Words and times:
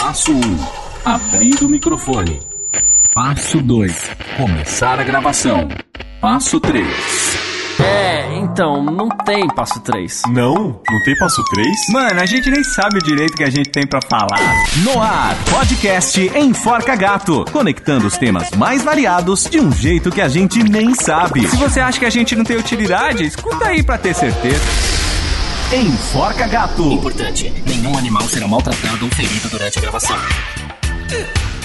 Passo 0.00 0.32
1. 0.32 0.40
Abrir 1.04 1.62
o 1.62 1.68
microfone. 1.68 2.40
Passo 3.12 3.60
2. 3.60 4.10
Começar 4.38 4.98
a 4.98 5.04
gravação. 5.04 5.68
Passo 6.22 6.58
3. 6.58 6.88
É, 7.78 8.38
então, 8.38 8.82
não 8.82 9.10
tem 9.10 9.46
passo 9.48 9.78
3. 9.80 10.22
Não? 10.30 10.80
Não 10.90 11.02
tem 11.04 11.14
passo 11.18 11.44
3? 11.52 11.68
Mano, 11.90 12.18
a 12.18 12.24
gente 12.24 12.50
nem 12.50 12.64
sabe 12.64 12.96
o 12.96 13.02
direito 13.02 13.36
que 13.36 13.44
a 13.44 13.50
gente 13.50 13.68
tem 13.68 13.86
pra 13.86 14.00
falar. 14.00 14.40
No 14.82 15.02
ar, 15.02 15.36
podcast 15.50 16.18
Enforca 16.34 16.96
Gato, 16.96 17.44
conectando 17.52 18.06
os 18.06 18.16
temas 18.16 18.50
mais 18.52 18.82
variados 18.82 19.44
de 19.50 19.60
um 19.60 19.70
jeito 19.70 20.10
que 20.10 20.22
a 20.22 20.28
gente 20.28 20.62
nem 20.62 20.94
sabe. 20.94 21.46
Se 21.46 21.56
você 21.56 21.78
acha 21.78 21.98
que 21.98 22.06
a 22.06 22.10
gente 22.10 22.34
não 22.34 22.44
tem 22.44 22.56
utilidade, 22.56 23.26
escuta 23.26 23.66
aí 23.66 23.82
pra 23.82 23.98
ter 23.98 24.14
certeza. 24.14 24.64
Enforca 25.72 26.48
Gato. 26.48 26.82
Importante: 26.82 27.48
nenhum 27.64 27.96
animal 27.96 28.22
será 28.22 28.48
maltratado 28.48 29.04
ou 29.04 29.10
ferido 29.12 29.48
durante 29.48 29.78
a 29.78 29.82
gravação. 29.82 30.16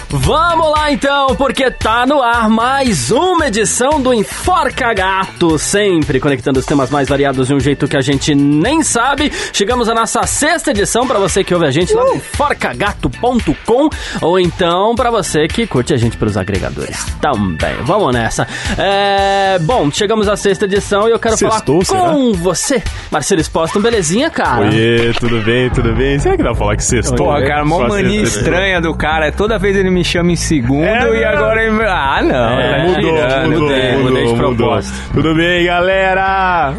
Vamos 0.10 0.72
lá 0.72 0.92
então, 0.92 1.36
porque 1.36 1.70
tá 1.72 2.06
no 2.06 2.22
ar 2.22 2.48
mais 2.48 3.12
uma 3.12 3.48
edição 3.48 4.00
do 4.00 4.14
Enforca 4.14 4.94
Gato, 4.94 5.58
sempre 5.60 6.20
conectando 6.20 6.60
os 6.60 6.66
temas 6.66 6.90
mais 6.90 7.10
variados 7.10 7.48
de 7.48 7.54
um 7.54 7.60
jeito 7.60 7.88
que 7.88 7.98
a 7.98 8.02
gente 8.02 8.34
nem 8.36 8.82
sabe. 8.84 9.32
Chegamos 9.52 9.90
à 9.90 9.94
nossa 9.96 10.24
sexta 10.26 10.72
edição 10.72 11.06
para 11.08 11.20
você 11.20 11.44
que 11.44 11.54
ouve 11.54 11.66
a 11.66 11.72
gente 11.72 11.94
lá 11.94 12.04
no 12.06 12.16
enforcagato.com 12.16 13.90
ou 14.22 14.40
então 14.40 14.96
para 14.96 15.10
você 15.12 15.48
que 15.48 15.66
curte 15.68 15.94
a 15.94 15.98
gente 15.98 16.16
pelos 16.18 16.38
agregadores 16.38 17.04
também. 17.20 17.74
Vamos 17.84 18.14
nessa. 18.14 18.48
É, 18.78 19.58
bom, 19.60 19.92
chegamos 19.92 20.28
à 20.30 20.38
sexta 20.38 20.66
edição 20.66 21.10
e 21.10 21.12
eu 21.12 21.20
quero 21.20 21.36
Sextou, 21.36 21.84
falar 21.84 22.14
com 22.14 22.32
você, 22.34 22.82
Marcelo 23.12 23.42
Exposto. 23.42 23.80
Belezinha, 23.82 24.30
cara? 24.30 24.62
Oiê, 24.68 25.12
tudo 25.20 25.42
bem, 25.42 25.70
tudo 25.72 25.94
bem? 25.94 26.18
Será 26.20 26.38
que 26.38 26.44
dá 26.44 26.50
pra 26.52 26.58
falar 26.60 26.76
que 26.78 26.84
sextou? 26.84 27.18
Porra, 27.18 27.42
cara, 27.46 27.66
mó 27.66 27.80
Só 27.82 27.88
mania 27.90 28.22
sexta- 28.22 28.40
estranha 28.40 28.80
do 28.80 28.94
cara. 28.96 29.32
Toda 29.32 29.58
vez 29.60 29.76
ele 29.76 29.90
me 29.90 29.95
chama 30.04 30.32
em 30.32 30.36
segundo 30.36 30.84
É, 30.86 31.20
e 31.20 31.24
agora. 31.24 31.62
Ah, 31.90 32.22
não. 32.22 32.60
É, 32.60 32.78
tá 32.78 32.84
Mudou, 32.84 33.02
tirando. 33.02 33.50
mudou, 33.50 33.62
mudei, 33.62 33.92
mudou, 33.92 34.04
mudei 34.10 34.26
de 34.26 34.34
mudou. 34.34 34.56
propósito. 34.56 35.14
Tudo 35.14 35.36
bem, 35.36 35.66
galera? 35.66 36.74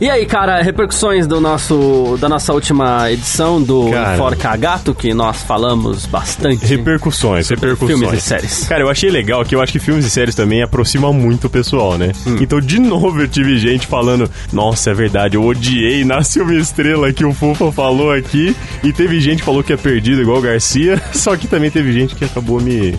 E 0.00 0.08
aí, 0.08 0.24
cara, 0.24 0.62
repercussões 0.62 1.26
do 1.26 1.42
nosso, 1.42 2.16
da 2.18 2.26
nossa 2.26 2.54
última 2.54 3.12
edição 3.12 3.62
do 3.62 3.90
Cara. 3.90 4.14
Enforca 4.14 4.56
Gato, 4.56 4.94
que 4.94 5.12
nós 5.12 5.42
falamos 5.42 6.06
bastante. 6.06 6.64
Repercussões, 6.64 7.50
repercussões. 7.50 7.98
filmes 7.98 8.18
e 8.18 8.20
séries. 8.26 8.64
Cara, 8.66 8.82
eu 8.82 8.88
achei 8.88 9.10
legal 9.10 9.44
que 9.44 9.54
eu 9.54 9.60
acho 9.60 9.72
que 9.72 9.78
filmes 9.78 10.06
e 10.06 10.10
séries 10.10 10.34
também 10.34 10.62
aproximam 10.62 11.12
muito 11.12 11.48
o 11.48 11.50
pessoal, 11.50 11.98
né? 11.98 12.12
Hum. 12.26 12.38
Então, 12.40 12.62
de 12.62 12.78
novo, 12.80 13.20
eu 13.20 13.28
tive 13.28 13.58
gente 13.58 13.86
falando: 13.86 14.30
Nossa, 14.50 14.90
é 14.90 14.94
verdade, 14.94 15.36
eu 15.36 15.44
odiei 15.44 16.02
Nasce 16.02 16.40
uma 16.40 16.54
Estrela 16.54 17.12
que 17.12 17.24
o 17.24 17.34
Fufa 17.34 17.70
falou 17.70 18.10
aqui. 18.10 18.56
E 18.82 18.94
teve 18.94 19.20
gente 19.20 19.40
que 19.40 19.44
falou 19.44 19.62
que 19.62 19.74
é 19.74 19.76
perdido 19.76 20.22
igual 20.22 20.38
o 20.38 20.42
Garcia. 20.42 20.98
Só 21.12 21.36
que 21.36 21.46
também 21.46 21.70
teve 21.70 21.92
gente 21.92 22.14
que 22.14 22.24
acabou 22.24 22.58
me. 22.58 22.98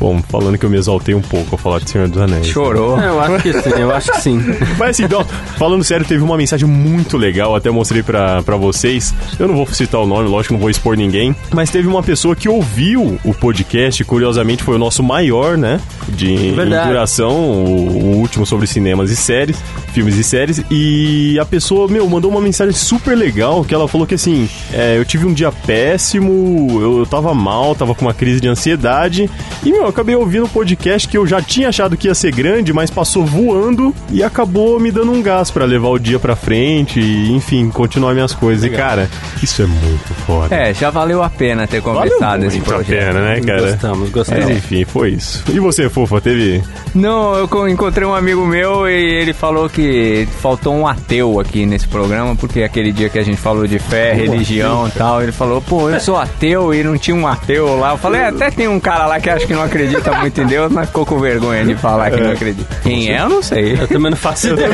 Bom, 0.00 0.22
falando 0.30 0.56
que 0.56 0.64
eu 0.64 0.70
me 0.70 0.78
exaltei 0.78 1.14
um 1.14 1.20
pouco 1.20 1.48
ao 1.52 1.58
falar 1.58 1.78
de 1.80 1.90
Senhor 1.90 2.08
dos 2.08 2.20
Anéis. 2.22 2.46
Chorou. 2.46 2.98
É, 2.98 3.06
Eu 3.08 3.20
acho 3.20 3.42
que 3.42 3.52
sim, 3.52 3.70
eu 3.78 3.94
acho 3.94 4.12
que 4.12 4.20
sim. 4.22 4.40
Mas 4.78 4.90
assim, 4.90 5.04
então, 5.04 5.22
falando 5.58 5.84
sério, 5.84 6.06
teve 6.06 6.24
uma 6.24 6.38
mensagem 6.38 6.66
muito 6.66 7.18
legal, 7.18 7.54
até 7.54 7.70
mostrei 7.70 8.02
pra, 8.02 8.42
pra 8.42 8.56
vocês. 8.56 9.14
Eu 9.38 9.46
não 9.46 9.54
vou 9.54 9.66
citar 9.66 10.00
o 10.00 10.06
nome, 10.06 10.26
lógico, 10.26 10.54
não 10.54 10.60
vou 10.60 10.70
expor 10.70 10.96
ninguém. 10.96 11.36
Mas 11.52 11.68
teve 11.68 11.86
uma 11.86 12.02
pessoa 12.02 12.34
que 12.34 12.48
ouviu 12.48 13.18
o 13.22 13.34
podcast, 13.34 14.02
curiosamente 14.04 14.62
foi 14.62 14.76
o 14.76 14.78
nosso 14.78 15.02
maior, 15.02 15.58
né? 15.58 15.78
De 16.08 16.52
duração, 16.86 17.32
o, 17.32 17.88
o 17.88 18.16
último 18.16 18.46
sobre 18.46 18.66
cinemas 18.66 19.10
e 19.10 19.16
séries, 19.16 19.62
filmes 19.92 20.16
e 20.16 20.24
séries. 20.24 20.62
E 20.70 21.38
a 21.38 21.44
pessoa, 21.44 21.86
meu, 21.88 22.08
mandou 22.08 22.30
uma 22.30 22.40
mensagem 22.40 22.72
super 22.74 23.14
legal, 23.14 23.62
que 23.64 23.74
ela 23.74 23.86
falou 23.86 24.06
que 24.06 24.14
assim, 24.14 24.48
é, 24.72 24.96
eu 24.96 25.04
tive 25.04 25.26
um 25.26 25.32
dia 25.34 25.52
péssimo, 25.52 26.68
eu, 26.80 26.98
eu 27.00 27.06
tava 27.06 27.34
mal, 27.34 27.74
tava 27.74 27.94
com 27.94 28.06
uma 28.06 28.14
crise 28.14 28.40
de 28.40 28.48
ansiedade. 28.48 29.30
E, 29.62 29.70
meu, 29.70 29.84
eu 29.84 29.89
acabei 29.90 30.14
ouvindo 30.14 30.44
um 30.44 30.48
podcast 30.48 31.06
que 31.08 31.16
eu 31.16 31.26
já 31.26 31.40
tinha 31.42 31.68
achado 31.68 31.96
que 31.96 32.08
ia 32.08 32.14
ser 32.14 32.32
grande, 32.34 32.72
mas 32.72 32.90
passou 32.90 33.24
voando 33.24 33.94
e 34.10 34.22
acabou 34.22 34.78
me 34.80 34.90
dando 34.90 35.12
um 35.12 35.22
gás 35.22 35.50
pra 35.50 35.64
levar 35.64 35.88
o 35.88 35.98
dia 35.98 36.18
pra 36.18 36.34
frente 36.36 36.98
e, 37.00 37.32
enfim, 37.32 37.68
continuar 37.70 38.14
minhas 38.14 38.32
coisas. 38.32 38.64
E, 38.64 38.70
cara, 38.70 39.08
isso 39.42 39.62
é 39.62 39.66
muito 39.66 40.14
foda. 40.26 40.54
É, 40.54 40.72
já 40.74 40.90
valeu 40.90 41.22
a 41.22 41.28
pena 41.30 41.66
ter 41.66 41.82
começado 41.82 42.44
esse 42.44 42.56
muito 42.56 42.70
a 42.70 42.74
projeto. 42.76 42.98
pena, 43.06 43.20
né, 43.20 43.40
cara? 43.40 43.70
Gostamos, 43.72 44.10
gostamos. 44.10 44.44
Mas 44.46 44.56
enfim, 44.56 44.84
foi 44.84 45.10
isso. 45.10 45.44
E 45.52 45.58
você, 45.60 45.88
Fofa, 45.88 46.20
teve... 46.20 46.62
Não, 46.94 47.34
eu 47.34 47.46
co- 47.48 47.68
encontrei 47.68 48.06
um 48.06 48.14
amigo 48.14 48.44
meu 48.46 48.88
e 48.88 48.92
ele 49.20 49.32
falou 49.32 49.68
que 49.68 50.26
faltou 50.40 50.74
um 50.74 50.86
ateu 50.86 51.38
aqui 51.40 51.64
nesse 51.66 51.86
programa, 51.86 52.34
porque 52.36 52.62
aquele 52.62 52.92
dia 52.92 53.08
que 53.08 53.18
a 53.18 53.22
gente 53.22 53.36
falou 53.40 53.66
de 53.66 53.78
fé, 53.78 54.12
religião 54.12 54.88
e 54.88 54.90
tal, 54.90 55.22
ele 55.22 55.32
falou, 55.32 55.60
pô, 55.60 55.88
eu 55.90 56.00
sou 56.00 56.16
ateu 56.16 56.74
e 56.74 56.82
não 56.82 56.96
tinha 56.98 57.16
um 57.16 57.26
ateu 57.26 57.78
lá. 57.78 57.92
Eu 57.92 57.98
falei, 57.98 58.20
é, 58.22 58.26
até 58.28 58.50
tem 58.50 58.68
um 58.68 58.80
cara 58.80 59.06
lá 59.06 59.20
que 59.20 59.28
acho 59.30 59.46
que 59.46 59.54
não 59.54 59.62
acredita 59.62 59.79
muito 60.20 60.40
em 60.40 60.46
Deus, 60.46 60.72
mas 60.72 60.86
ficou 60.86 61.06
com 61.06 61.18
vergonha 61.18 61.64
de 61.64 61.74
falar 61.74 62.10
que 62.10 62.20
não 62.20 62.32
acredita. 62.32 62.76
Quem 62.82 63.10
é, 63.12 63.20
eu 63.20 63.28
não 63.28 63.42
sei. 63.42 63.72
Eu 63.80 63.88
também 63.88 64.10
não 64.10 64.16
faço 64.16 64.48
ideia. 64.48 64.70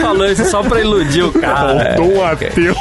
Falou 0.00 0.26
isso 0.26 0.44
só 0.50 0.62
pra 0.62 0.80
iludir 0.80 1.22
o 1.22 1.32
cara. 1.32 1.94
Faltou 1.96 2.14
um 2.14 2.24
ateu, 2.24 2.50
velho. 2.52 2.76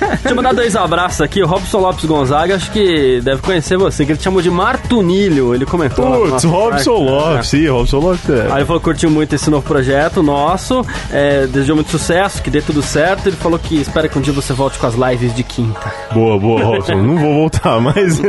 Deixa 0.00 0.28
eu 0.28 0.36
mandar 0.36 0.52
dois 0.54 0.76
abraços 0.76 1.20
aqui. 1.20 1.42
O 1.42 1.46
Robson 1.46 1.78
Lopes 1.78 2.04
Gonzaga, 2.04 2.56
acho 2.56 2.70
que 2.70 3.20
deve 3.22 3.42
conhecer 3.42 3.76
você, 3.76 4.04
que 4.04 4.12
ele 4.12 4.18
te 4.18 4.24
chamou 4.24 4.42
de 4.42 4.50
Martunilho. 4.50 5.54
Ele 5.54 5.66
comentou. 5.66 6.26
Putz, 6.28 6.44
Robson 6.44 6.96
site. 6.98 7.10
Lopes, 7.10 7.48
sim, 7.48 7.68
Robson 7.68 7.98
Lopes. 7.98 8.30
é. 8.30 8.46
Aí 8.50 8.58
ele 8.58 8.64
falou 8.64 8.80
que 8.80 8.84
curtiu 8.84 9.10
muito 9.10 9.34
esse 9.34 9.50
novo 9.50 9.66
projeto 9.66 10.22
nosso, 10.22 10.84
é, 11.12 11.46
desejou 11.46 11.76
muito 11.76 11.90
sucesso, 11.90 12.42
que 12.42 12.50
dê 12.50 12.60
tudo 12.60 12.82
certo. 12.82 13.28
Ele 13.28 13.36
falou 13.36 13.58
que 13.58 13.80
espera 13.80 14.08
que 14.08 14.18
um 14.18 14.22
dia 14.22 14.32
você 14.32 14.52
volte 14.52 14.78
com 14.78 14.86
as 14.86 14.94
lives 14.94 15.34
de 15.34 15.42
quinta. 15.42 15.92
Boa, 16.12 16.38
boa, 16.38 16.62
Robson. 16.64 16.94
Não 16.96 17.16
vou 17.18 17.34
voltar, 17.34 17.80
mas. 17.80 18.20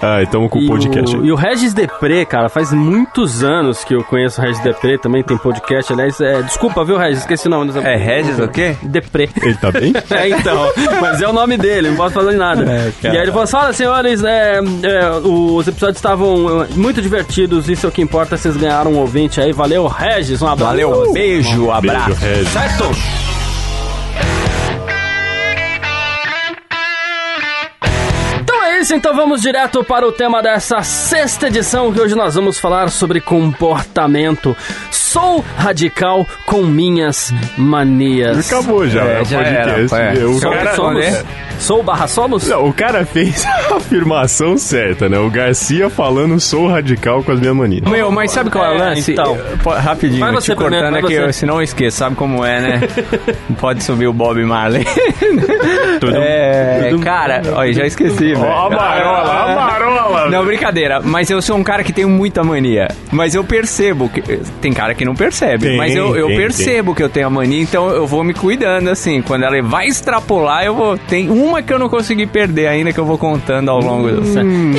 Ai, 0.00 0.26
tamo 0.26 0.48
com 0.48 0.58
o 0.58 0.66
podcast. 0.72 1.16
o, 1.16 1.24
e 1.24 1.32
o 1.32 1.34
Regis 1.34 1.72
Depré, 1.72 2.24
cara, 2.24 2.48
faz 2.48 2.72
muitos 2.72 3.42
anos 3.42 3.84
que 3.84 3.94
eu 3.94 4.02
conheço 4.04 4.40
o 4.40 4.44
Regis 4.44 4.62
Depré, 4.62 4.98
também 4.98 5.22
tem 5.22 5.36
podcast. 5.36 5.92
Aliás, 5.92 6.20
é, 6.20 6.42
desculpa, 6.42 6.84
viu, 6.84 6.96
Regis? 6.96 7.20
Esqueci 7.20 7.46
o 7.46 7.50
nome. 7.50 7.72
É 7.82 7.96
Regis 7.96 8.38
o 8.38 8.48
quê? 8.48 8.76
Depré. 8.82 9.28
Ele 9.42 9.54
tá 9.54 9.70
bem? 9.70 9.92
É, 10.12 10.28
então. 10.28 10.70
Mas 11.00 11.22
é 11.22 11.28
o 11.28 11.32
nome 11.32 11.56
dele, 11.56 11.88
não 11.88 11.96
posso 11.96 12.14
fazer 12.14 12.36
nada. 12.36 12.64
e 13.02 13.06
aí 13.06 13.16
ele 13.16 13.28
falou 13.28 13.44
assim: 13.44 13.56
olha, 13.56 13.72
senhores, 13.72 14.24
é, 14.24 14.58
é, 14.58 15.10
os 15.24 15.66
episódios 15.66 15.96
estavam 15.96 16.62
é, 16.64 16.68
muito 16.74 17.00
divertidos, 17.00 17.68
isso 17.68 17.86
é 17.86 17.88
o 17.88 17.92
que 17.92 18.02
importa, 18.02 18.36
vocês 18.36 18.56
ganharam 18.56 18.92
um 18.92 18.98
ouvinte 18.98 19.40
aí. 19.40 19.52
Valeu, 19.52 19.86
Regis, 19.86 20.42
um 20.42 20.46
abraço. 20.46 20.70
Valeu, 20.70 21.12
beijo, 21.12 21.70
abraço. 21.70 22.20
Beijo, 22.20 22.24
Regis. 22.24 22.48
Certo? 22.48 23.21
Isso, 28.92 28.94
então 28.96 29.14
vamos 29.14 29.40
direto 29.40 29.82
para 29.82 30.06
o 30.06 30.12
tema 30.12 30.42
dessa 30.42 30.82
sexta 30.82 31.46
edição, 31.48 31.92
que 31.92 32.00
hoje 32.00 32.14
nós 32.14 32.34
vamos 32.34 32.58
falar 32.58 32.90
sobre 32.90 33.20
comportamento. 33.20 34.54
Sou 34.90 35.44
radical 35.56 36.26
com 36.46 36.62
minhas 36.62 37.32
manias. 37.56 38.50
Acabou 38.50 38.86
já, 38.88 39.02
É, 39.02 39.18
é, 39.18 39.20
o 39.20 39.24
já 39.24 39.38
podcast. 39.38 39.94
era, 39.94 40.18
é. 40.20 40.24
o, 40.24 40.34
Só- 40.38 40.50
cara, 40.50 40.70
só- 40.70 40.76
somos? 40.76 41.04
né? 41.04 41.22
Sou 41.58 41.82
barra 41.82 42.06
somos? 42.08 42.48
não, 42.48 42.66
o 42.66 42.72
cara 42.72 43.04
fez 43.06 43.44
a 43.70 43.76
afirmação 43.76 44.56
certa, 44.58 45.08
né? 45.08 45.18
O 45.18 45.30
Garcia 45.30 45.88
falando 45.88 46.40
sou 46.40 46.66
radical 46.66 47.22
com 47.22 47.30
as 47.32 47.40
minhas 47.40 47.54
manias. 47.54 47.88
Meu, 47.88 48.10
mas 48.10 48.30
sabe 48.32 48.50
qual 48.50 48.64
é 48.64 48.70
o 48.70 48.74
É, 48.74 48.78
lance? 48.78 49.12
então. 49.12 49.38
Rapidinho, 49.64 50.20
Vai 50.20 50.30
te 50.32 50.34
você 50.34 50.56
primeiro, 50.56 50.86
cortando 50.86 50.92
vai 50.92 51.00
aqui, 51.02 51.14
você. 51.14 51.28
eu- 51.28 51.32
senão 51.32 51.54
eu 51.56 51.62
esqueço, 51.62 51.96
sabe 51.98 52.16
como 52.16 52.44
é, 52.44 52.60
né? 52.60 52.80
Pode 53.60 53.84
subir 53.84 54.06
o 54.08 54.12
Bob 54.12 54.42
Marley. 54.44 54.84
é, 56.14 56.90
cara, 57.02 57.42
olha, 57.54 57.72
já 57.72 57.84
esqueci, 57.86 58.34
velho. 58.34 58.40
Marola, 58.82 59.32
a 59.32 59.54
marola! 59.54 60.30
Não, 60.30 60.44
brincadeira, 60.44 61.00
mas 61.00 61.30
eu 61.30 61.40
sou 61.40 61.56
um 61.56 61.62
cara 61.62 61.82
que 61.82 61.92
tem 61.92 62.04
muita 62.04 62.42
mania. 62.42 62.88
Mas 63.10 63.34
eu 63.34 63.44
percebo 63.44 64.08
que. 64.08 64.22
Tem 64.60 64.72
cara 64.72 64.94
que 64.94 65.04
não 65.04 65.14
percebe, 65.14 65.68
Tem, 65.68 65.76
mas 65.76 65.94
eu, 65.94 66.16
eu 66.16 66.26
tem, 66.28 66.36
percebo 66.36 66.94
que 66.94 67.02
eu 67.02 67.08
tenho 67.08 67.26
a 67.26 67.30
mania, 67.30 67.62
então 67.62 67.88
eu 67.90 68.06
vou 68.06 68.24
me 68.24 68.34
cuidando, 68.34 68.88
assim. 68.88 69.22
Quando 69.22 69.44
ela 69.44 69.60
vai 69.62 69.86
extrapolar, 69.86 70.64
eu 70.64 70.74
vou. 70.74 70.98
Tem 70.98 71.28
uma 71.30 71.62
que 71.62 71.72
eu 71.72 71.78
não 71.78 71.88
consegui 71.88 72.26
perder 72.26 72.68
ainda, 72.68 72.92
que 72.92 72.98
eu 72.98 73.04
vou 73.04 73.18
contando 73.18 73.70
ao 73.70 73.80
longo 73.80 74.10
do. 74.10 74.22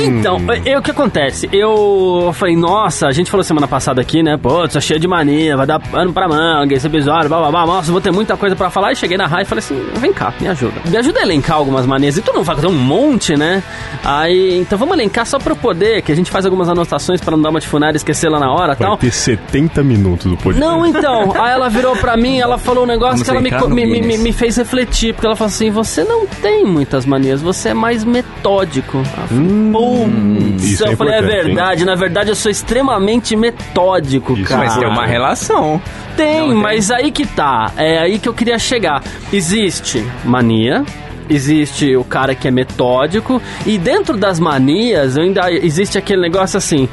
Então, 0.00 0.38
eu, 0.64 0.78
o 0.78 0.82
que 0.82 0.90
acontece? 0.90 1.48
Eu 1.52 2.32
falei, 2.34 2.56
nossa, 2.56 3.06
a 3.06 3.12
gente 3.12 3.30
falou 3.30 3.44
semana 3.44 3.68
passada 3.68 4.00
aqui, 4.00 4.22
né? 4.22 4.36
Pô, 4.36 4.66
tô 4.68 4.80
cheio 4.80 4.98
de 5.00 5.06
mania, 5.08 5.56
vai 5.56 5.66
dar 5.66 5.78
pano 5.78 6.12
pra 6.12 6.28
manga 6.28 6.74
esse 6.74 6.86
episódio, 6.86 7.28
blá 7.28 7.38
blá 7.38 7.50
blá. 7.50 7.66
Nossa, 7.66 7.90
vou 7.92 8.00
ter 8.00 8.10
muita 8.10 8.36
coisa 8.36 8.56
pra 8.56 8.70
falar. 8.70 8.92
E 8.92 8.96
cheguei 8.96 9.16
na 9.16 9.26
raia 9.26 9.42
e 9.42 9.46
falei 9.46 9.60
assim: 9.60 9.80
vem 9.96 10.12
cá, 10.12 10.32
me 10.40 10.48
ajuda. 10.48 10.74
Me 10.84 10.96
ajuda 10.96 11.20
a 11.20 11.22
elencar 11.22 11.56
algumas 11.56 11.86
manias. 11.86 12.16
E 12.16 12.22
tu 12.22 12.32
não 12.32 12.42
vai 12.42 12.56
fazer 12.56 12.66
um 12.66 12.72
monte, 12.72 13.36
né? 13.36 13.62
Aí, 14.04 14.58
então 14.58 14.78
vamos 14.78 14.94
elencar 14.94 15.26
só 15.26 15.38
pra 15.38 15.52
eu 15.52 15.56
poder, 15.56 16.02
que 16.02 16.10
a 16.12 16.16
gente 16.16 16.30
faz 16.30 16.44
algumas 16.44 16.68
anotações 16.68 17.20
pra 17.20 17.36
não 17.36 17.42
dar 17.42 17.50
uma 17.50 17.60
de 17.60 17.66
funária 17.66 17.96
e 17.96 17.98
esquecer 17.98 18.28
lá 18.28 18.38
na 18.38 18.50
hora 18.50 18.72
e 18.72 18.76
Vai 18.76 18.88
tal. 18.88 18.96
ter 18.96 19.10
70 19.12 19.82
minutos 19.82 20.26
do 20.30 20.36
podcast. 20.36 20.60
Não, 20.60 20.86
então. 20.86 21.32
Aí 21.40 21.52
ela 21.52 21.68
virou 21.68 21.96
pra 21.96 22.16
mim, 22.16 22.38
ela 22.38 22.58
falou 22.58 22.84
um 22.84 22.86
negócio 22.86 23.24
Vamos 23.24 23.24
que 23.24 23.30
ela 23.30 23.40
me, 23.40 23.50
no 23.50 23.74
me, 23.74 23.86
me, 23.86 24.00
Guinness. 24.00 24.20
me 24.20 24.32
fez 24.32 24.56
refletir. 24.56 25.14
Porque 25.14 25.26
ela 25.26 25.36
falou 25.36 25.48
assim: 25.48 25.70
você 25.70 26.04
não 26.04 26.26
tem 26.26 26.64
muitas 26.64 27.04
manias, 27.06 27.40
você 27.42 27.70
é 27.70 27.74
mais 27.74 28.04
metódico. 28.04 28.98
Ela 28.98 29.26
falou, 29.28 30.08
Putz, 30.08 30.64
isso 30.64 30.84
é 30.84 30.92
eu 30.92 30.96
falei, 30.96 31.14
é 31.14 31.18
importante, 31.18 31.38
hein? 31.38 31.44
verdade. 31.54 31.84
Na 31.84 31.94
verdade, 31.94 32.30
eu 32.30 32.34
sou 32.36 32.50
extremamente 32.50 33.36
metódico, 33.36 34.34
Isso 34.34 34.48
cara. 34.48 34.64
Mas 34.64 34.76
tem 34.76 34.88
uma 34.88 35.06
relação. 35.06 35.80
Tem, 36.16 36.40
Não 36.40 36.48
tem? 36.48 36.56
mas 36.56 36.90
aí 36.90 37.10
que 37.10 37.26
tá. 37.26 37.72
É 37.76 37.98
aí 37.98 38.18
que 38.18 38.28
eu 38.28 38.34
queria 38.34 38.58
chegar. 38.58 39.02
Existe 39.32 40.04
mania 40.24 40.84
existe 41.28 41.96
o 41.96 42.04
cara 42.04 42.34
que 42.34 42.48
é 42.48 42.50
metódico, 42.50 43.40
e 43.66 43.78
dentro 43.78 44.16
das 44.16 44.38
manias 44.38 45.16
ainda 45.16 45.50
existe 45.50 45.98
aquele 45.98 46.22
negócio 46.22 46.56
assim. 46.58 46.88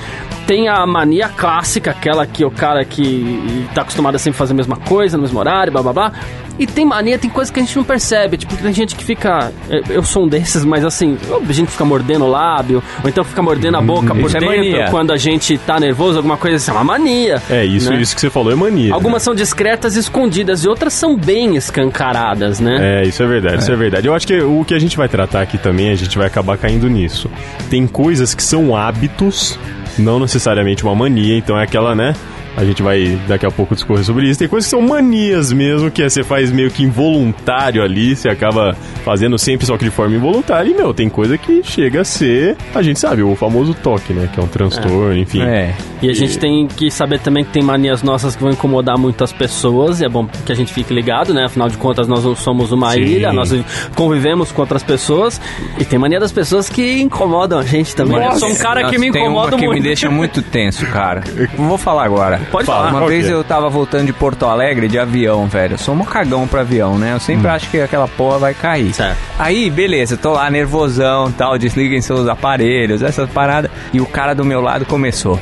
Tem 0.47 0.67
a 0.67 0.85
mania 0.85 1.29
clássica, 1.29 1.91
aquela 1.91 2.25
que 2.25 2.43
o 2.43 2.51
cara 2.51 2.83
que 2.83 3.65
tá 3.73 3.81
acostumado 3.83 4.15
a 4.15 4.19
sempre 4.19 4.37
fazer 4.37 4.53
a 4.53 4.55
mesma 4.55 4.75
coisa, 4.75 5.15
no 5.17 5.23
mesmo 5.23 5.39
horário, 5.39 5.71
blá 5.71 5.81
blá 5.81 5.93
blá. 5.93 6.11
E 6.59 6.67
tem 6.67 6.85
mania, 6.85 7.17
tem 7.17 7.29
coisa 7.29 7.51
que 7.51 7.59
a 7.59 7.63
gente 7.63 7.75
não 7.75 7.83
percebe. 7.83 8.37
Tipo, 8.37 8.55
tem 8.57 8.71
gente 8.73 8.95
que 8.95 9.03
fica. 9.03 9.51
é, 9.69 9.81
Eu 9.89 10.03
sou 10.03 10.25
um 10.25 10.27
desses, 10.27 10.63
mas 10.65 10.83
assim, 10.85 11.17
a 11.47 11.51
gente 11.53 11.71
fica 11.71 11.85
mordendo 11.85 12.25
o 12.25 12.29
lábio, 12.29 12.83
ou 13.01 13.09
então 13.09 13.23
fica 13.23 13.41
mordendo 13.41 13.77
a 13.77 13.81
boca 13.81 14.13
por 14.13 14.25
Isso 14.27 14.37
é 14.37 14.39
dentro 14.39 14.57
mania. 14.57 14.87
quando 14.91 15.11
a 15.11 15.17
gente 15.17 15.57
tá 15.57 15.79
nervoso, 15.79 16.17
alguma 16.17 16.37
coisa 16.37 16.57
assim. 16.57 16.69
É 16.69 16.73
uma 16.73 16.83
mania. 16.83 17.41
É, 17.49 17.65
isso, 17.65 17.89
né? 17.89 17.99
isso 18.01 18.13
que 18.13 18.21
você 18.21 18.29
falou 18.29 18.51
é 18.51 18.55
mania. 18.55 18.93
Algumas 18.93 19.23
são 19.23 19.33
discretas 19.33 19.95
e 19.95 19.99
escondidas, 19.99 20.63
e 20.63 20.67
outras 20.67 20.93
são 20.93 21.15
bem 21.15 21.55
escancaradas, 21.55 22.59
né? 22.59 23.01
É, 23.01 23.07
isso 23.07 23.23
é 23.23 23.27
verdade, 23.27 23.61
isso 23.61 23.71
é 23.71 23.75
verdade. 23.75 24.07
Eu 24.07 24.13
acho 24.13 24.27
que 24.27 24.39
o 24.41 24.63
que 24.65 24.73
a 24.73 24.79
gente 24.79 24.97
vai 24.97 25.07
tratar 25.09 25.41
aqui 25.41 25.57
também, 25.57 25.89
a 25.89 25.95
gente 25.95 26.17
vai 26.17 26.27
acabar 26.27 26.57
caindo 26.57 26.87
nisso. 26.89 27.29
Tem 27.69 27.87
coisas 27.87 28.35
que 28.35 28.43
são 28.43 28.75
hábitos, 28.75 29.57
não 30.01 30.19
necessariamente 30.19 30.83
uma 30.83 30.95
mania, 30.95 31.37
então 31.37 31.57
é 31.57 31.63
aquela, 31.63 31.95
né? 31.95 32.13
A 32.55 32.65
gente 32.65 32.81
vai 32.83 33.19
daqui 33.27 33.45
a 33.45 33.51
pouco 33.51 33.73
discorrer 33.73 34.03
sobre 34.03 34.29
isso. 34.29 34.39
Tem 34.39 34.47
coisas 34.47 34.67
que 34.67 34.71
são 34.71 34.81
manias 34.81 35.51
mesmo, 35.51 35.89
que 35.89 36.03
é, 36.03 36.09
você 36.09 36.23
faz 36.23 36.51
meio 36.51 36.69
que 36.69 36.83
involuntário 36.83 37.81
ali, 37.81 38.15
você 38.15 38.29
acaba 38.29 38.75
fazendo 39.03 39.37
sempre 39.37 39.65
só 39.65 39.77
que 39.77 39.85
de 39.85 39.91
forma 39.91 40.15
involuntária. 40.15 40.69
E, 40.69 40.73
meu, 40.73 40.93
tem 40.93 41.09
coisa 41.09 41.37
que 41.37 41.63
chega 41.63 42.01
a 42.01 42.05
ser, 42.05 42.57
a 42.75 42.81
gente 42.81 42.99
sabe, 42.99 43.23
o 43.23 43.35
famoso 43.35 43.73
toque, 43.73 44.13
né? 44.13 44.29
Que 44.33 44.39
é 44.39 44.43
um 44.43 44.47
transtorno, 44.47 45.17
enfim. 45.17 45.41
É. 45.41 45.73
E 46.01 46.09
a 46.09 46.13
gente 46.13 46.37
tem 46.37 46.67
que 46.67 46.89
saber 46.91 47.19
também 47.19 47.43
que 47.43 47.51
tem 47.51 47.63
manias 47.63 48.03
nossas 48.03 48.35
que 48.35 48.41
vão 48.41 48.51
incomodar 48.51 48.97
muitas 48.97 49.31
pessoas, 49.31 50.01
e 50.01 50.05
é 50.05 50.09
bom 50.09 50.27
que 50.45 50.51
a 50.51 50.55
gente 50.55 50.73
fique 50.73 50.93
ligado, 50.93 51.33
né? 51.33 51.45
Afinal 51.45 51.69
de 51.69 51.77
contas, 51.77 52.07
nós 52.07 52.23
não 52.23 52.35
somos 52.35 52.71
uma 52.71 52.91
Sim. 52.91 53.01
ilha, 53.01 53.31
nós 53.31 53.53
convivemos 53.95 54.51
com 54.51 54.61
outras 54.61 54.83
pessoas, 54.83 55.39
e 55.79 55.85
tem 55.85 55.97
mania 55.97 56.19
das 56.19 56.31
pessoas 56.31 56.67
que 56.67 56.99
incomodam 57.01 57.59
a 57.59 57.63
gente 57.63 57.95
também. 57.95 58.21
Eu 58.23 58.33
sou 58.33 58.49
um 58.49 58.55
cara 58.55 58.81
que 58.81 58.97
Nossa, 58.97 58.99
me 58.99 59.11
tem 59.11 59.21
uma 59.21 59.29
incomoda 59.29 59.57
que 59.57 59.65
muito. 59.65 59.77
me 59.77 59.83
deixa 59.83 60.09
muito 60.09 60.41
tenso, 60.41 60.85
cara. 60.87 61.23
Vou 61.55 61.77
falar 61.77 62.05
agora. 62.05 62.40
Pode 62.45 62.65
Fala. 62.65 62.87
falar. 62.89 62.99
Uma 63.01 63.07
vez 63.07 63.29
eu 63.29 63.43
tava 63.43 63.69
voltando 63.69 64.05
de 64.05 64.13
Porto 64.13 64.45
Alegre 64.45 64.87
de 64.87 64.97
avião, 64.97 65.47
velho. 65.47 65.73
Eu 65.73 65.77
sou 65.77 65.95
um 65.95 66.03
cagão 66.03 66.47
pra 66.47 66.61
avião, 66.61 66.97
né? 66.97 67.13
Eu 67.13 67.19
sempre 67.19 67.47
acho 67.47 67.69
que 67.69 67.79
aquela 67.79 68.07
porra 68.07 68.39
vai 68.39 68.53
cair. 68.53 68.93
Certo. 68.93 69.17
Aí, 69.37 69.69
beleza, 69.69 70.17
tô 70.17 70.33
lá 70.33 70.49
nervosão 70.49 71.29
e 71.29 71.33
tal, 71.33 71.57
desliguem 71.57 72.01
seus 72.01 72.27
aparelhos, 72.27 73.01
essas 73.01 73.29
paradas. 73.29 73.69
E 73.93 73.99
o 74.01 74.05
cara 74.05 74.33
do 74.33 74.43
meu 74.45 74.61
lado 74.61 74.85
começou. 74.85 75.39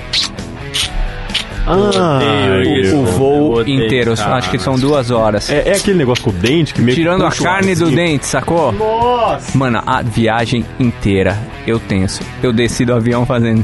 Ah. 1.69 2.19
O 2.65 2.85
Eu 2.85 3.05
voo 3.05 3.53
odeio, 3.59 3.85
inteiro, 3.85 4.15
cara. 4.15 4.35
acho 4.37 4.49
que 4.49 4.57
são 4.59 4.75
duas 4.75 5.11
horas. 5.11 5.49
É, 5.49 5.69
é 5.69 5.75
aquele 5.75 5.97
negócio 5.97 6.23
com 6.23 6.29
o 6.31 6.33
dente 6.33 6.73
que 6.73 6.81
meio 6.81 6.95
que 6.95 7.01
Tirando 7.01 7.23
a 7.23 7.29
o 7.29 7.35
carne 7.35 7.75
do 7.75 7.91
dente, 7.91 8.25
sacou? 8.25 8.71
Nossa! 8.71 9.57
Mano, 9.57 9.81
a 9.85 10.01
viagem 10.01 10.65
inteira 10.79 11.37
eu 11.67 11.79
tenso. 11.79 12.21
Eu 12.41 12.51
desci 12.51 12.85
do 12.85 12.93
avião 12.93 13.25
fazendo. 13.25 13.63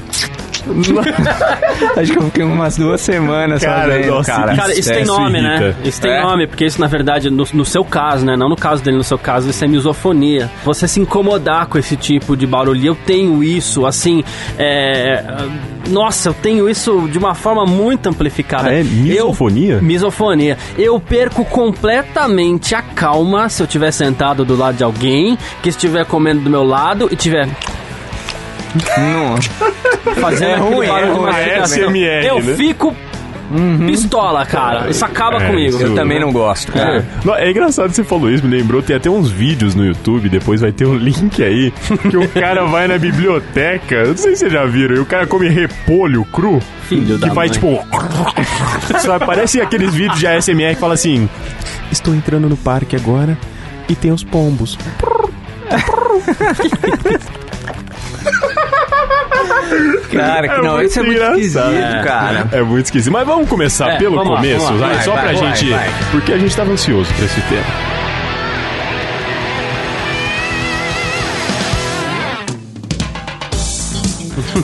Acho 1.96 2.12
que 2.12 2.18
eu 2.18 2.24
fiquei 2.24 2.44
umas 2.44 2.76
duas 2.76 3.00
semanas 3.00 3.64
Cara, 3.64 3.94
fazendo, 3.94 4.08
nossa, 4.16 4.32
cara. 4.32 4.56
Cara, 4.56 4.74
isso 4.80 4.92
tem 4.92 5.06
nome, 5.06 5.40
né? 5.40 5.60
irrita. 5.62 5.88
Isso 5.88 6.02
tem 6.02 6.12
É? 6.12 6.22
nome, 6.24 6.48
porque 6.48 6.66
isso, 6.66 6.82
na 6.82 6.88
verdade, 6.88 7.30
no, 7.30 7.46
no 7.54 7.64
seu 7.66 7.86
caso, 7.86 8.26
né? 8.26 8.36
Não 8.36 8.50
no 8.50 8.56
caso 8.56 8.84
dele, 8.84 8.98
no 8.98 9.04
seu 9.04 9.18
caso, 9.20 9.48
isso 9.50 9.64
é 9.64 9.68
misofonia. 9.68 10.50
Você 10.64 10.88
se 10.88 11.00
incomodar 11.00 11.68
com 11.68 11.78
esse 11.78 11.96
tipo 11.96 12.36
de 12.36 12.48
barulho. 12.48 12.84
Eu 12.84 12.96
tenho 12.96 13.44
isso, 13.44 13.86
assim, 13.86 14.24
é... 14.58 15.24
Nossa, 15.88 16.30
eu 16.30 16.34
tenho 16.34 16.68
isso 16.68 17.08
de 17.12 17.18
uma 17.20 17.36
forma 17.36 17.64
muito 17.64 17.95
amplificada. 18.10 18.70
Ah, 18.70 18.74
é? 18.74 18.84
Misofonia? 18.84 19.74
Eu, 19.76 19.82
misofonia. 19.82 20.58
Eu 20.78 21.00
perco 21.00 21.44
completamente 21.46 22.74
a 22.76 22.82
calma 22.82 23.50
se 23.50 23.62
eu 23.62 23.66
estiver 23.66 23.92
sentado 23.92 24.44
do 24.46 24.56
lado 24.56 24.76
de 24.78 24.84
alguém, 24.84 25.38
que 25.62 25.70
estiver 25.70 26.06
comendo 26.06 26.42
do 26.42 26.50
meu 26.50 26.64
lado 26.64 27.08
e 27.12 27.16
tiver 27.16 27.48
Não. 28.98 30.14
fazendo 30.16 30.52
É 30.52 30.56
ruim, 30.58 30.88
barulho 30.88 31.28
é 31.30 31.54
ruim. 31.54 31.62
ASMR, 31.62 32.26
Eu 32.26 32.42
né? 32.42 32.56
fico 32.56 32.96
pistola, 33.88 34.46
cara. 34.46 34.90
Isso 34.90 35.04
acaba 35.06 35.42
É, 35.44 35.48
comigo. 35.50 35.76
isso- 35.78 35.84
Eu 35.86 35.96
também 35.96 36.20
não 36.20 36.32
gosto, 36.32 36.72
cara. 36.72 37.06
Não, 37.24 37.36
é 37.36 37.50
engraçado 37.52 37.90
que 37.90 37.96
você 37.96 38.04
falou 38.04 38.30
isso, 38.32 38.46
me 38.46 38.56
lembrou. 38.58 38.82
Tem 38.82 38.96
até 38.96 39.10
uns 39.10 39.30
vídeos 39.30 39.76
no 39.76 39.86
YouTube, 39.86 40.28
depois 40.30 40.62
vai 40.62 40.72
ter 40.72 40.86
um 40.86 40.96
link 40.98 41.44
aí, 41.44 41.72
que 42.10 42.18
o 42.18 42.28
cara 42.30 42.66
vai 42.66 42.88
na 42.88 42.98
biblioteca. 42.98 43.96
Eu 43.96 44.08
não 44.10 44.18
sei 44.18 44.32
se 44.34 44.40
vocês 44.42 44.54
já 44.54 44.66
viram, 44.66 44.96
e 44.96 45.00
o 45.00 45.06
cara 45.06 45.26
come 45.28 45.48
repolho 45.50 46.24
cru. 46.26 46.62
Filho 46.84 47.18
que 47.20 47.28
da 47.28 47.34
faz 47.34 47.58
mãe. 47.58 47.76
tipo. 47.78 47.86
Sabe, 49.00 49.26
parece 49.26 49.60
aqueles 49.62 49.94
vídeos 49.94 50.20
de 50.20 50.28
ASMR 50.28 50.76
que 50.76 50.80
fala 50.82 50.94
assim: 50.94 51.28
Estou 51.92 52.14
entrando 52.14 52.48
no 52.50 52.58
parque 52.58 52.96
agora 52.96 53.38
e 53.90 53.96
tem 53.96 54.12
os 54.12 54.24
pombos. 54.24 54.78
Cara, 60.12 60.48
que 60.48 60.54
É 60.54 60.62
não, 60.62 60.82
isso 60.82 61.00
é 61.00 61.04
muito 61.04 61.22
esquisito, 61.22 61.60
engraçado. 61.68 62.04
cara. 62.04 62.50
É 62.52 62.62
muito 62.62 62.86
esquisito. 62.86 63.12
Mas 63.12 63.26
vamos 63.28 63.50
começar 63.50 63.90
É, 63.92 63.98
pelo 63.98 64.16
vamos 64.16 64.36
começo, 64.36 64.66
lá. 64.66 64.72
vai, 64.72 64.94
Vai, 64.96 65.04
só 65.04 65.12
vai, 65.14 65.22
pra 65.24 65.40
vai, 65.40 65.56
gente. 65.56 65.70
vai. 65.72 65.90
Porque 66.12 66.34
a 66.34 66.38
gente 66.38 66.56
tava 66.56 66.72
ansioso 66.72 67.14
pra 67.14 67.26
esse 67.26 67.42
tema. 67.42 67.66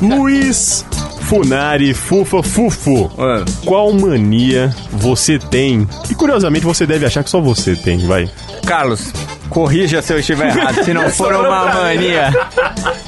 Luiz 0.01 0.85
Funari 1.21 1.93
Fufa 1.93 2.43
Fufu. 2.43 3.09
Mano, 3.17 3.45
Qual 3.65 3.91
mania 3.93 4.73
você 4.91 5.39
tem? 5.39 5.87
E 6.09 6.15
curiosamente 6.15 6.65
você 6.65 6.85
deve 6.85 7.05
achar 7.05 7.23
que 7.23 7.29
só 7.29 7.39
você 7.39 7.75
tem, 7.75 7.99
vai. 8.05 8.29
Carlos, 8.65 9.11
corrija 9.51 10.01
se 10.01 10.11
eu 10.13 10.19
estiver 10.19 10.47
errado, 10.47 10.83
se 10.83 10.93
não 10.93 11.07
for 11.11 11.33
uma 11.35 11.65
mania. 11.65 12.31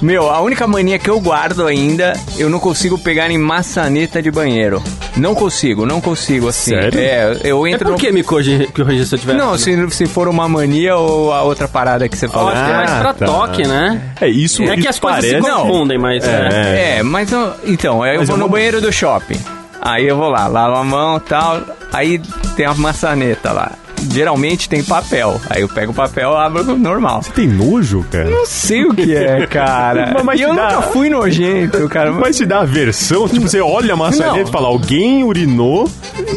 Meu, 0.01 0.30
a 0.30 0.40
única 0.42 0.68
mania 0.68 1.00
que 1.00 1.10
eu 1.10 1.19
guardo 1.19 1.66
ainda, 1.66 2.13
eu 2.38 2.50
não 2.50 2.60
consigo 2.60 2.98
pegar 3.00 3.31
em 3.31 3.38
maçaneta 3.38 4.22
de 4.22 4.30
banheiro. 4.30 4.84
Não 5.18 5.34
consigo, 5.34 5.86
não 5.86 6.01
consigo, 6.01 6.48
assim. 6.50 6.72
Sério? 6.72 7.00
É, 7.00 7.38
eu 7.44 7.66
É 7.66 7.72
entro 7.72 7.86
por 7.86 7.92
no... 7.94 7.98
que 7.98 8.12
me 8.12 8.24
corrigir 8.24 8.68
se 9.06 9.16
eu 9.16 9.19
tiver... 9.19 9.34
Não, 9.34 9.57
se, 9.57 9.90
se 9.92 10.06
for 10.06 10.28
uma 10.28 10.48
mania 10.50 10.95
ou 10.98 11.31
a 11.34 11.42
outra 11.44 11.68
parada 11.68 12.07
que 12.10 12.18
você 12.18 12.25
Eu 12.25 12.30
falou. 12.31 12.50
acho 12.50 12.63
que 12.66 12.72
é 12.72 12.75
mais 12.75 12.92
Ah, 12.92 13.00
pra 13.00 13.13
tá. 13.13 13.25
toque, 13.25 13.68
né? 13.68 14.01
É 14.19 14.28
isso. 14.28 14.63
É 14.63 14.75
que 14.75 14.88
as 14.88 15.00
coisas 15.00 15.22
parece... 15.25 15.42
se 15.44 15.50
confundem, 15.51 15.98
mas... 15.98 16.24
É. 16.28 16.98
É, 17.00 17.04
mas 17.04 17.31
eu- 17.31 17.54
então, 17.66 18.06
eu 18.06 18.19
Mas 18.19 18.28
vou 18.28 18.36
é 18.36 18.39
no 18.39 18.46
uma- 18.46 18.51
banheiro 18.51 18.81
do 18.81 18.92
shopping. 18.92 19.39
Aí 19.81 20.07
eu 20.07 20.16
vou 20.18 20.30
lá, 20.30 20.48
lavo 20.48 20.75
a 20.78 20.84
mão 20.84 21.18
e 21.18 21.19
tal. 21.22 21.62
Aí 21.92 22.19
tem 22.56 22.66
a 22.66 22.74
maçaneta 22.74 23.51
lá. 23.51 23.72
Geralmente 24.12 24.68
tem 24.70 24.84
papel. 24.84 25.40
Aí 25.50 25.62
eu 25.62 25.70
pego 25.70 25.92
o 25.92 25.96
papel 25.96 26.32
e 26.32 26.36
abro 26.36 26.78
normal. 26.78 27.22
Tem 27.36 27.48
nojo, 27.48 28.06
cara? 28.12 28.30
Não 28.30 28.46
sei 28.46 28.86
o 28.86 28.94
que 28.94 29.16
é, 29.16 29.46
cara. 29.48 30.12
Mas- 30.14 30.24
mas 30.24 30.40
e 30.40 30.44
eu 30.44 30.54
dá- 30.56 30.70
nunca 30.70 30.82
fui 30.84 31.10
nojento, 31.10 31.88
cara. 31.89 32.12
Mas 32.12 32.38
te 32.38 32.46
dá 32.46 32.60
aversão? 32.62 33.27
Tipo, 33.27 33.48
você 33.48 33.60
olha 33.62 33.94
a 33.94 33.98
maçaneta 33.98 34.50
e 34.50 34.51
fala, 34.51 34.68
alguém 34.68 35.24
urinou, 35.24 35.89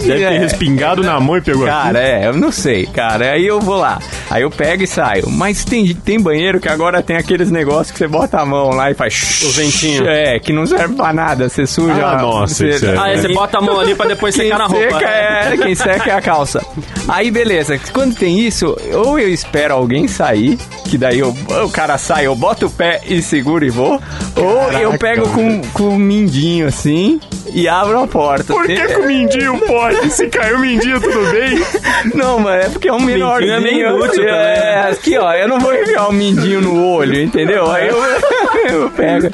deve 0.05 0.23
É. 0.23 0.31
ter 0.31 0.38
respingado 0.38 1.02
na 1.02 1.19
mão 1.21 1.37
e 1.37 1.40
pegou 1.40 1.67
Cara, 1.67 1.99
aqui. 1.99 2.09
é, 2.09 2.26
eu 2.29 2.33
não 2.35 2.50
sei, 2.52 2.87
cara. 2.87 3.33
Aí 3.33 3.47
eu 3.47 3.61
vou 3.61 3.76
lá. 3.76 3.99
Aí 4.31 4.43
eu 4.43 4.50
pego 4.50 4.83
e 4.83 4.87
saio. 4.87 5.29
Mas 5.31 5.64
tem, 5.64 5.95
tem 5.95 6.21
banheiro 6.21 6.61
que 6.61 6.69
agora 6.69 7.02
tem 7.02 7.17
aqueles 7.17 7.50
negócios 7.50 7.90
que 7.90 7.99
você 7.99 8.07
bota 8.09 8.38
a 8.40 8.45
mão 8.47 8.71
lá 8.71 8.90
e 8.90 8.95
faz. 8.95 9.43
O 9.45 9.50
ventinho. 9.52 10.07
É, 10.09 10.38
que 10.38 10.52
não 10.52 10.67
serve 10.67 10.95
pra 10.95 11.12
nada. 11.12 11.49
Você 11.49 11.67
suja. 11.67 12.05
Ah, 12.07 12.21
nossa, 12.23 12.55
você, 12.55 12.69
isso 12.71 12.87
é- 12.87 12.97
Ah, 12.97 13.05
aí 13.05 13.19
você 13.21 13.29
bota 13.29 13.59
a 13.59 13.61
mão 13.61 13.79
ali 13.81 13.95
pra 13.95 14.07
depois 14.07 14.35
secar 14.35 14.59
na 14.59 14.67
roupa. 14.67 14.99
seca 14.99 15.09
é, 15.11 15.57
quem 15.57 15.75
seca 15.75 16.11
é 16.11 16.14
a 16.14 16.21
calça. 16.21 16.64
Aí 17.09 17.31
beleza, 17.31 17.56
quando 17.93 18.15
tem 18.15 18.41
isso, 18.41 18.77
ou 18.93 19.19
eu 19.19 19.29
espero 19.29 19.75
alguém 19.75 20.09
sair, 20.09 20.59
que 20.85 20.99
daí 20.99 21.19
eu- 21.19 21.35
o 21.65 21.71
cara 21.71 21.99
sai, 21.99 22.27
eu 22.27 22.35
boto 22.35 22.67
o 22.67 22.71
pé 22.71 23.01
e 23.07 23.23
seguro 23.23 23.65
e 23.65 23.71
vou, 23.71 24.01
ou 24.37 24.73
eu 24.73 24.99
pego 24.99 25.29
com, 25.29 25.61
com 25.73 25.89
um 25.91 25.99
mindinho 25.99 26.67
assim 26.67 27.21
e 27.53 27.67
abro 27.69 27.99
a 28.01 28.07
porta. 28.07 28.53
Por 28.53 28.67
que, 28.67 28.75
que 28.77 28.97
o 28.97 29.07
mindinho 29.07 29.59
pode? 29.61 30.11
Se 30.11 30.27
caiu 30.29 30.57
o 30.57 30.61
mindinho, 30.61 31.01
tudo 31.01 31.31
bem? 31.33 31.63
Não, 32.15 32.39
mano, 32.39 32.63
é 32.63 32.69
porque 32.69 32.89
é 32.89 32.93
um 32.93 33.01
menorzinho. 33.01 33.53
é 33.53 33.61
meio 33.61 33.89
inútil 33.97 34.25
é, 34.25 34.55
também. 34.55 34.93
aqui, 34.93 35.19
ó, 35.19 35.33
eu 35.33 35.49
não 35.49 35.59
vou 35.59 35.75
enfiar 35.75 36.09
o 36.09 36.13
mindinho 36.13 36.61
no 36.61 36.87
olho, 36.87 37.21
entendeu? 37.21 37.71
Aí 37.71 37.89
eu, 37.89 37.97
eu 38.83 38.91
pego. 38.91 39.29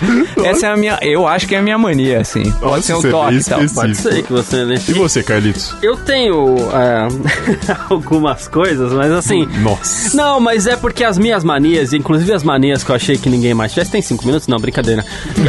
Essa 0.44 0.68
é 0.68 0.70
a 0.70 0.76
minha, 0.76 0.98
eu 1.02 1.26
acho 1.26 1.46
que 1.46 1.54
é 1.54 1.58
a 1.58 1.62
minha 1.62 1.76
mania, 1.76 2.20
assim. 2.20 2.42
Pode 2.52 2.64
Nossa, 2.64 2.82
ser 2.82 2.94
um 2.94 2.98
é 3.00 3.10
toque 3.10 3.30
bem 3.30 3.38
e 3.38 3.44
tal. 3.44 3.60
Pode 3.74 3.96
ser 3.96 4.22
que 4.22 4.32
você... 4.32 4.64
Né? 4.64 4.74
E 4.88 4.92
você, 4.92 5.22
Carlitos? 5.22 5.74
Eu 5.82 5.96
tenho 5.96 6.56
é, 6.72 7.08
algumas 8.12 8.46
coisas, 8.48 8.92
mas 8.92 9.10
assim... 9.10 9.46
Nossa. 9.62 10.16
Não, 10.16 10.38
mas 10.38 10.66
é 10.66 10.76
porque 10.76 11.02
as 11.04 11.16
minhas 11.18 11.42
manias, 11.42 11.92
inclusive 11.92 12.32
as 12.32 12.42
manias 12.42 12.84
que 12.84 12.90
eu 12.90 12.94
achei 12.94 13.16
que 13.16 13.28
ninguém 13.30 13.54
mais 13.54 13.72
tivesse, 13.72 13.90
tem 13.90 14.02
cinco 14.02 14.26
minutos? 14.26 14.46
Não, 14.48 14.58
brincadeira. 14.58 15.04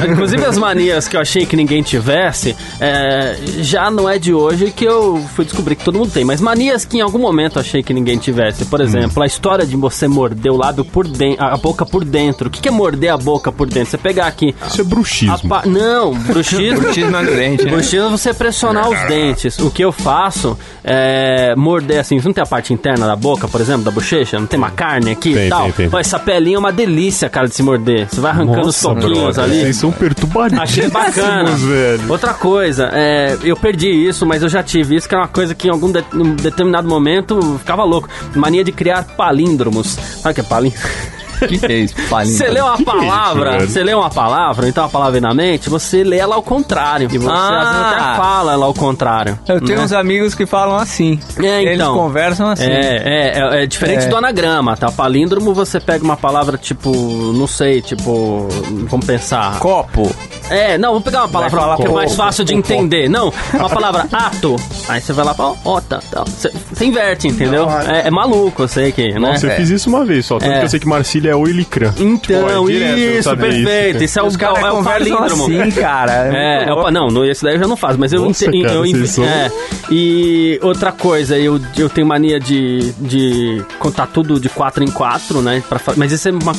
Inclusive 0.10 0.46
as 0.46 0.58
manias 0.58 1.08
que 1.08 1.17
eu 1.17 1.22
achei 1.22 1.46
que 1.46 1.55
ninguém 1.55 1.82
tivesse, 1.84 2.55
é, 2.79 3.38
já 3.60 3.91
não 3.91 4.08
é 4.10 4.17
de 4.17 4.34
hoje 4.34 4.72
que 4.72 4.86
eu 4.86 5.24
fui 5.36 5.46
descobrir 5.46 5.75
que 5.75 5.84
todo 5.84 5.98
mundo 5.98 6.12
tem, 6.12 6.24
mas 6.24 6.39
manias 6.39 6.86
que 6.86 6.98
em 6.98 7.01
algum 7.01 7.20
momento 7.20 7.58
eu 7.58 7.62
achei 7.62 7.84
que 7.84 7.93
ninguém 7.93 8.17
tivesse. 8.17 8.65
Por 8.65 8.79
exemplo, 8.82 9.22
a 9.22 9.25
história 9.25 9.65
de 9.65 9.75
você 9.75 10.08
morder 10.08 10.51
o 10.51 10.58
lado 10.58 10.86
por 10.86 11.08
dentro, 11.08 11.43
a 11.43 11.58
boca 11.58 11.86
por 11.86 12.03
dentro. 12.05 12.48
O 12.48 12.51
que 12.51 12.67
é 12.67 12.72
morder 12.72 13.12
a 13.12 13.17
boca 13.17 13.51
por 13.51 13.67
dentro. 13.67 13.91
Você 13.91 13.98
pegar 13.98 14.27
aqui. 14.27 14.55
Isso 14.67 14.82
é 14.82 14.84
bruxismo. 14.84 15.50
pa- 15.50 15.63
Não, 15.65 16.13
bruxismo. 16.13 16.79
Bruxismo 16.82 17.12
dente, 17.25 17.65
né? 17.65 17.72
Bruxismo 17.72 18.08
é 18.08 18.10
você 18.10 18.34
pressionar 18.34 18.89
os 18.89 19.00
dentes. 19.08 19.58
O 19.60 19.70
que 19.70 19.84
eu 19.84 19.91
faço 19.91 20.58
é 20.84 21.55
morder 21.55 22.00
assim. 22.00 22.20
Não 22.24 22.34
tem 22.34 22.41
a 22.43 22.46
parte 22.53 22.72
interna 22.72 23.07
da 23.07 23.15
boca, 23.15 23.48
por 23.48 23.60
exemplo, 23.60 23.83
da 23.83 23.89
bochecha? 23.89 24.38
Não 24.39 24.45
tem 24.45 24.60
uma 24.60 24.69
carne 24.69 25.12
aqui 25.12 25.33
Tem, 25.33 25.48
e 25.48 25.50
tal? 25.50 25.63
tem, 25.63 25.72
tem. 25.72 25.89
Pô, 25.89 25.98
essa 25.98 26.19
pelinha 26.19 26.55
é 26.55 26.60
uma 26.60 26.72
delícia, 26.72 27.27
cara, 27.29 27.48
de 27.48 27.55
se 27.55 27.63
morder. 27.63 28.07
Você 28.07 28.22
vai 28.22 28.29
arrancando 28.31 28.67
os 28.67 28.79
toquinhos 28.79 29.17
brother, 29.36 29.43
ali. 29.43 29.62
Vocês 29.62 29.75
são 29.77 29.91
perturbadíssimos, 29.91 30.69
Achei 30.69 30.89
bacana. 30.89 31.50
velho. 31.57 32.03
Outra 32.12 32.33
coisa, 32.33 32.89
é, 32.93 33.36
eu 33.43 33.55
perdi 33.55 33.88
isso, 33.89 34.24
mas 34.25 34.43
eu 34.43 34.50
já 34.50 34.62
tive 34.62 34.95
isso, 34.98 35.10
que 35.10 35.15
é 35.15 35.17
uma 35.17 35.27
coisa 35.27 35.55
que 35.55 35.67
em 35.67 35.72
algum 35.72 35.91
de- 35.91 36.05
em 36.13 36.36
determinado 36.36 36.88
momento 36.88 37.57
ficava 37.57 37.83
louco. 37.83 38.07
Mania 38.36 38.63
de 38.63 38.72
criar 38.72 39.03
palíndromos. 39.17 39.88
Sabe 40.22 40.31
o 40.31 40.36
que 40.36 40.41
é 40.41 40.43
palíndromo? 40.43 40.83
O 41.41 41.47
que, 41.47 41.57
que 41.57 41.65
é 41.65 41.75
isso? 41.79 41.95
Palíndromo. 42.09 42.37
Você 42.37 42.47
lê 42.49 42.61
uma 42.61 42.83
palavra, 42.83 43.59
você 43.67 43.83
lê 43.83 43.93
uma 43.93 44.09
palavra, 44.09 44.67
então 44.69 44.85
a 44.85 44.89
palavra 44.89 45.13
vem 45.13 45.21
na 45.21 45.33
mente, 45.33 45.69
você 45.69 46.03
lê 46.03 46.17
ela 46.17 46.35
ao 46.35 46.43
contrário. 46.43 47.07
E 47.11 47.17
você 47.17 47.29
às 47.29 47.49
vezes 47.49 47.67
Ah. 47.73 47.89
até 48.11 48.17
fala 48.17 48.53
ela 48.53 48.65
ao 48.65 48.73
contrário. 48.73 49.39
Eu 49.47 49.59
tenho 49.61 49.79
né? 49.79 49.85
uns 49.85 49.93
amigos 49.93 50.33
que 50.35 50.45
falam 50.45 50.75
assim. 50.77 51.19
É, 51.41 51.61
Eles 51.63 51.75
então. 51.75 51.95
conversam 51.95 52.49
assim. 52.49 52.63
É, 52.65 52.97
é, 53.03 53.39
é, 53.59 53.63
é 53.63 53.65
diferente 53.65 54.05
É. 54.05 54.07
do 54.07 54.15
anagrama, 54.15 54.75
tá? 54.77 54.91
Palíndromo 54.91 55.53
você 55.53 55.79
pega 55.79 56.03
uma 56.03 56.17
palavra 56.17 56.57
tipo, 56.57 56.91
não 56.91 57.47
sei, 57.47 57.81
tipo, 57.81 58.47
vamos 58.89 59.05
pensar. 59.05 59.59
Copo. 59.59 60.09
É, 60.53 60.77
não, 60.77 60.89
vamos 60.89 61.03
pegar 61.03 61.22
uma 61.22 61.29
palavra 61.29 61.60
falar 61.60 61.77
que 61.77 61.83
é 61.88 61.89
mais 61.89 62.15
fácil 62.15 62.43
de 62.45 62.53
entender. 62.53 63.10
Não, 63.10 63.33
uma 63.53 63.69
palavra 63.69 64.07
ato. 64.12 64.55
Aí 64.88 65.01
você 65.01 65.13
vai 65.13 65.25
lá 65.25 65.33
pra 65.33 65.53
ota, 65.65 66.00
tal. 66.12 66.25
Você 66.25 66.51
você 66.72 66.86
inverte, 66.86 67.27
entendeu? 67.27 67.67
É, 67.69 68.07
é 68.07 68.12
maluco, 68.12 68.63
eu 68.63 68.67
sei 68.67 68.91
que, 68.91 69.12
né? 69.13 69.19
Nossa, 69.19 69.48
eu 69.48 69.55
fiz 69.55 69.69
isso 69.69 69.89
uma 69.89 70.05
vez 70.05 70.25
só. 70.25 70.38
Tanto 70.38 70.51
É. 70.51 70.60
que 70.60 70.65
eu 70.65 70.69
sei 70.69 70.79
que 70.79 70.88
Marcília 70.88 71.31
é 71.31 71.36
oilicrã. 71.36 71.93
Então, 71.98 72.17
Tipo, 72.19 72.33
é 72.50 72.74
direto 72.74 72.98
eu 73.00 73.19
isso, 73.19 73.38
perfeito. 73.38 74.03
Isso, 74.03 74.19
é 74.19 74.24
o, 74.24 74.27
é 74.27 74.72
o 74.72 74.83
palíndromo. 74.83 75.43
assim, 75.45 75.72
cara. 75.72 76.13
É, 76.33 76.65
é 76.69 76.74
o 76.74 76.91
não, 76.91 77.07
no, 77.07 77.25
esse 77.25 77.43
daí 77.43 77.55
eu 77.55 77.60
já 77.60 77.67
não 77.67 77.75
faço, 77.77 78.00
mas 78.00 78.12
eu 78.13 78.22
Nossa, 78.25 78.45
ente- 78.45 78.62
cara, 78.63 78.74
eu 78.75 78.81
vocês 78.83 79.10
são- 79.10 79.24
é, 79.25 79.51
E 79.89 80.60
outra 80.62 80.91
coisa, 80.91 81.38
eu, 81.38 81.60
eu 81.77 81.89
tenho 81.89 82.07
mania 82.07 82.39
de, 82.39 82.91
de 82.93 83.63
contar 83.79 84.07
tudo 84.07 84.39
de 84.39 84.50
4 84.50 84.83
em 84.83 84.88
4, 84.91 85.41
né? 85.41 85.62
pra 85.67 85.79
mas 85.95 86.12
isso 86.12 86.27
é 86.29 86.31
uma 86.31 86.53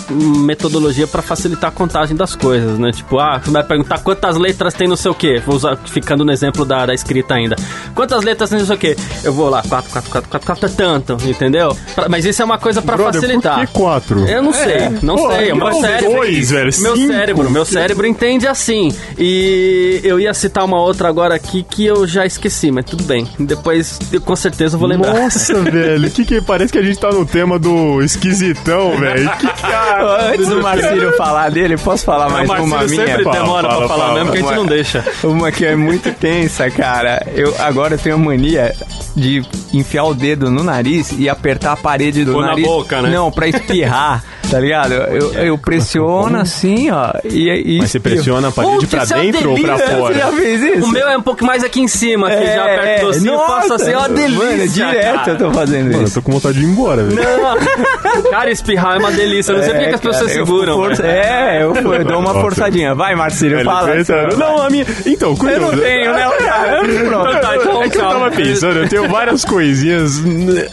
metodologia 0.45 1.07
pra 1.07 1.23
facilitar 1.23 1.69
a 1.71 1.73
contagem 1.73 2.17
das 2.17 2.35
coisas, 2.35 2.79
né? 2.79 2.91
Tipo, 2.93 3.19
ah, 3.19 3.41
você 3.43 3.51
vai 3.51 3.63
perguntar 3.63 3.84
quantas 4.03 4.37
letras 4.37 4.75
tem 4.75 4.89
no 4.89 4.97
seu 4.97 5.15
quê? 5.15 5.41
Vou 5.45 5.57
usar, 5.57 5.77
ficando 5.77 6.25
no 6.25 6.33
exemplo 6.33 6.65
da, 6.65 6.87
da 6.87 6.95
escrita 6.95 7.35
ainda. 7.35 7.57
Quantas 7.95 8.23
letras 8.25 8.51
tem 8.51 8.59
no 8.59 8.67
seu 8.67 8.77
quê? 8.77 8.97
Eu 9.23 9.33
vou 9.33 9.49
lá, 9.49 9.63
4, 9.69 9.91
4, 9.91 10.11
4, 10.11 10.31
4, 10.31 10.47
4 10.47 10.67
é 10.67 10.69
tanto, 10.71 11.17
entendeu? 11.29 11.77
Pra- 11.95 12.09
mas 12.09 12.25
isso 12.25 12.43
é 12.43 12.45
uma 12.45 12.59
coisa 12.59 12.81
pra 12.83 12.97
Brother, 12.97 13.21
facilitar. 13.21 13.59
por 13.59 13.67
que 13.67 13.73
quatro? 13.73 14.29
Eu 14.29 14.43
não 14.43 14.53
sei, 14.53 14.89
não 15.03 15.17
Pô, 15.17 15.31
sei. 15.33 15.53
O 15.53 15.57
meu 15.57 15.71
não, 15.71 15.81
cérebro, 15.81 16.13
dois, 16.17 16.51
velho, 16.51 16.71
meu 16.81 16.97
cinco. 16.97 17.13
cérebro, 17.13 17.51
meu 17.51 17.65
cérebro 17.65 18.07
entende 18.07 18.47
assim. 18.47 18.93
E 19.19 20.01
eu 20.05 20.19
ia 20.21 20.33
citar 20.35 20.65
uma 20.65 20.81
outra 20.81 21.09
agora 21.09 21.35
aqui 21.35 21.63
que 21.69 21.85
eu 21.85 22.07
já 22.07 22.25
esqueci, 22.27 22.71
mas 22.71 22.85
tudo 22.85 23.03
bem. 23.05 23.27
Depois, 23.39 23.99
eu 24.13 24.21
com 24.21 24.37
certeza 24.37 24.77
vou 24.77 24.89
lembrar. 24.89 25.15
Nossa, 25.15 25.55
velho, 25.63 26.11
que 26.11 26.25
que 26.25 26.41
parece 26.41 26.73
que 26.73 26.79
a 26.79 26.83
gente 26.83 26.99
tá 26.99 27.11
no 27.11 27.25
tema 27.27 27.59
do 27.59 28.03
esquisitão, 28.03 28.97
velho. 28.99 29.31
Que 29.39 29.47
cara. 29.63 30.31
Antes 30.33 30.49
do 30.49 30.63
Marcílio 30.63 31.13
falar 31.17 31.51
dele, 31.51 31.77
posso 31.77 32.05
falar 32.05 32.29
mais 32.31 32.49
o 32.49 32.53
uma 32.55 32.85
minha? 32.85 33.07
sempre 33.07 33.25
Fala, 33.25 33.37
demora 33.39 33.64
fala, 33.69 33.79
pra 33.79 33.89
falar 33.89 34.07
fala. 34.07 34.15
mesmo, 34.19 34.33
que 34.33 34.39
a 34.39 34.41
gente 34.43 34.55
não 34.55 34.67
deixa. 34.67 35.05
Uma 35.25 35.53
que 35.53 35.65
é 35.65 35.77
muito 35.77 36.13
tensa, 36.13 36.71
cara. 36.71 37.27
Eu 37.35 37.55
agora 37.59 37.95
eu 37.95 37.99
tenho 37.99 38.17
a 38.17 38.19
mania 38.19 38.75
de 39.17 39.43
enfiar 39.73 40.05
o 40.05 40.15
dedo 40.15 40.51
no 40.51 40.63
nariz 40.63 41.13
e 41.17 41.29
apertar 41.29 41.73
a 41.73 41.77
parede 41.77 42.25
do 42.25 42.41
na 42.41 42.49
nariz. 42.49 42.67
boca, 42.67 43.03
né? 43.03 43.11
Não, 43.11 43.31
pra 43.31 43.47
espirrar, 43.49 44.25
tá 44.51 44.59
ligado? 44.61 44.93
Eu, 44.93 45.33
eu 45.35 45.59
pressiono 45.59 46.39
assim, 46.39 46.91
ó. 46.91 47.13
E, 47.25 47.49
e 47.77 47.79
Mas 47.79 47.91
você 47.91 48.01
pressiona 48.01 48.49
a 48.49 48.53
parede 48.53 48.87
Putz, 48.87 48.91
pra 48.91 49.19
é 49.19 49.23
dentro 49.23 49.51
ou 49.51 49.61
pra 49.61 49.79
fora? 49.79 50.15
Você 50.15 50.21
já 50.21 50.33
fez 50.33 50.63
isso? 50.63 50.87
O 50.87 50.89
meu 50.89 51.09
é 51.09 51.17
um 51.17 51.23
pouco 51.23 51.45
mais 51.45 51.63
aqui 51.65 51.81
em 51.81 51.89
cima, 51.89 52.31
que 52.31 52.45
já 52.45 52.65
perto 52.65 53.01
do 53.01 53.07
docinho, 53.07 53.33
eu 53.33 53.47
faço 53.47 53.75
assim, 53.75 53.95
ó, 53.95 53.99
uma 54.01 54.09
delícia. 54.09 54.45
Mano, 54.45 54.69
direto 54.69 55.15
cara. 55.15 55.31
eu 55.31 55.39
tô 55.39 55.53
fazendo 55.53 55.93
Mano, 55.93 56.05
eu 56.07 56.11
tô 56.11 56.23
com 56.23 56.33
vontade 56.33 56.59
de 56.59 56.65
ir 56.65 56.69
embora, 56.69 57.05
velho. 57.05 57.21
Não. 57.23 58.31
Cara, 58.31 58.51
espirrar 58.51 58.97
é 58.97 58.99
uma 58.99 59.13
delícia. 59.13 59.53
Eu 59.53 59.57
não 59.59 59.65
sei 59.65 59.73
por 59.73 59.81
que 59.81 59.89
que 59.89 59.95
as 59.95 60.01
pessoas 60.01 60.33
cara, 60.33 60.45
seguram. 60.45 60.83
velho. 60.83 61.03
É, 61.05 61.63
eu, 61.63 61.75
eu 61.75 62.05
dou 62.05 62.19
uma 62.19 62.35
forçadinha. 62.35 62.95
Vai, 62.95 63.15
Marcílio, 63.15 63.54
Velho, 63.57 63.65
fala. 63.65 63.93
pensando- 63.93 64.37
Não, 64.37 64.63
a 64.63 64.71
minha. 64.71 64.87
Então, 65.07 65.31
Eu 65.31 65.37
curioso. 65.37 65.61
não 65.73 65.79
tenho, 65.79 66.13
né, 66.13 66.29
cara? 66.45 66.81
Pronto. 67.05 67.29
Então 67.31 67.41
tá, 67.41 67.57
então 67.57 67.83
É 67.83 67.89
que 67.89 67.97
eu 67.97 68.01
calma. 68.03 68.21
tava 68.21 68.31
pensando, 68.37 68.79
eu 68.81 68.89
tenho 68.89 69.09
várias 69.09 69.45
coisinhas. 69.45 70.23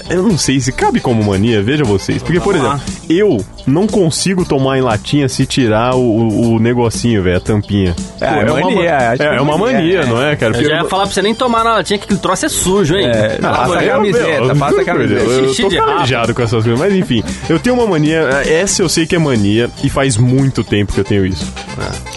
Eu 0.10 0.24
não 0.24 0.38
sei 0.38 0.60
se 0.60 0.72
cabe 0.72 1.00
como 1.00 1.24
mania, 1.24 1.62
veja 1.62 1.84
vocês. 1.84 2.22
Porque, 2.22 2.40
por 2.40 2.56
exemplo, 2.56 2.80
eu 3.10 3.44
não 3.66 3.88
consigo 3.88 4.46
tomar 4.46 4.78
em 4.78 4.82
latinha 4.82 5.28
se 5.30 5.46
tirar 5.46 5.96
o, 5.96 6.56
o- 6.56 6.60
negocinho, 6.60 7.22
velho, 7.24 7.38
a 7.38 7.40
tampinha. 7.40 7.96
É, 8.20 8.26
é 8.26 8.52
uma 8.52 8.62
mania, 8.62 8.92
ma- 8.92 8.98
acho 9.08 9.18
que 9.18 9.24
É, 9.24 9.26
é 9.32 9.36
é 9.36 9.42
uma 9.42 9.58
mania, 9.58 10.00
é. 10.02 10.06
não 10.06 10.22
é, 10.22 10.36
cara? 10.36 10.58
Eu 10.58 10.64
já 10.70 10.76
ia 10.78 10.86
falar 10.86 11.04
pra 11.04 11.14
você 11.14 11.22
nem 11.22 11.34
tomar 11.34 11.64
na 11.64 11.74
latinha, 11.74 11.98
que 12.00 12.06
aquele 12.06 12.20
troço 12.20 12.46
é 12.46 12.50
sujo, 12.50 12.96
hein? 12.96 13.08
É, 13.08 13.38
passa 13.38 13.80
a 13.80 13.84
camiseta, 13.84 14.56
passa 14.56 14.82
a 14.82 14.86
camiseta. 14.86 15.22
Eu, 15.22 15.46
eu 15.46 15.56
tô 15.70 15.86
calejado 15.86 16.34
com 16.34 16.42
essas 16.42 16.64
coisas, 16.64 16.80
mas 16.80 16.94
enfim, 16.96 17.24
eu 17.50 17.60
tenho 17.60 17.76
uma 17.76 17.88
mania, 17.88 18.20
essa 18.48 18.82
eu 18.82 18.90
sei 18.90 19.06
que 19.06 19.16
é 19.16 19.20
mania, 19.20 19.70
e 19.84 19.90
faz 19.90 20.18
muito 20.18 20.64
tempo 20.64 20.94
que 20.94 21.00
eu 21.00 21.04
tenho 21.06 21.26
isso. 21.26 21.46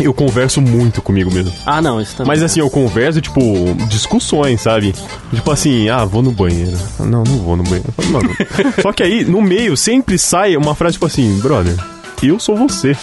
Eu 0.00 0.12
converso 0.12 0.60
muito 0.60 1.00
comigo 1.00 1.32
mesmo. 1.32 1.52
Ah, 1.64 1.80
não, 1.80 2.00
isso 2.00 2.16
também. 2.16 2.28
Mas 2.28 2.42
assim, 2.42 2.60
eu 2.60 2.68
converso, 2.68 3.20
tipo, 3.20 3.40
discussões, 3.88 4.60
sabe? 4.60 4.94
Tipo 5.32 5.50
assim, 5.50 5.88
ah, 5.88 6.04
vou 6.04 6.22
no 6.22 6.30
banheiro. 6.32 6.76
Não, 7.00 7.22
não 7.24 7.38
vou 7.38 7.56
no 7.56 7.62
banheiro. 7.62 7.84
Só 8.82 8.92
que 8.92 9.02
aí, 9.02 9.24
no 9.24 9.40
meio, 9.40 9.76
sempre 9.76 10.18
sai 10.18 10.56
uma 10.56 10.74
frase 10.74 10.94
tipo 10.94 11.06
assim, 11.34 11.40
brother, 11.40 11.74
eu 12.22 12.38
sou 12.38 12.56
você. 12.56 12.96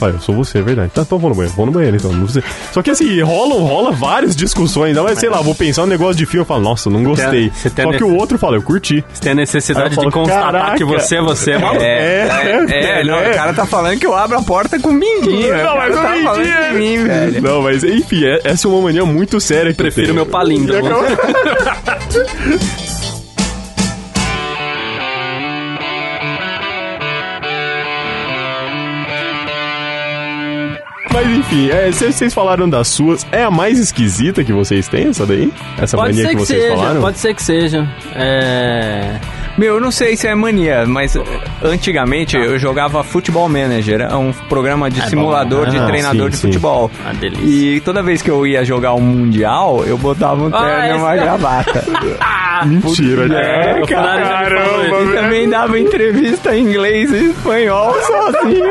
Aí 0.00 0.10
eu 0.12 0.18
sou 0.18 0.34
você, 0.34 0.58
é 0.58 0.62
verdade. 0.62 0.90
Tá, 0.94 1.02
então 1.02 1.18
vou 1.18 1.28
no 1.28 1.36
banheiro, 1.36 1.54
vou 1.54 1.66
no 1.66 1.72
banheiro, 1.72 1.96
então. 1.98 2.10
Não 2.10 2.26
sei. 2.26 2.42
Só 2.72 2.80
que 2.82 2.90
assim, 2.90 3.20
rolam, 3.20 3.58
rola 3.58 3.92
várias 3.92 4.34
discussões. 4.34 4.96
Mas 4.96 5.18
sei 5.18 5.28
lá, 5.28 5.42
vou 5.42 5.54
pensar 5.54 5.82
um 5.82 5.86
negócio 5.86 6.14
de 6.14 6.24
filme, 6.24 6.40
eu 6.40 6.46
falo, 6.46 6.62
nossa, 6.62 6.88
não 6.88 7.04
gostei. 7.04 7.50
você 7.54 7.68
tem 7.68 7.84
Só 7.84 7.90
a 7.90 7.94
que 7.94 8.02
o 8.02 8.16
outro 8.16 8.38
fala, 8.38 8.56
eu 8.56 8.62
curti. 8.62 9.04
Você 9.12 9.20
tem 9.20 9.32
a 9.32 9.34
necessidade 9.34 9.94
falo, 9.94 10.06
de 10.08 10.12
constatar 10.14 10.52
"Caraca." 10.52 10.76
que 10.78 10.84
você 10.84 11.16
é 11.16 11.20
você, 11.22 11.50
é 11.52 11.58
maluco. 11.58 11.82
É, 11.82 12.26
É, 12.70 13.00
é, 13.00 13.04
não, 13.04 13.18
o 13.18 13.34
cara 13.34 13.52
tá 13.52 13.66
falando 13.66 13.98
que 13.98 14.06
eu 14.06 14.14
abro 14.14 14.38
a 14.38 14.42
porta 14.42 14.80
com 14.80 14.90
mindinho. 14.90 15.54
Não, 15.54 15.74
o 15.74 15.76
mas 15.76 15.94
tá 15.94 16.02
falando 16.22 16.46
é. 16.46 16.70
de 16.70 16.78
mim, 16.78 17.04
velho. 17.04 17.42
Não, 17.42 17.60
mas 17.62 17.84
enfim, 17.84 18.24
é- 18.24 18.40
essa 18.44 18.66
é 18.66 18.70
uma 18.70 18.80
mania 18.80 19.04
muito 19.04 19.38
séria 19.38 19.70
que 19.70 19.76
Prefiro 19.76 20.14
meu 20.14 20.24
palíndromo. 20.24 20.88
Mas 31.14 31.28
enfim, 31.28 31.70
é, 31.70 31.92
cê- 31.92 32.10
vocês 32.12 32.34
falaram 32.34 32.68
das 32.68 32.88
suas. 32.88 33.24
É 33.30 33.44
a 33.44 33.50
mais 33.50 33.78
esquisita 33.78 34.42
que 34.42 34.52
vocês 34.52 34.88
têm, 34.88 35.08
essa 35.08 35.24
daí? 35.24 35.50
Essa 35.80 35.96
Pode 35.96 36.08
mania 36.10 36.24
ser 36.24 36.28
que 36.30 36.34
que, 36.34 36.40
vocês 36.46 36.62
seja, 36.62 36.76
falaram? 36.76 37.00
pode 37.00 37.18
ser 37.18 37.34
que 37.34 37.42
seja. 37.42 37.88
É. 38.16 39.20
Meu, 39.56 39.74
eu 39.74 39.80
não 39.80 39.92
sei 39.92 40.16
se 40.16 40.26
é 40.26 40.34
mania, 40.34 40.84
mas 40.84 41.14
eh, 41.14 41.22
antigamente 41.62 42.36
eu 42.36 42.58
jogava 42.58 43.04
Futebol 43.04 43.48
Manager, 43.48 44.00
é 44.00 44.16
um 44.16 44.32
programa 44.48 44.90
de 44.90 45.00
É 45.00 45.06
simulador 45.06 45.66
bom. 45.66 45.70
de 45.70 45.78
Ah, 45.78 45.86
treinador 45.86 46.24
sim, 46.24 46.30
de 46.30 46.36
sim. 46.38 46.46
futebol. 46.48 46.90
Uma 47.04 47.14
delícia. 47.14 47.44
E 47.46 47.80
toda 47.80 48.02
vez 48.02 48.20
que 48.20 48.28
eu 48.28 48.44
ia 48.44 48.64
jogar 48.64 48.94
um 48.94 49.00
mundial, 49.00 49.84
eu 49.86 49.96
botava 49.96 50.42
um 50.46 50.50
terno 50.50 50.66
Ah, 50.74 50.88
e 50.88 50.92
uma 50.94 51.14
gravata. 51.14 51.84
Mentira, 52.66 53.24
É, 53.38 53.80
me 53.80 53.86
falou 53.86 53.86
caramba, 53.86 55.00
isso. 55.02 55.10
E 55.12 55.14
também 55.14 55.48
dava 55.48 55.78
entrevista 55.78 56.56
em 56.56 56.64
inglês 56.70 57.12
e 57.12 57.30
espanhol 57.30 57.94
sozinho. 58.02 58.70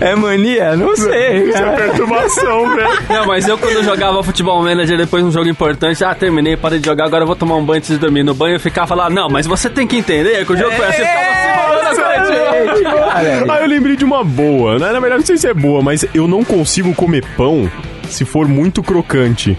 É 0.00 0.14
mania? 0.14 0.76
Não 0.76 0.96
sei, 0.96 1.48
Isso 1.48 1.58
é 1.58 1.76
perturbação, 1.76 2.74
velho. 2.74 2.88
Não, 3.08 3.26
mas 3.26 3.46
eu 3.48 3.58
quando 3.58 3.82
jogava 3.82 4.22
futebol 4.22 4.62
manager 4.62 4.96
depois 4.96 5.22
de 5.22 5.28
um 5.28 5.32
jogo 5.32 5.48
importante, 5.48 6.04
ah, 6.04 6.14
terminei, 6.14 6.56
parei 6.56 6.78
de 6.78 6.86
jogar, 6.86 7.06
agora 7.06 7.22
eu 7.22 7.26
vou 7.26 7.36
tomar 7.36 7.56
um 7.56 7.64
banho 7.64 7.78
antes 7.78 7.90
de 7.90 7.98
dormir. 7.98 8.22
No 8.22 8.34
banho 8.34 8.56
eu 8.56 8.60
ficava 8.60 8.94
lá, 8.94 9.10
não, 9.10 9.28
mas 9.28 9.46
você 9.46 9.68
tem 9.68 9.86
que 9.86 9.96
entender 9.96 10.44
que 10.44 10.52
o 10.52 10.56
jogo 10.56 10.72
foi 10.72 10.86
assim, 10.86 11.02
eu 11.02 11.06
ficava 11.06 11.34
segurando 11.42 11.88
a 11.88 13.54
Ah, 13.54 13.60
eu 13.60 13.66
lembrei 13.66 13.96
de 13.96 14.04
uma 14.04 14.22
boa. 14.22 14.78
Na, 14.78 14.92
na 14.92 15.00
verdade, 15.00 15.20
não 15.20 15.26
sei 15.26 15.36
se 15.36 15.48
é 15.48 15.54
boa, 15.54 15.82
mas 15.82 16.04
eu 16.14 16.28
não 16.28 16.44
consigo 16.44 16.94
comer 16.94 17.24
pão 17.36 17.70
se 18.08 18.24
for 18.24 18.48
muito 18.48 18.82
crocante. 18.82 19.56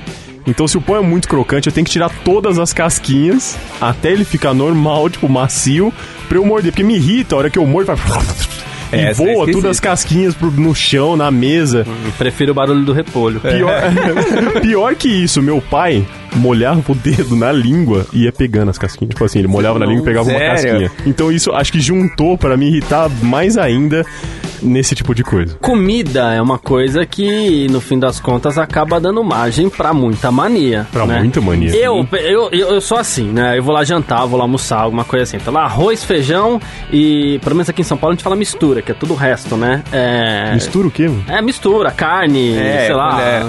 Então, 0.47 0.67
se 0.67 0.77
o 0.77 0.81
pão 0.81 0.95
é 0.95 1.01
muito 1.01 1.27
crocante, 1.27 1.67
eu 1.67 1.73
tenho 1.73 1.85
que 1.85 1.91
tirar 1.91 2.09
todas 2.23 2.57
as 2.57 2.73
casquinhas 2.73 3.57
até 3.79 4.11
ele 4.11 4.25
ficar 4.25 4.53
normal, 4.53 5.09
tipo, 5.09 5.29
macio, 5.29 5.93
pra 6.27 6.37
eu 6.37 6.45
morder. 6.45 6.71
Porque 6.71 6.83
me 6.83 6.95
irrita 6.95 7.35
a 7.35 7.37
hora 7.37 7.49
que 7.49 7.59
eu 7.59 7.65
mordo, 7.67 7.93
vai... 7.93 7.97
E 8.91 8.95
é 8.97 9.13
voa 9.13 9.29
esquisita. 9.29 9.51
todas 9.53 9.71
as 9.71 9.79
casquinhas 9.79 10.33
pro- 10.35 10.49
no 10.51 10.73
chão, 10.73 11.15
na 11.15 11.29
mesa. 11.29 11.85
Prefiro 12.17 12.51
o 12.51 12.55
barulho 12.55 12.83
do 12.83 12.91
repolho. 12.93 13.39
Pior, 13.39 13.81
pior 14.61 14.95
que 14.95 15.07
isso, 15.07 15.41
meu 15.41 15.61
pai 15.61 16.05
molhava 16.35 16.91
o 16.91 16.95
dedo 16.95 17.35
na 17.35 17.51
língua 17.51 18.05
e 18.13 18.23
ia 18.23 18.31
pegando 18.31 18.69
as 18.69 18.77
casquinhas. 18.77 19.09
Tipo 19.13 19.25
assim, 19.25 19.39
ele 19.39 19.47
molhava 19.47 19.77
na 19.79 19.85
língua 19.85 20.01
e 20.01 20.05
pegava 20.05 20.29
uma 20.29 20.37
Sério? 20.37 20.53
casquinha. 20.55 20.91
Então 21.05 21.31
isso 21.31 21.51
acho 21.51 21.71
que 21.71 21.79
juntou 21.79 22.37
pra 22.37 22.55
me 22.57 22.67
irritar 22.67 23.09
mais 23.23 23.57
ainda. 23.57 24.05
Nesse 24.61 24.95
tipo 24.95 25.13
de 25.15 25.23
coisa. 25.23 25.55
Comida 25.61 26.33
é 26.33 26.41
uma 26.41 26.57
coisa 26.57 27.05
que, 27.05 27.67
no 27.69 27.79
fim 27.81 27.97
das 27.99 28.19
contas, 28.19 28.57
acaba 28.57 28.99
dando 28.99 29.23
margem 29.23 29.69
pra 29.69 29.93
muita 29.93 30.31
mania. 30.31 30.87
Pra 30.91 31.05
né? 31.05 31.19
muita 31.19 31.41
mania. 31.41 31.71
Eu, 31.75 32.07
eu, 32.13 32.49
eu, 32.51 32.69
eu 32.75 32.81
sou 32.81 32.97
assim, 32.97 33.25
né? 33.31 33.57
Eu 33.57 33.63
vou 33.63 33.73
lá 33.73 33.83
jantar, 33.83 34.25
vou 34.25 34.37
lá 34.37 34.43
almoçar, 34.43 34.79
alguma 34.81 35.03
coisa 35.03 35.23
assim. 35.23 35.37
Então 35.37 35.53
lá, 35.53 35.63
arroz, 35.63 36.03
feijão 36.03 36.59
e, 36.91 37.39
pelo 37.43 37.55
menos 37.55 37.69
aqui 37.69 37.81
em 37.81 37.85
São 37.85 37.97
Paulo, 37.97 38.13
a 38.13 38.15
gente 38.15 38.23
fala 38.23 38.35
mistura, 38.35 38.81
que 38.81 38.91
é 38.91 38.95
tudo 38.95 39.13
o 39.13 39.15
resto, 39.17 39.55
né? 39.55 39.83
É... 39.91 40.53
Mistura 40.53 40.87
o 40.87 40.91
quê? 40.91 41.07
mano? 41.07 41.23
É, 41.27 41.41
mistura, 41.41 41.91
carne, 41.91 42.55
É, 42.57 42.85
sei 42.87 42.95
lá. 42.95 43.21
é- 43.21 43.39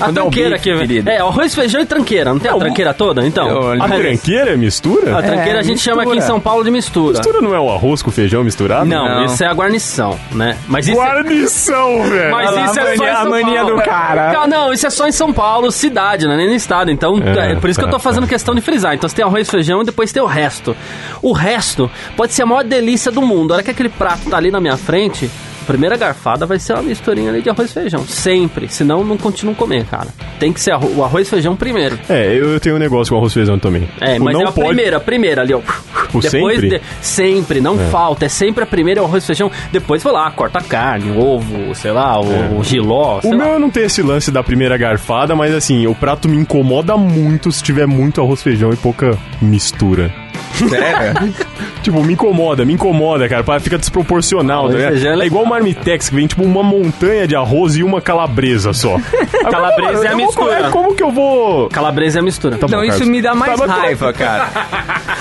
a 0.00 0.04
quando 0.06 0.18
é 0.18 0.20
tranqueira 0.22 0.56
bife, 0.56 0.70
aqui. 0.70 0.78
querido. 0.80 1.10
É, 1.10 1.18
arroz, 1.18 1.54
feijão 1.54 1.80
e 1.80 1.86
tranqueira. 1.86 2.32
Não 2.32 2.38
tem 2.40 2.50
a 2.50 2.54
tranqueira 2.54 2.94
toda? 2.94 3.26
Então. 3.26 3.48
Eu- 3.48 3.82
A 3.82 3.84
a, 3.84 3.88
tranqueira 3.88 4.52
é 4.52 4.56
mistura? 4.56 5.18
a 5.18 5.22
tranqueira 5.22 5.58
É, 5.58 5.60
a 5.60 5.62
gente 5.62 5.80
chama 5.80 6.02
aqui 6.02 6.12
em 6.12 6.14
mistura. 6.16 6.26
São 6.34 6.40
Paulo 6.40 6.64
de 6.64 6.70
mistura. 6.70 7.18
Mistura 7.18 7.40
não 7.40 7.54
é 7.54 7.60
o 7.60 7.70
arroz 7.70 8.02
com 8.02 8.10
feijão 8.10 8.42
misturado? 8.44 8.86
Não, 8.86 9.04
Não. 9.04 9.24
isso 9.24 9.42
é 9.42 9.46
a 9.46 9.52
guarnição, 9.52 10.18
né? 10.32 10.53
Mas 10.68 10.86
isso 10.88 11.00
é- 11.00 11.04
Guarnição, 11.04 12.02
velho! 12.08 12.30
Mas 12.32 12.50
Olha 12.50 12.64
isso 12.64 12.80
a 12.80 12.82
é 12.82 12.96
só 12.96 13.02
mania- 13.04 13.12
em 13.12 13.16
São 13.16 13.26
a 13.26 13.30
mania 13.30 13.60
Paulo. 13.60 13.76
do 13.76 13.82
cara. 13.82 14.32
Cara, 14.32 14.46
Não, 14.46 14.72
isso 14.72 14.86
é 14.86 14.90
só 14.90 15.06
em 15.08 15.12
São 15.12 15.32
Paulo, 15.32 15.70
cidade, 15.70 16.26
né? 16.26 16.36
Nem 16.36 16.48
no 16.48 16.54
estado. 16.54 16.90
Então, 16.90 17.18
É, 17.18 17.52
é, 17.52 17.54
por 17.56 17.68
isso 17.70 17.78
que 17.78 17.84
eu 17.84 17.90
tô 17.90 17.96
tá, 17.96 18.02
fazendo 18.02 18.24
tá. 18.24 18.28
questão 18.28 18.54
de 18.54 18.60
frisar. 18.60 18.94
Então, 18.94 19.08
você 19.08 19.16
tem 19.16 19.24
arroz, 19.24 19.48
feijão 19.48 19.82
e 19.82 19.84
depois 19.84 20.12
tem 20.12 20.22
o 20.22 20.26
resto. 20.26 20.76
O 21.22 21.32
resto 21.32 21.90
pode 22.16 22.32
ser 22.32 22.42
a 22.42 22.46
maior 22.46 22.64
delícia 22.64 23.10
do 23.10 23.22
mundo. 23.22 23.52
A 23.52 23.54
hora 23.56 23.62
que 23.62 23.70
aquele 23.70 23.88
prato 23.88 24.28
tá 24.30 24.36
ali 24.36 24.50
na 24.50 24.60
minha 24.60 24.76
frente, 24.76 25.30
a 25.64 25.66
primeira 25.66 25.96
garfada 25.96 26.46
vai 26.46 26.58
ser 26.58 26.74
uma 26.74 26.82
misturinha 26.82 27.30
ali 27.30 27.42
de 27.42 27.48
arroz 27.50 27.70
e 27.70 27.74
feijão. 27.74 28.04
Sempre. 28.06 28.68
Senão, 28.68 29.02
não 29.02 29.16
continuo 29.16 29.54
comer, 29.54 29.84
cara. 29.86 30.08
Tem 30.38 30.52
que 30.52 30.60
ser 30.60 30.72
arro- 30.72 30.92
o 30.96 31.02
arroz 31.04 31.26
e 31.26 31.30
feijão 31.30 31.56
primeiro. 31.56 31.98
É, 32.08 32.26
eu, 32.34 32.50
eu 32.52 32.60
tenho 32.60 32.76
um 32.76 32.78
negócio 32.78 33.12
com 33.12 33.18
arroz 33.18 33.32
e 33.32 33.34
feijão 33.34 33.58
também. 33.58 33.88
É, 34.00 34.18
mas 34.18 34.34
não 34.34 34.42
é 34.42 34.48
a 34.48 34.52
pode... 34.52 34.68
primeira, 34.68 34.96
a 34.96 35.00
primeira 35.00 35.42
ali, 35.42 35.54
ó. 35.54 35.60
Tipo, 36.04 36.22
sempre? 36.22 36.68
de- 36.68 36.80
sempre, 37.00 37.60
não 37.60 37.76
falta. 37.90 38.26
É 38.26 38.28
sempre 38.28 38.62
a 38.62 38.66
primeira 38.66 39.00
é 39.00 39.02
o 39.02 39.06
arroz 39.06 39.24
e 39.24 39.26
feijão. 39.26 39.50
Depois 39.72 40.02
vai 40.02 40.12
lá, 40.12 40.30
corta 40.30 40.58
a 40.58 40.62
carne, 40.62 41.10
ovo, 41.16 41.74
sei 41.74 41.90
lá, 41.90 42.20
o, 42.20 42.58
o 42.58 42.62
giló, 42.64 43.20
É. 43.22 43.26
O 43.26 43.30
lá. 43.30 43.36
meu 43.46 43.58
não 43.58 43.70
tem 43.70 43.84
esse 43.84 44.02
lance 44.02 44.30
da 44.30 44.42
primeira 44.42 44.76
garfada, 44.76 45.34
mas 45.34 45.54
assim, 45.54 45.86
o 45.86 45.94
prato 45.94 46.28
me 46.28 46.36
incomoda 46.36 46.96
muito 46.96 47.50
se 47.50 47.62
tiver 47.62 47.86
muito 47.86 48.20
arroz, 48.20 48.42
feijão 48.42 48.70
e 48.70 48.76
pouca 48.76 49.16
mistura. 49.42 50.12
Sério? 50.54 51.34
Tipo, 51.84 52.02
me 52.02 52.14
incomoda, 52.14 52.64
me 52.64 52.72
incomoda, 52.72 53.28
cara. 53.28 53.44
Fica 53.60 53.76
desproporcional, 53.76 54.70
né? 54.70 54.84
é 54.90 55.22
É 55.22 55.26
igual 55.26 55.44
o 55.44 55.46
Marmitex, 55.46 56.08
que 56.08 56.14
vem 56.14 56.26
tipo 56.26 56.42
uma 56.42 56.62
montanha 56.62 57.26
de 57.28 57.36
arroz 57.36 57.76
e 57.76 57.82
uma 57.82 58.00
calabresa 58.00 58.72
só. 58.72 58.96
Calabresa 59.50 60.06
é 60.06 60.08
a 60.08 60.12
vou- 60.12 60.26
mistura. 60.26 60.70
Como 60.70 60.94
que 60.94 61.02
eu 61.02 61.10
vou... 61.10 61.68
Calabresa 61.68 62.18
é 62.18 62.20
a 62.20 62.24
mistura. 62.24 62.56
Tá 62.56 62.66
bom, 62.66 62.76
Não, 62.76 62.82
isso 62.82 62.92
Carlos. 62.92 63.08
me 63.08 63.20
dá 63.20 63.34
mais 63.34 63.60
Tá, 63.60 63.66
raiva, 63.66 64.12
cara. 64.14 64.48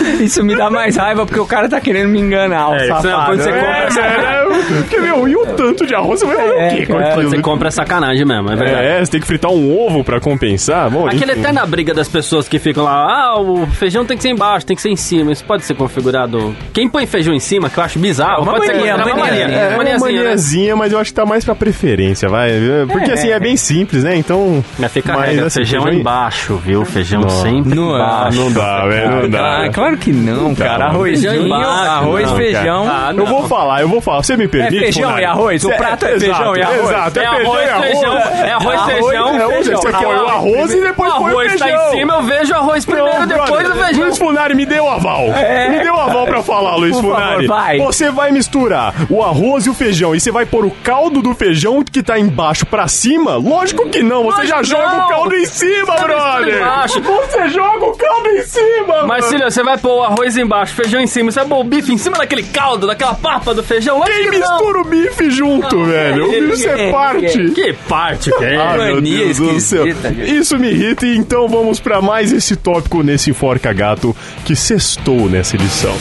Isso 0.22 0.44
me 0.44 0.56
dá 0.56 0.70
mais 0.70 0.96
raiva 0.98 1.25
porque 1.25 1.40
o 1.40 1.46
cara 1.46 1.70
tá 1.70 1.80
querendo 1.80 2.10
me 2.10 2.20
enganar, 2.20 2.70
o 2.70 2.74
É, 2.75 2.86
é 2.86 2.88
safado. 2.88 3.25
quando 3.25 3.42
você 3.42 3.50
É, 3.50 3.54
compra 3.54 3.78
essa- 3.88 4.02
É, 4.02 4.44
porque, 4.82 5.00
meu, 5.00 5.28
e 5.28 5.36
o 5.36 5.46
tanto 5.48 5.86
de 5.86 5.94
arroz? 5.96 6.20
Você 6.20 6.25
vai 6.25 6.36
fazer 6.36 6.50
É, 6.60 6.68
o 6.68 6.75
quê 6.78 6.86
com 6.86 6.94
cara, 6.94 7.10
aquilo? 7.13 7.30
Você 7.30 7.42
compra 7.42 7.68
é 7.68 7.72
sacanagem 7.72 8.25
mesmo, 8.25 8.52
é 8.52 8.56
verdade. 8.56 8.86
É, 8.88 9.06
você 9.06 9.12
tem 9.12 9.22
que 9.22 9.28
fritar 9.28 9.52
um 9.52 9.80
ovo 9.86 10.04
pra 10.04 10.20
compensar. 10.20 10.90
Bom, 10.90 11.08
Aquela 11.08 11.32
enfim. 11.34 11.42
eterna 11.42 11.66
briga 11.66 11.94
das 11.94 12.08
pessoas 12.10 12.48
que 12.48 12.58
ficam 12.58 12.84
lá, 12.86 13.06
ah, 13.06 13.40
o 13.40 13.68
feijão 13.68 14.04
tem 14.06 14.18
que 14.18 14.24
ser 14.24 14.30
embaixo, 14.30 14.66
tem 14.66 14.75
que 14.75 14.82
ser 14.82 14.90
em 14.90 14.96
cima. 14.96 15.23
Isso 15.32 15.44
pode 15.44 15.63
ser 15.65 15.74
configurado. 15.75 16.56
Quem 16.74 16.88
põe 16.89 17.06
feijão 17.06 17.34
em 17.34 17.39
cima, 17.39 17.70
que 17.70 17.77
eu 17.80 17.84
acho 17.84 18.00
bizarro, 18.00 18.44
Uma 18.44 18.53
pode 18.53 18.65
ser 18.68 18.74
mania, 18.75 18.94
considerado 18.94 19.15
uma 19.18 19.25
mania. 19.25 19.44
mania. 19.46 19.58
É 19.60 19.75
uma 19.75 20.00
Maniazinha, 20.00 20.74
né? 20.74 20.75
mas 20.75 20.92
eu 20.94 21.00
acho 21.00 21.12
que 21.12 21.15
tá 21.15 21.25
mais 21.25 21.44
pra 21.46 21.56
preferência, 21.56 22.27
vai. 22.30 22.51
Porque 22.92 23.12
assim, 23.12 23.30
é 23.32 23.39
bem 23.39 23.56
simples, 23.56 24.03
né? 24.03 24.15
Então. 24.15 24.63
Mas 24.77 24.92
fica 24.92 25.13
a 25.13 25.18
mas, 25.18 25.30
regra, 25.30 25.48
assim, 25.48 25.56
feijão 25.60 25.88
é 25.88 25.94
embaixo, 25.94 26.56
viu? 26.58 26.86
Feijão 26.86 27.22
Não. 27.22 27.30
sempre 27.30 27.75
Não, 27.75 27.96
embaixo. 27.96 28.38
Não 28.39 28.51
dá, 28.51 28.86
velho, 28.88 29.12
não 29.12 29.30
dá. 29.30 29.63
Ah, 29.65 29.70
claro 29.72 29.98
que 29.98 30.12
não, 30.12 30.53
cara. 30.56 30.77
Não. 30.80 30.86
Arrozinho, 31.01 31.32
Feijão 31.32 31.46
embaixo, 31.46 31.70
arroz, 31.70 32.27
não, 32.30 32.36
feijão. 32.38 32.86
cara. 32.86 33.08
Ah, 33.10 33.13
Eu 33.15 33.25
vou 33.25 33.48
falar, 33.48 33.82
eu 33.82 33.88
vou 33.88 34.01
falar. 34.01 34.24
Você 34.24 34.36
me 34.38 34.48
permite? 34.48 34.80
feijão 34.80 35.03
Funari? 35.03 35.22
e 35.22 35.25
arroz? 35.25 35.63
O 35.63 35.70
prato 35.72 36.06
é 36.06 36.20
feijão 36.20 36.56
e 36.56 36.62
arroz? 36.62 36.80
Exato, 36.89 37.20
é, 37.20 37.24
É 37.24 37.30
feijão 37.36 37.51
arroz, 37.53 37.65
e 37.65 37.70
arroz. 37.70 37.88
feijão. 37.88 38.18
É 38.18 38.51
arroz, 38.51 38.82
feijão, 38.82 39.36
É 39.36 39.42
arroz, 39.44 39.56
feijão. 39.68 39.82
Você 39.82 39.92
põe 39.92 40.06
o 40.06 40.27
arroz 40.27 40.74
e 40.74 40.82
depois 40.82 41.13
põe 41.13 41.22
o 41.24 41.27
arroz 41.27 41.53
tá 41.60 41.65
feijão. 41.65 41.88
em 41.94 41.98
cima, 41.98 42.13
eu 42.13 42.22
vejo 42.24 42.53
o 42.53 42.56
arroz 42.56 42.86
primeiro, 42.86 43.27
depois 43.27 43.70
o 43.70 43.74
feijão. 43.75 44.13
Funari, 44.15 44.56
me 44.56 44.65
dê 44.65 44.80
o 44.80 44.88
aval. 45.13 45.70
Me 45.72 45.79
dê 45.84 45.89
o 45.89 45.96
aval 46.00 46.25
pra 46.25 46.43
falar, 46.43 46.75
Luiz 46.75 46.96
Por 46.96 47.01
favor, 47.03 47.15
Funari. 47.15 47.48
vai. 47.48 47.77
Você 47.79 48.12
vai 48.12 48.32
misturar 48.32 48.93
o 49.10 49.22
arroz 49.24 49.65
e 49.65 49.70
o 49.70 49.74
feijão 49.74 50.15
e 50.15 50.20
você 50.20 50.32
vai 50.32 50.46
pôr 50.46 50.65
o 50.65 50.72
caldo 50.84 51.22
do 51.22 51.34
feijão 51.34 51.84
que 51.84 52.01
tá 52.03 52.17
embaixo 52.20 52.65
pra 52.65 52.88
cima? 52.88 53.36
Lógico 53.36 53.89
que 53.89 54.01
não. 54.01 54.24
Você 54.25 54.46
já 54.46 54.58
Lógico 54.58 54.79
joga 54.82 54.96
não. 54.98 55.05
o 55.05 55.10
caldo 55.10 55.36
em 55.36 55.46
cima, 55.46 55.96
Você 55.98 56.03
brother. 56.03 56.58
embaixo. 56.58 57.01
Você 57.01 57.50
joga 57.50 57.86
o 57.86 57.96
caldo 57.98 58.29
em 58.29 58.41
cima, 58.43 59.22
filha, 59.29 59.50
você 59.51 59.63
vai 59.63 59.77
pôr 59.77 60.00
o 60.00 60.03
arroz 60.03 60.38
embaixo, 60.38 60.74
feijão 60.75 61.00
em 61.00 61.08
cima, 61.08 61.32
você 61.32 61.39
vai 61.39 61.50
pôr 61.50 61.60
o 61.60 61.63
bife 61.63 61.91
em 61.93 61.98
cima 61.98 62.17
daquele 62.17 62.43
caldo, 62.43 62.88
daquela 62.88 63.13
papa 63.13 63.53
do 63.53 63.63
feijão? 63.63 64.00
Lógico 64.00 64.17
Quem 64.17 64.32
que 64.32 64.38
não. 64.39 64.50
mistura 64.58 64.82
o 64.82 64.84
bife 64.86 65.32
junto, 65.32 65.86
velho? 65.86 66.27
O 66.27 66.32
bife 66.50 66.67
é 66.67 66.91
parte. 66.91 67.50
Que 67.51 67.74
parte 67.74 68.32
que 68.32 68.43
é? 68.46 68.55
Ah, 68.58 68.74
meu 68.77 69.01
Deus 69.01 69.38
do 69.38 69.60
céu. 69.60 69.84
Isso 70.25 70.58
me 70.58 70.69
irrita, 70.71 71.06
então 71.08 71.47
vamos 71.47 71.80
pra 71.80 72.02
mais 72.02 72.32
esse 72.32 72.56
tópico 72.56 73.02
nesse 73.04 73.30
Enforca 73.32 73.71
Gato 73.73 74.15
que 74.45 74.56
sextou 74.56 75.03
nessa 75.12 75.56
edição. 75.58 75.94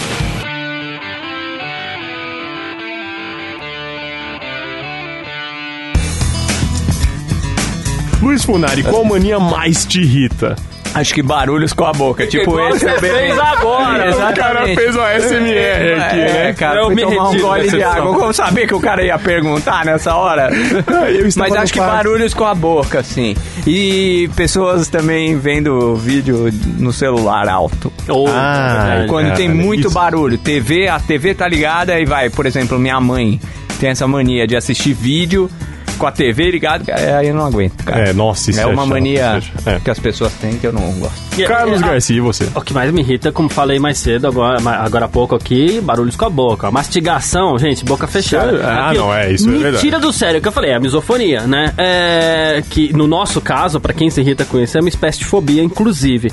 Luiz 8.22 8.44
Funari, 8.44 8.84
qual 8.84 9.04
mania 9.04 9.40
mais 9.40 9.84
te 9.84 10.00
irrita? 10.00 10.54
Acho 10.94 11.14
que 11.14 11.22
barulhos 11.22 11.72
com 11.72 11.84
a 11.86 11.92
boca. 11.92 12.26
Tipo 12.26 12.50
Igual 12.52 12.68
esse. 12.70 12.80
você 12.80 12.98
fez 12.98 13.38
agora. 13.38 14.12
O 14.32 14.34
cara 14.34 14.64
fez 14.66 14.94
uma 14.96 15.08
SMR 15.18 15.94
aqui, 16.00 16.20
É, 16.20 16.32
né? 16.44 16.52
cara, 16.54 16.80
Eu 16.80 16.90
me 16.90 17.02
tomar 17.02 17.30
um 17.30 17.38
gole 17.40 17.68
de 17.70 17.82
água. 17.82 18.14
Como 18.18 18.32
sabia 18.32 18.66
que 18.66 18.74
o 18.74 18.80
cara 18.80 19.04
ia 19.04 19.18
perguntar 19.18 19.84
nessa 19.84 20.14
hora? 20.14 20.50
Mas 21.36 21.52
acho 21.54 21.72
que 21.72 21.78
barulhos 21.78 22.34
com 22.34 22.44
a 22.44 22.54
boca, 22.54 23.00
assim. 23.00 23.34
E 23.66 24.28
pessoas 24.36 24.88
também 24.88 25.38
vendo 25.38 25.94
vídeo 25.96 26.48
no 26.78 26.92
celular 26.92 27.48
alto. 27.48 27.92
Oh, 28.08 28.26
Ah, 28.28 28.84
verdade. 28.88 29.08
Quando 29.08 29.24
cara, 29.26 29.36
tem 29.36 29.48
muito 29.48 29.86
isso. 29.88 29.94
barulho, 29.94 30.36
TV, 30.38 30.88
a 30.88 30.98
TV 30.98 31.34
tá 31.34 31.46
ligada 31.48 31.98
e 31.98 32.04
vai, 32.04 32.28
por 32.30 32.46
exemplo, 32.46 32.78
minha 32.78 33.00
mãe 33.00 33.40
tem 33.80 33.90
essa 33.90 34.06
mania 34.06 34.46
de 34.46 34.56
assistir 34.56 34.92
vídeo 34.94 35.50
com 35.98 36.06
a 36.06 36.12
TV 36.12 36.50
ligada, 36.50 36.84
cara, 36.84 37.18
aí 37.18 37.28
eu 37.28 37.34
não 37.34 37.46
aguento, 37.46 37.84
cara. 37.84 38.08
É, 38.08 38.12
nossa, 38.12 38.50
isso 38.50 38.60
é 38.60 38.62
é 38.62 38.66
uma 38.66 38.76
chato, 38.82 38.88
mania 38.88 39.42
é. 39.66 39.70
É. 39.76 39.80
que 39.80 39.90
as 39.90 39.98
pessoas 39.98 40.32
têm 40.34 40.52
que 40.58 40.66
eu 40.66 40.72
não 40.72 40.92
gosto. 40.98 41.14
E- 41.38 41.44
Carlos 41.44 41.80
e- 41.80 41.84
Garcia, 41.84 42.16
e 42.16 42.20
você? 42.20 42.48
O 42.54 42.60
que 42.60 42.72
mais 42.74 42.92
me 42.92 43.00
irrita, 43.00 43.30
como 43.32 43.48
falei 43.48 43.78
mais 43.78 43.98
cedo, 43.98 44.26
agora, 44.26 44.58
agora 44.80 45.04
há 45.06 45.08
pouco 45.08 45.34
aqui, 45.34 45.80
barulhos 45.80 46.16
com 46.16 46.24
a 46.24 46.30
boca. 46.30 46.70
Mastigação, 46.70 47.58
gente, 47.58 47.84
boca 47.84 48.06
fechada. 48.06 48.50
Sério? 48.52 48.66
Ah, 48.66 48.88
Aquilo 48.90 49.04
não, 49.06 49.14
é, 49.14 49.32
isso 49.32 49.48
é 49.48 49.52
me 49.52 49.58
verdade. 49.58 49.82
tira 49.82 49.98
do 49.98 50.12
sério, 50.12 50.38
o 50.38 50.42
que 50.42 50.48
eu 50.48 50.52
falei, 50.52 50.70
é 50.70 50.74
a 50.74 50.80
misofonia, 50.80 51.42
né? 51.46 51.72
É, 51.78 52.62
que 52.70 52.92
no 52.92 53.06
nosso 53.06 53.40
caso, 53.40 53.80
pra 53.80 53.92
quem 53.92 54.10
se 54.10 54.20
irrita 54.20 54.44
com 54.44 54.58
isso, 54.58 54.76
é 54.76 54.80
uma 54.80 54.88
espécie 54.88 55.18
de 55.20 55.24
fobia, 55.24 55.62
inclusive. 55.62 56.30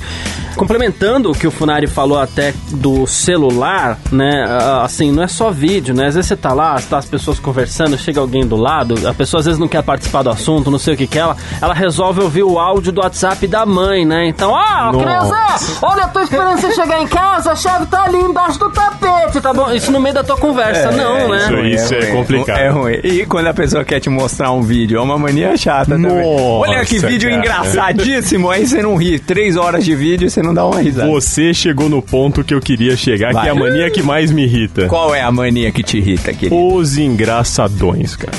Complementando 0.56 1.30
o 1.30 1.34
que 1.34 1.46
o 1.46 1.50
Funari 1.50 1.86
falou 1.86 2.18
até 2.18 2.52
do 2.70 3.06
celular, 3.06 3.98
né? 4.12 4.44
Assim, 4.82 5.10
não 5.12 5.22
é 5.22 5.28
só 5.28 5.50
vídeo, 5.50 5.94
né? 5.94 6.06
Às 6.06 6.14
vezes 6.14 6.28
você 6.28 6.36
tá 6.36 6.52
lá, 6.52 6.76
tá 6.80 6.98
as 6.98 7.06
pessoas 7.06 7.38
conversando, 7.38 7.96
chega 7.98 8.20
alguém 8.20 8.46
do 8.46 8.56
lado, 8.56 9.06
a 9.08 9.14
pessoa 9.14 9.40
às 9.40 9.46
vezes 9.46 9.58
não 9.58 9.68
quer 9.68 9.82
participar 9.82 10.22
do 10.22 10.30
assunto, 10.30 10.70
não 10.70 10.78
sei 10.78 10.94
o 10.94 10.96
que 10.96 11.06
que 11.06 11.18
ela, 11.18 11.36
ela 11.60 11.74
resolve 11.74 12.20
ouvir 12.20 12.42
o 12.42 12.58
áudio 12.58 12.92
do 12.92 13.00
WhatsApp 13.00 13.46
da 13.46 13.64
mãe, 13.64 14.04
né? 14.04 14.26
Então, 14.26 14.54
ah, 14.54 14.90
criança, 14.92 15.76
olha, 15.82 16.02
eu 16.02 16.08
tô 16.08 16.20
esperando 16.20 16.60
você 16.60 16.72
chegar 16.72 17.00
em 17.02 17.06
casa, 17.06 17.52
a 17.52 17.56
chave 17.56 17.86
tá 17.86 18.04
ali 18.04 18.18
embaixo 18.18 18.58
do 18.58 18.70
tapete, 18.70 19.40
tá 19.40 19.52
bom? 19.52 19.70
Isso 19.72 19.90
no 19.90 20.00
meio 20.00 20.14
da 20.14 20.24
tua 20.24 20.36
conversa, 20.36 20.90
não, 20.90 21.28
né? 21.28 21.68
isso. 21.68 21.80
Isso 21.80 21.94
é 21.94 22.00
ruim, 22.00 22.16
complicado. 22.16 22.58
É 22.58 22.68
ruim. 22.68 23.00
E 23.02 23.26
quando 23.26 23.46
a 23.46 23.54
pessoa 23.54 23.84
quer 23.84 24.00
te 24.00 24.10
mostrar 24.10 24.52
um 24.52 24.62
vídeo, 24.62 24.98
é 24.98 25.02
uma 25.02 25.18
mania 25.18 25.56
chata 25.56 25.92
também. 25.92 26.10
Nossa, 26.10 26.70
Olha 26.70 26.84
que 26.84 26.98
vídeo 26.98 27.30
cara. 27.30 27.40
engraçadíssimo, 27.40 28.50
aí 28.50 28.66
você 28.66 28.82
não 28.82 28.96
ri. 28.96 29.18
Três 29.18 29.56
horas 29.56 29.84
de 29.84 29.94
vídeo 29.94 30.26
e 30.26 30.30
você 30.40 30.42
não 30.42 30.54
dá 30.54 30.66
uma 30.66 30.80
risada. 30.80 31.08
Você 31.10 31.52
chegou 31.52 31.88
no 31.88 32.00
ponto 32.00 32.42
que 32.42 32.54
eu 32.54 32.60
queria 32.60 32.96
chegar, 32.96 33.32
Vai. 33.32 33.42
que 33.42 33.48
é 33.48 33.52
a 33.52 33.54
mania 33.54 33.90
que 33.90 34.02
mais 34.02 34.30
me 34.30 34.44
irrita. 34.44 34.86
Qual 34.86 35.14
é 35.14 35.20
a 35.20 35.30
mania 35.30 35.70
que 35.70 35.82
te 35.82 35.98
irrita, 35.98 36.32
querido? 36.32 36.56
Os 36.56 36.96
engraçadões, 36.96 38.16
cara. 38.16 38.36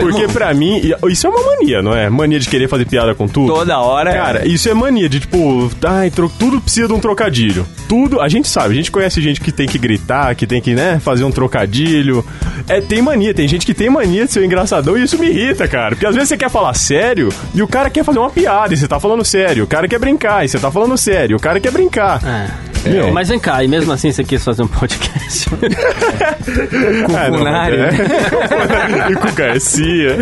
Porque 0.00 0.28
pra 0.28 0.52
mim, 0.52 0.82
isso 1.08 1.26
é 1.26 1.30
uma 1.30 1.42
mania, 1.42 1.82
não 1.82 1.94
é? 1.94 2.10
Mania 2.10 2.38
de 2.38 2.48
querer 2.48 2.68
fazer 2.68 2.84
piada 2.84 3.14
com 3.14 3.26
tudo. 3.26 3.52
toda 3.54 3.78
hora. 3.80 4.12
Cara, 4.12 4.46
isso 4.46 4.68
é 4.68 4.74
mania 4.74 5.08
de 5.08 5.20
tipo, 5.20 5.70
ai, 5.82 6.10
tudo 6.10 6.60
precisa 6.60 6.86
de 6.86 6.92
um 6.92 7.00
trocadilho. 7.00 7.66
Tudo, 7.88 8.20
a 8.20 8.28
gente 8.28 8.48
sabe, 8.48 8.74
a 8.74 8.76
gente 8.76 8.90
conhece 8.90 9.20
gente 9.22 9.40
que 9.40 9.50
tem 9.50 9.66
que 9.66 9.78
gritar, 9.78 10.34
que 10.34 10.46
tem 10.46 10.60
que, 10.60 10.74
né, 10.74 11.00
fazer 11.00 11.24
um 11.24 11.30
trocadilho. 11.30 12.22
É, 12.68 12.80
tem 12.80 13.00
mania, 13.00 13.32
tem 13.32 13.46
gente 13.46 13.64
que 13.64 13.72
tem 13.72 13.88
mania 13.88 14.24
de 14.26 14.32
ser 14.32 14.44
engraçadão 14.44 14.96
e 14.98 15.02
isso 15.04 15.18
me 15.18 15.28
irrita, 15.28 15.68
cara. 15.68 15.90
Porque 15.90 16.06
às 16.06 16.14
vezes 16.14 16.28
você 16.28 16.36
quer 16.36 16.50
falar 16.50 16.74
sério 16.74 17.28
e 17.54 17.62
o 17.62 17.68
cara 17.68 17.88
quer 17.88 18.04
fazer 18.04 18.18
uma 18.18 18.30
piada 18.30 18.74
e 18.74 18.76
você 18.76 18.88
tá 18.88 18.98
falando 18.98 19.24
sério. 19.24 19.64
O 19.64 19.66
cara 19.66 19.86
quer 19.86 19.98
brincar 19.98 20.44
e 20.44 20.48
você 20.48 20.58
tá 20.58 20.70
falando 20.70 20.96
sério. 20.96 21.36
O 21.36 21.40
cara 21.40 21.60
quer 21.60 21.70
brincar. 21.70 22.20
É. 22.24 22.66
Meu. 22.88 23.12
Mas 23.12 23.28
vem 23.28 23.38
cá, 23.38 23.64
e 23.64 23.68
mesmo 23.68 23.92
assim 23.92 24.12
você 24.12 24.22
quis 24.22 24.44
fazer 24.44 24.62
um 24.62 24.68
podcast? 24.68 25.50
com 25.50 25.56
Ah, 27.16 27.28
não, 27.30 27.38
Funari. 27.38 27.76
mas 27.78 28.00
é. 28.00 29.10
e 29.10 29.14
com 29.16 29.28
o 29.28 29.32
Garcia. 29.32 30.18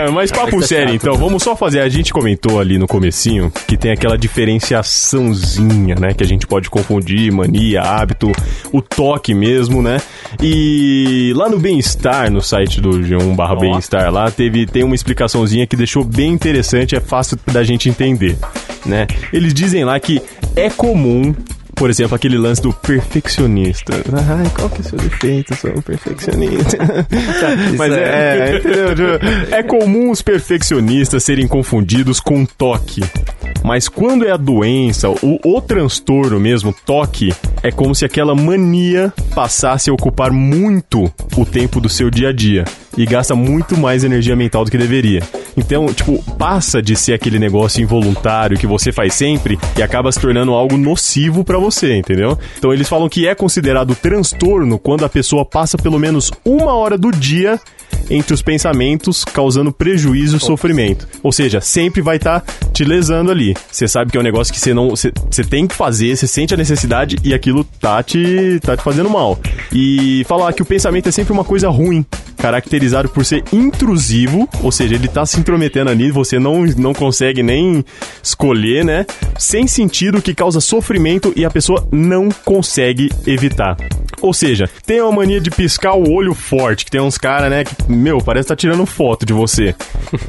É, 0.00 0.10
mas 0.10 0.30
papo 0.30 0.50
Vai 0.52 0.60
ser 0.62 0.66
sério, 0.66 0.94
então, 0.94 1.14
vamos 1.14 1.42
só 1.42 1.54
fazer. 1.54 1.80
A 1.80 1.88
gente 1.88 2.10
comentou 2.12 2.58
ali 2.58 2.78
no 2.78 2.86
comecinho 2.86 3.52
que 3.68 3.76
tem 3.76 3.92
aquela 3.92 4.16
diferenciaçãozinha, 4.16 5.94
né? 5.94 6.14
Que 6.14 6.24
a 6.24 6.26
gente 6.26 6.46
pode 6.46 6.70
confundir, 6.70 7.30
mania, 7.30 7.82
hábito, 7.82 8.32
o 8.72 8.80
toque 8.80 9.34
mesmo, 9.34 9.82
né? 9.82 9.98
E 10.42 11.34
lá 11.36 11.50
no 11.50 11.58
Bem-Estar, 11.58 12.30
no 12.30 12.40
site 12.40 12.80
do 12.80 12.90
G1 12.90 13.34
barra. 13.34 13.56
Bem-Estar, 13.56 14.10
lá 14.10 14.30
teve, 14.30 14.64
tem 14.64 14.84
uma 14.84 14.94
explicaçãozinha 14.94 15.66
que 15.66 15.76
deixou 15.76 16.02
bem 16.02 16.32
interessante, 16.32 16.96
é 16.96 17.00
fácil 17.00 17.38
da 17.52 17.62
gente 17.62 17.90
entender, 17.90 18.38
né? 18.86 19.06
Eles 19.32 19.52
dizem 19.52 19.84
lá 19.84 20.00
que 20.00 20.22
é 20.56 20.70
comum 20.70 21.34
por 21.74 21.90
exemplo, 21.90 22.14
aquele 22.14 22.38
lance 22.38 22.62
do 22.62 22.72
perfeccionista. 22.72 23.92
Ai, 24.12 24.50
qual 24.54 24.68
que 24.70 24.78
é 24.78 24.80
o 24.80 24.84
seu 24.84 24.98
defeito? 24.98 25.52
Eu 25.52 25.56
sou 25.56 25.70
um 25.70 25.82
perfeccionista. 25.82 26.78
Tá, 27.40 27.48
Mas 27.76 27.92
é, 27.92 28.52
é, 28.52 28.56
entendeu? 28.56 28.88
Tipo, 28.94 29.54
É 29.54 29.62
comum 29.62 30.10
os 30.10 30.20
perfeccionistas 30.22 31.22
serem 31.24 31.46
confundidos 31.46 32.20
com 32.20 32.44
toque. 32.44 33.02
Mas 33.64 33.88
quando 33.88 34.26
é 34.26 34.30
a 34.30 34.36
doença, 34.36 35.08
o, 35.08 35.38
o 35.44 35.60
transtorno 35.60 36.40
mesmo, 36.40 36.74
toque, 36.84 37.32
é 37.62 37.70
como 37.70 37.94
se 37.94 38.04
aquela 38.04 38.34
mania 38.34 39.12
passasse 39.34 39.90
a 39.90 39.92
ocupar 39.92 40.30
muito 40.30 41.12
o 41.36 41.44
tempo 41.44 41.80
do 41.80 41.88
seu 41.88 42.10
dia 42.10 42.28
a 42.28 42.32
dia. 42.32 42.64
E 42.96 43.06
gasta 43.06 43.34
muito 43.34 43.76
mais 43.76 44.02
energia 44.02 44.34
mental 44.34 44.64
do 44.64 44.70
que 44.70 44.78
deveria. 44.78 45.22
Então, 45.56 45.86
tipo, 45.86 46.22
passa 46.36 46.80
de 46.82 46.96
ser 46.96 47.12
aquele 47.12 47.38
negócio 47.38 47.82
involuntário 47.82 48.58
que 48.58 48.66
você 48.66 48.92
faz 48.92 49.14
sempre 49.14 49.58
e 49.76 49.82
acaba 49.82 50.10
se 50.10 50.18
tornando 50.20 50.52
algo 50.52 50.76
nocivo 50.76 51.44
pra 51.44 51.58
você, 51.60 51.96
entendeu? 51.96 52.38
Então 52.58 52.72
eles 52.72 52.88
falam 52.88 53.08
que 53.08 53.26
é 53.26 53.34
considerado 53.34 53.94
transtorno 53.94 54.78
quando 54.78 55.04
a 55.04 55.08
pessoa 55.08 55.44
passa 55.44 55.78
pelo 55.78 55.98
menos 55.98 56.30
uma 56.44 56.72
hora 56.74 56.98
do 56.98 57.10
dia 57.10 57.60
entre 58.08 58.34
os 58.34 58.42
pensamentos, 58.42 59.24
causando 59.24 59.72
prejuízo 59.72 60.36
e 60.36 60.40
sofrimento. 60.40 61.06
Ou 61.22 61.30
seja, 61.30 61.60
sempre 61.60 62.02
vai 62.02 62.16
estar 62.16 62.42
te 62.72 62.84
lesando 62.84 63.30
ali. 63.30 63.54
Você 63.70 63.86
sabe 63.86 64.10
que 64.10 64.16
é 64.16 64.20
um 64.20 64.24
negócio 64.24 64.52
que 64.52 64.58
você 64.58 64.74
não. 64.74 64.90
Você 64.90 65.44
tem 65.48 65.66
que 65.66 65.74
fazer, 65.74 66.16
você 66.16 66.26
sente 66.26 66.52
a 66.52 66.56
necessidade 66.56 67.16
e 67.22 67.32
aquilo 67.32 67.64
tá 67.80 68.02
te, 68.02 68.58
tá 68.60 68.76
te 68.76 68.82
fazendo 68.82 69.08
mal. 69.08 69.38
E 69.72 70.24
falar 70.26 70.52
que 70.52 70.62
o 70.62 70.66
pensamento 70.66 71.08
é 71.08 71.12
sempre 71.12 71.32
uma 71.32 71.44
coisa 71.44 71.68
ruim, 71.68 72.04
caracterizado 72.40 73.08
por 73.08 73.24
ser 73.24 73.44
intrusivo, 73.52 74.48
ou 74.62 74.72
seja, 74.72 74.94
ele 74.94 75.08
tá 75.08 75.24
se 75.26 75.38
intrometendo 75.38 75.90
ali, 75.90 76.10
você 76.10 76.38
não, 76.38 76.64
não 76.64 76.92
consegue 76.92 77.42
nem 77.42 77.84
escolher, 78.22 78.84
né? 78.84 79.06
Sem 79.38 79.66
sentido, 79.66 80.22
que 80.22 80.34
causa 80.34 80.60
sofrimento 80.60 81.32
e 81.36 81.44
a 81.44 81.50
pessoa 81.50 81.86
não 81.92 82.28
consegue 82.44 83.10
evitar. 83.26 83.76
Ou 84.20 84.32
seja, 84.32 84.68
tem 84.86 85.00
uma 85.00 85.12
mania 85.12 85.40
de 85.40 85.50
piscar 85.50 85.94
o 85.94 86.12
olho 86.12 86.34
forte, 86.34 86.84
que 86.84 86.90
tem 86.90 87.00
uns 87.00 87.18
caras, 87.18 87.50
né, 87.50 87.64
que, 87.64 87.90
meu, 87.90 88.18
parece 88.18 88.44
que 88.46 88.48
tá 88.48 88.56
tirando 88.56 88.84
foto 88.86 89.24
de 89.26 89.32
você. 89.32 89.74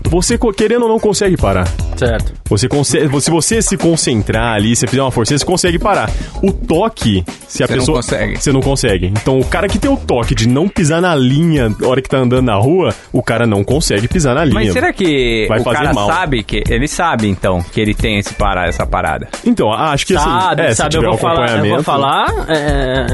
Você, 0.10 0.38
querendo 0.56 0.84
ou 0.84 0.90
não, 0.90 1.00
consegue 1.00 1.38
parar. 1.38 1.68
Certo. 1.98 2.34
Você 2.50 2.68
consegue, 2.68 3.22
se 3.22 3.32
você 3.32 3.62
se 3.62 3.78
concentrar 3.78 4.56
ali, 4.56 4.76
se 4.76 4.86
fizer 4.88 5.02
uma 5.02 5.12
força, 5.12 5.38
você 5.38 5.46
consegue 5.46 5.80
parar. 5.80 6.10
O 6.42 6.52
toque, 6.52 7.24
se 7.48 7.64
a 7.64 7.68
Você 7.68 7.74
não 7.74 7.80
pessoa. 7.80 7.98
consegue. 7.98 8.38
Você 8.38 8.52
não 8.52 8.62
consegue. 8.62 9.06
Então, 9.08 9.40
o 9.40 9.46
cara 9.46 9.68
que 9.68 9.80
tem 9.80 9.90
o 9.90 9.98
toque 9.98 10.36
de 10.36 10.48
não 10.48 10.68
pisar 10.68 11.02
na 11.02 11.16
linha 11.16 11.70
na 11.80 11.88
hora 11.88 12.02
que 12.02 12.10
tá 12.10 12.18
andando 12.18 12.46
na 12.46 12.56
rua, 12.56 12.94
o 13.14 13.22
cara 13.24 13.46
não 13.46 13.64
consegue 13.64 14.08
pisar 14.08 14.36
na 14.36 14.44
linha. 14.44 14.56
Mas 14.56 14.74
será 14.74 14.92
que 14.92 15.46
Vai 15.48 15.60
o 15.60 15.64
fazer 15.64 15.78
cara 15.78 15.94
mal. 15.94 16.08
sabe 16.08 16.44
que. 16.44 16.64
Ele 16.70 16.88
sabe, 16.88 17.28
então, 17.28 17.62
que 17.72 17.80
ele 17.80 17.94
tem 17.94 18.18
esse 18.20 18.34
para, 18.34 18.68
essa 18.68 18.86
parada. 18.86 19.28
Então, 19.46 19.72
acho 19.72 20.06
que 20.06 20.16
assim. 20.16 20.26
Sabe, 20.30 20.62
é, 20.62 20.70
se 20.72 20.76
sabe, 20.76 20.96
eu 20.96 21.00
tiver 21.02 21.08
vou, 21.08 21.16
um 21.16 21.18
falar, 21.20 21.58
eu 21.66 21.76
vou 21.76 21.84
falar 21.84 22.26
é, 22.50 23.06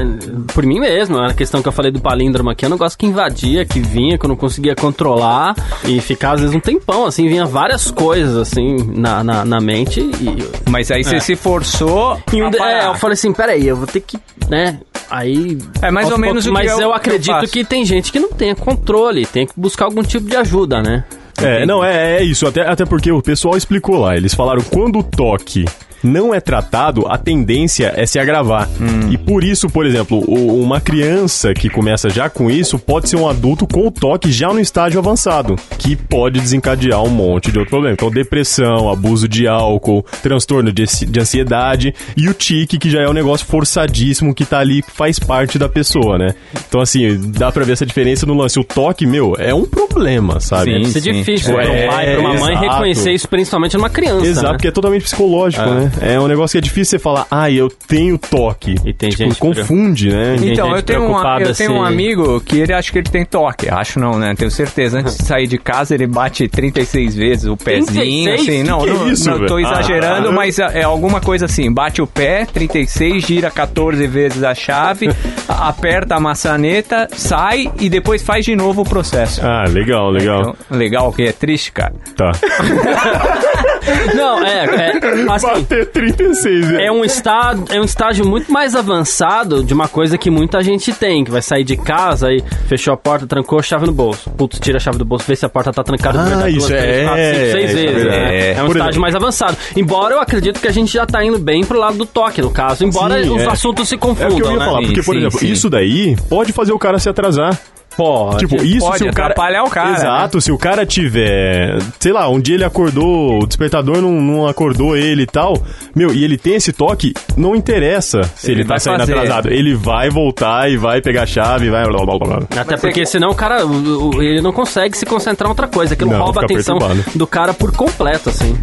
por 0.52 0.64
mim 0.68 0.78
mesmo. 0.80 1.18
A 1.18 1.32
questão 1.34 1.62
que 1.62 1.68
eu 1.68 1.72
falei 1.72 1.90
do 1.90 2.00
palíndromo 2.00 2.50
aqui, 2.50 2.64
é 2.64 2.68
um 2.68 2.72
negócio 2.72 2.98
que 2.98 3.06
invadia, 3.06 3.64
que 3.64 3.80
vinha, 3.80 4.18
que 4.18 4.24
eu 4.24 4.28
não 4.28 4.36
conseguia 4.36 4.74
controlar 4.76 5.54
e 5.84 6.00
ficar 6.00 6.32
às 6.32 6.40
vezes 6.40 6.54
um 6.54 6.60
tempão, 6.60 7.06
assim, 7.06 7.26
vinha 7.28 7.44
várias 7.46 7.90
coisas, 7.90 8.36
assim, 8.36 8.76
na, 8.94 9.24
na, 9.24 9.44
na 9.44 9.60
mente 9.60 10.00
e... 10.00 10.70
Mas 10.70 10.90
aí 10.90 11.02
você 11.02 11.16
É. 11.16 11.20
se 11.20 11.34
forçou. 11.36 12.20
e 12.32 12.42
um 12.42 12.50
é, 12.62 12.86
eu 12.86 12.94
falei 12.94 13.14
assim, 13.14 13.32
peraí, 13.32 13.66
eu 13.66 13.76
vou 13.76 13.86
ter 13.86 14.00
que, 14.00 14.18
né, 14.48 14.78
aí... 15.10 15.56
É 15.82 15.90
mais 15.90 16.10
ou 16.10 16.18
menos 16.18 16.44
poucos- 16.44 16.46
o 16.46 16.48
que 16.48 16.54
Mas 16.54 16.70
eu- 16.72 16.78
eu, 16.78 16.88
eu 16.88 16.92
acredito 16.94 17.32
faço. 17.32 17.52
que 17.52 17.64
tem 17.64 17.84
gente 17.84 18.12
que 18.12 18.20
não 18.20 18.30
tem 18.30 18.54
controle, 18.54 19.24
tem 19.26 19.46
que 19.46 19.52
buscar 19.56 19.86
algum 19.86 20.02
tipo 20.02 20.28
de 20.28 20.36
ajuda, 20.36 20.82
né? 20.82 21.04
É, 21.40 21.64
não, 21.64 21.84
é, 21.84 22.16
é 22.16 22.24
isso. 22.24 22.46
Até, 22.48 22.62
até 22.68 22.84
porque 22.84 23.12
o 23.12 23.22
pessoal 23.22 23.56
explicou 23.56 23.96
lá. 24.00 24.16
Eles 24.16 24.34
falaram 24.34 24.60
quando 24.60 24.98
o 24.98 25.02
toque 25.04 25.64
não 26.02 26.34
é 26.34 26.40
tratado, 26.40 27.06
a 27.08 27.18
tendência 27.18 27.92
é 27.96 28.06
se 28.06 28.18
agravar. 28.18 28.68
Hum. 28.80 29.10
E 29.10 29.18
por 29.18 29.42
isso, 29.44 29.68
por 29.68 29.86
exemplo, 29.86 30.22
o- 30.26 30.60
uma 30.62 30.80
criança 30.80 31.52
que 31.54 31.68
começa 31.68 32.08
já 32.10 32.28
com 32.28 32.50
isso 32.50 32.78
pode 32.78 33.08
ser 33.08 33.16
um 33.16 33.28
adulto 33.28 33.66
com 33.66 33.86
o 33.86 33.90
toque 33.90 34.30
já 34.32 34.48
no 34.48 34.60
estágio 34.60 34.98
avançado, 34.98 35.56
que 35.78 35.96
pode 35.96 36.40
desencadear 36.40 37.02
um 37.02 37.10
monte 37.10 37.50
de 37.50 37.58
outro 37.58 37.70
problema. 37.70 37.94
Então, 37.94 38.10
depressão, 38.10 38.90
abuso 38.90 39.28
de 39.28 39.46
álcool, 39.46 40.04
transtorno 40.22 40.72
de, 40.72 40.82
ansi- 40.82 41.06
de 41.06 41.20
ansiedade 41.20 41.94
e 42.16 42.28
o 42.28 42.34
tique, 42.34 42.78
que 42.78 42.90
já 42.90 43.00
é 43.02 43.08
um 43.08 43.12
negócio 43.12 43.46
forçadíssimo 43.46 44.34
que 44.34 44.44
tá 44.44 44.58
ali, 44.58 44.82
faz 44.82 45.18
parte 45.18 45.58
da 45.58 45.68
pessoa, 45.68 46.18
né? 46.18 46.34
Então, 46.68 46.80
assim, 46.80 47.18
dá 47.36 47.50
pra 47.52 47.64
ver 47.64 47.72
essa 47.72 47.86
diferença 47.86 48.24
no 48.26 48.34
lance. 48.34 48.58
O 48.58 48.64
toque, 48.64 49.06
meu, 49.06 49.34
é 49.38 49.52
um 49.54 49.64
problema, 49.64 50.40
sabe? 50.40 50.84
Sim, 50.84 50.90
ser 50.92 51.00
sim. 51.00 51.12
difícil 51.12 51.48
Tipo, 51.48 51.62
pra 51.62 51.70
um 51.70 51.74
é, 51.74 51.86
pai, 51.86 52.10
pra 52.12 52.20
uma 52.20 52.34
mãe 52.34 52.52
exato. 52.54 52.60
reconhecer 52.72 53.12
isso, 53.12 53.28
principalmente 53.28 53.76
numa 53.76 53.90
criança, 53.90 54.26
Exato, 54.26 54.46
né? 54.48 54.52
porque 54.54 54.68
é 54.68 54.70
totalmente 54.70 55.02
psicológico, 55.02 55.64
né? 55.64 55.87
É 56.00 56.18
um 56.20 56.26
negócio 56.26 56.52
que 56.52 56.58
é 56.58 56.60
difícil 56.60 56.98
você 56.98 57.02
falar, 57.02 57.26
ah, 57.30 57.50
eu 57.50 57.68
tenho 57.68 58.16
toque. 58.18 58.74
E 58.84 58.92
tem 58.92 59.10
tipo, 59.10 59.24
gente 59.24 59.38
confunde, 59.38 60.10
né? 60.10 60.36
Tem 60.38 60.52
Então, 60.52 60.66
gente 60.68 60.76
eu 60.76 60.82
tenho, 60.82 61.02
um, 61.02 61.38
eu 61.40 61.54
tenho 61.54 61.72
um 61.72 61.84
amigo 61.84 62.40
que 62.40 62.60
ele 62.60 62.72
acha 62.72 62.90
que 62.92 62.98
ele 62.98 63.10
tem 63.10 63.24
toque. 63.24 63.68
Acho 63.68 63.98
não, 63.98 64.18
né? 64.18 64.34
Tenho 64.36 64.50
certeza. 64.50 64.98
Antes 65.00 65.16
de 65.18 65.24
sair 65.24 65.46
de 65.46 65.58
casa, 65.58 65.94
ele 65.94 66.06
bate 66.06 66.48
36 66.48 67.14
vezes 67.14 67.44
o 67.46 67.56
pezinho, 67.56 68.24
36? 68.36 68.40
assim. 68.40 68.62
Não, 68.62 68.78
Que 68.80 68.84
que 68.84 68.90
é 68.90 68.94
não, 68.94 69.12
isso, 69.12 69.30
não 69.30 69.46
tô 69.46 69.56
velho? 69.56 69.66
exagerando, 69.66 70.28
Ah, 70.28 70.32
mas 70.32 70.58
é 70.58 70.78
é 70.80 70.82
alguma 70.84 71.20
coisa 71.20 71.46
assim. 71.46 71.72
Bate 71.72 72.00
o 72.00 72.06
pé, 72.06 72.44
36, 72.46 73.24
gira 73.24 73.50
14 73.50 74.06
vezes 74.06 74.42
a 74.42 74.54
chave, 74.54 75.08
aperta 75.48 76.14
a 76.14 76.20
maçaneta, 76.20 77.08
sai 77.12 77.70
e 77.80 77.88
depois 77.88 78.22
faz 78.22 78.44
de 78.44 78.54
novo 78.54 78.82
o 78.82 78.84
processo. 78.84 79.40
Ah, 79.44 79.64
legal, 79.68 80.10
legal. 80.10 80.40
Então, 80.40 80.56
legal, 80.78 81.12
que 81.12 81.22
é 81.22 81.32
triste, 81.32 81.72
cara. 81.72 81.94
Tá. 82.16 82.30
Não, 84.14 84.44
é, 84.44 84.64
é 84.64 85.32
assim, 85.32 85.46
Bater 85.46 85.86
36, 85.90 86.72
é 86.74 86.90
um, 86.90 87.04
estado, 87.04 87.64
é 87.70 87.80
um 87.80 87.84
estágio 87.84 88.26
muito 88.26 88.50
mais 88.52 88.74
avançado 88.74 89.62
de 89.62 89.72
uma 89.74 89.88
coisa 89.88 90.16
que 90.18 90.30
muita 90.30 90.62
gente 90.62 90.92
tem, 90.92 91.24
que 91.24 91.30
vai 91.30 91.42
sair 91.42 91.64
de 91.64 91.76
casa 91.76 92.28
e 92.32 92.42
fechou 92.66 92.92
a 92.92 92.96
porta, 92.96 93.26
trancou 93.26 93.58
a 93.58 93.62
chave 93.62 93.86
no 93.86 93.92
bolso. 93.92 94.30
Putz, 94.30 94.58
tira 94.60 94.76
a 94.78 94.80
chave 94.80 94.98
do 94.98 95.04
bolso, 95.04 95.24
vê 95.26 95.36
se 95.36 95.44
a 95.46 95.48
porta 95.48 95.72
tá 95.72 95.82
trancada. 95.82 96.18
Ah, 96.44 96.48
isso 96.50 96.58
duas, 96.68 96.80
três, 96.80 96.84
é- 96.84 97.04
quatro, 97.04 97.22
cinco, 97.24 97.52
seis 97.52 97.70
isso 97.70 97.78
é 97.78 97.86
vezes. 97.86 98.04
né? 98.04 98.50
É, 98.50 98.52
um 98.62 98.66
Por 98.66 98.76
estágio 98.76 98.80
exemplo- 98.90 99.00
mais 99.02 99.14
avançado. 99.14 99.56
Embora 99.76 100.14
eu 100.14 100.20
acredito 100.20 100.60
que 100.60 100.68
a 100.68 100.72
gente 100.72 100.92
já 100.92 101.06
tá 101.06 101.24
indo 101.24 101.38
bem 101.38 101.64
pro 101.64 101.78
lado 101.78 101.96
do 101.98 102.06
toque, 102.06 102.40
no 102.42 102.50
caso. 102.50 102.84
Embora 102.84 103.22
Sim, 103.22 103.30
os 103.30 103.42
é. 103.42 103.46
assuntos 103.48 103.88
se 103.88 103.94
É 103.94 103.96
o 103.96 104.00
que 104.00 104.06
eu 104.06 104.14
confundam, 104.14 104.52
ia 104.52 104.58
né? 104.58 104.64
falar, 104.64 104.80
porque, 104.82 105.02
por 105.02 105.12
Sim, 105.14 105.18
exemplo, 105.18 105.38
sim. 105.38 105.50
isso 105.52 105.70
daí 105.70 106.16
pode 106.28 106.52
fazer 106.52 106.72
o 106.72 106.78
cara 106.78 106.98
se 106.98 107.08
atrasar. 107.08 107.58
Pode. 107.98 108.46
Tipo, 108.46 108.62
isso 108.62 108.86
pode 108.86 108.98
se 108.98 109.04
o 109.08 109.12
cara... 109.12 109.32
atrapalhar 109.32 109.64
o 109.64 109.70
cara, 109.70 109.90
né? 109.90 109.96
Exato, 109.96 110.40
se 110.40 110.52
o 110.52 110.56
cara 110.56 110.86
tiver... 110.86 111.78
Sei 111.98 112.12
lá, 112.12 112.28
um 112.28 112.38
dia 112.40 112.54
ele 112.54 112.64
acordou, 112.64 113.42
o 113.42 113.46
despertador 113.46 114.00
não, 114.00 114.12
não 114.12 114.46
acordou 114.46 114.96
ele 114.96 115.22
e 115.22 115.26
tal. 115.26 115.54
Meu, 115.96 116.14
e 116.14 116.22
ele 116.22 116.38
tem 116.38 116.54
esse 116.54 116.72
toque, 116.72 117.12
não 117.36 117.56
interessa 117.56 118.22
se 118.36 118.52
ele, 118.52 118.60
Ele 118.60 118.68
tá 118.68 118.78
saindo 118.78 119.00
fazer. 119.00 119.14
atrasado. 119.14 119.48
Ele 119.50 119.74
vai 119.74 120.10
voltar 120.10 120.70
e 120.70 120.76
vai 120.76 121.00
pegar 121.02 121.24
a 121.24 121.26
chave 121.26 121.66
e 121.66 121.70
vai... 121.70 121.84
Blá, 121.88 122.06
blá, 122.06 122.18
blá. 122.18 122.38
Até 122.56 122.76
porque 122.76 123.04
senão 123.04 123.30
o 123.30 123.34
cara, 123.34 123.62
ele 123.62 124.40
não 124.40 124.52
consegue 124.52 124.96
se 124.96 125.04
concentrar 125.04 125.48
em 125.48 125.50
outra 125.50 125.66
coisa. 125.66 125.94
Aquilo 125.94 126.12
Não, 126.12 126.20
rouba 126.22 126.42
a 126.42 126.44
atenção 126.44 126.78
perturbado. 126.78 127.18
do 127.18 127.26
cara 127.26 127.52
por 127.52 127.72
completo, 127.74 128.28
assim. 128.30 128.56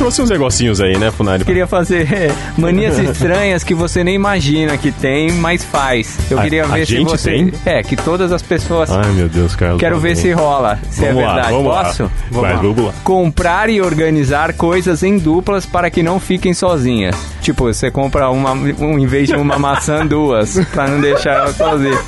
Trouxe 0.00 0.22
uns 0.22 0.30
negocinhos 0.30 0.80
aí, 0.80 0.96
né, 0.96 1.10
Funari? 1.10 1.44
queria 1.44 1.66
fazer 1.66 2.08
manias 2.56 2.96
estranhas 2.98 3.62
que 3.62 3.74
você 3.74 4.02
nem 4.02 4.14
imagina 4.14 4.78
que 4.78 4.90
tem, 4.90 5.30
mas 5.32 5.62
faz. 5.62 6.16
Eu 6.30 6.38
A- 6.38 6.42
queria 6.42 6.64
a 6.64 6.68
ver 6.68 6.86
se 6.86 6.92
gente 6.96 7.10
você. 7.10 7.30
tem? 7.30 7.52
É, 7.66 7.82
que 7.82 7.96
todas 7.96 8.32
as 8.32 8.40
pessoas. 8.40 8.90
Ai, 8.90 9.10
meu 9.12 9.28
Deus, 9.28 9.54
Carlos. 9.54 9.78
Quero 9.78 9.98
ver 10.00 10.16
se 10.16 10.32
rola, 10.32 10.78
se 10.90 11.02
Vamos 11.04 11.22
é 11.22 11.26
lá, 11.26 11.34
verdade. 11.34 11.54
vamos 11.54 11.72
Posso? 11.74 12.02
lá. 12.04 12.10
Vai, 12.30 12.56
vamos 12.56 12.84
lá. 12.86 12.92
Comprar 13.04 13.68
e 13.68 13.82
organizar 13.82 14.54
coisas 14.54 15.02
em 15.02 15.18
duplas 15.18 15.66
para 15.66 15.90
que 15.90 16.02
não 16.02 16.18
fiquem 16.18 16.54
sozinhas. 16.54 17.14
Tipo, 17.42 17.64
você 17.64 17.90
compra 17.90 18.30
uma, 18.30 18.52
um, 18.52 18.98
em 18.98 19.06
vez 19.06 19.28
de 19.28 19.34
uma 19.36 19.58
maçã, 19.58 20.04
duas, 20.08 20.58
pra 20.72 20.88
não 20.88 20.98
deixar 21.00 21.32
ela 21.32 21.52
sozinha. 21.52 21.98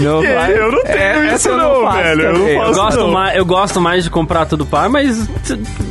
Não 0.00 0.20
Que? 0.20 0.32
vai. 0.34 0.52
Eu 0.58 0.72
não 0.72 0.82
tenho 0.82 0.98
essa 0.98 1.34
isso 1.36 1.48
eu 1.48 1.56
não, 1.58 1.82
faço 1.82 1.96
velho, 2.02 2.22
eu 2.22 2.32
não 2.38 2.48
Eu 2.48 2.74
gosto, 2.74 2.98
não. 3.00 3.10
mais, 3.12 3.36
eu 3.36 3.44
gosto 3.44 3.80
mais 3.80 4.04
de 4.04 4.10
comprar 4.10 4.46
tudo 4.46 4.66
par, 4.66 4.88
mas 4.88 5.28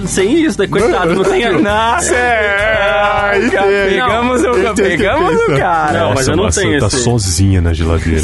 sem 0.05 0.43
isso, 0.43 0.59
né? 0.59 0.67
Coitado, 0.67 1.12
Não 1.15 1.23
tem. 1.23 1.61
Nossa, 1.61 2.13
É, 2.15 3.29
aí 3.31 3.49
Cara, 3.51 3.67
tem. 3.67 3.89
pegamos 3.89 4.41
o- 4.43 4.73
pegamos 4.75 5.41
o 5.41 5.57
cara. 5.57 5.99
Não, 5.99 6.13
mas 6.13 6.27
eu 6.27 6.35
não 6.35 6.49
tenho 6.49 6.79
tá 6.79 6.87
esse. 6.87 7.03
sozinha 7.03 7.61
na 7.61 7.73
geladeira. 7.73 8.21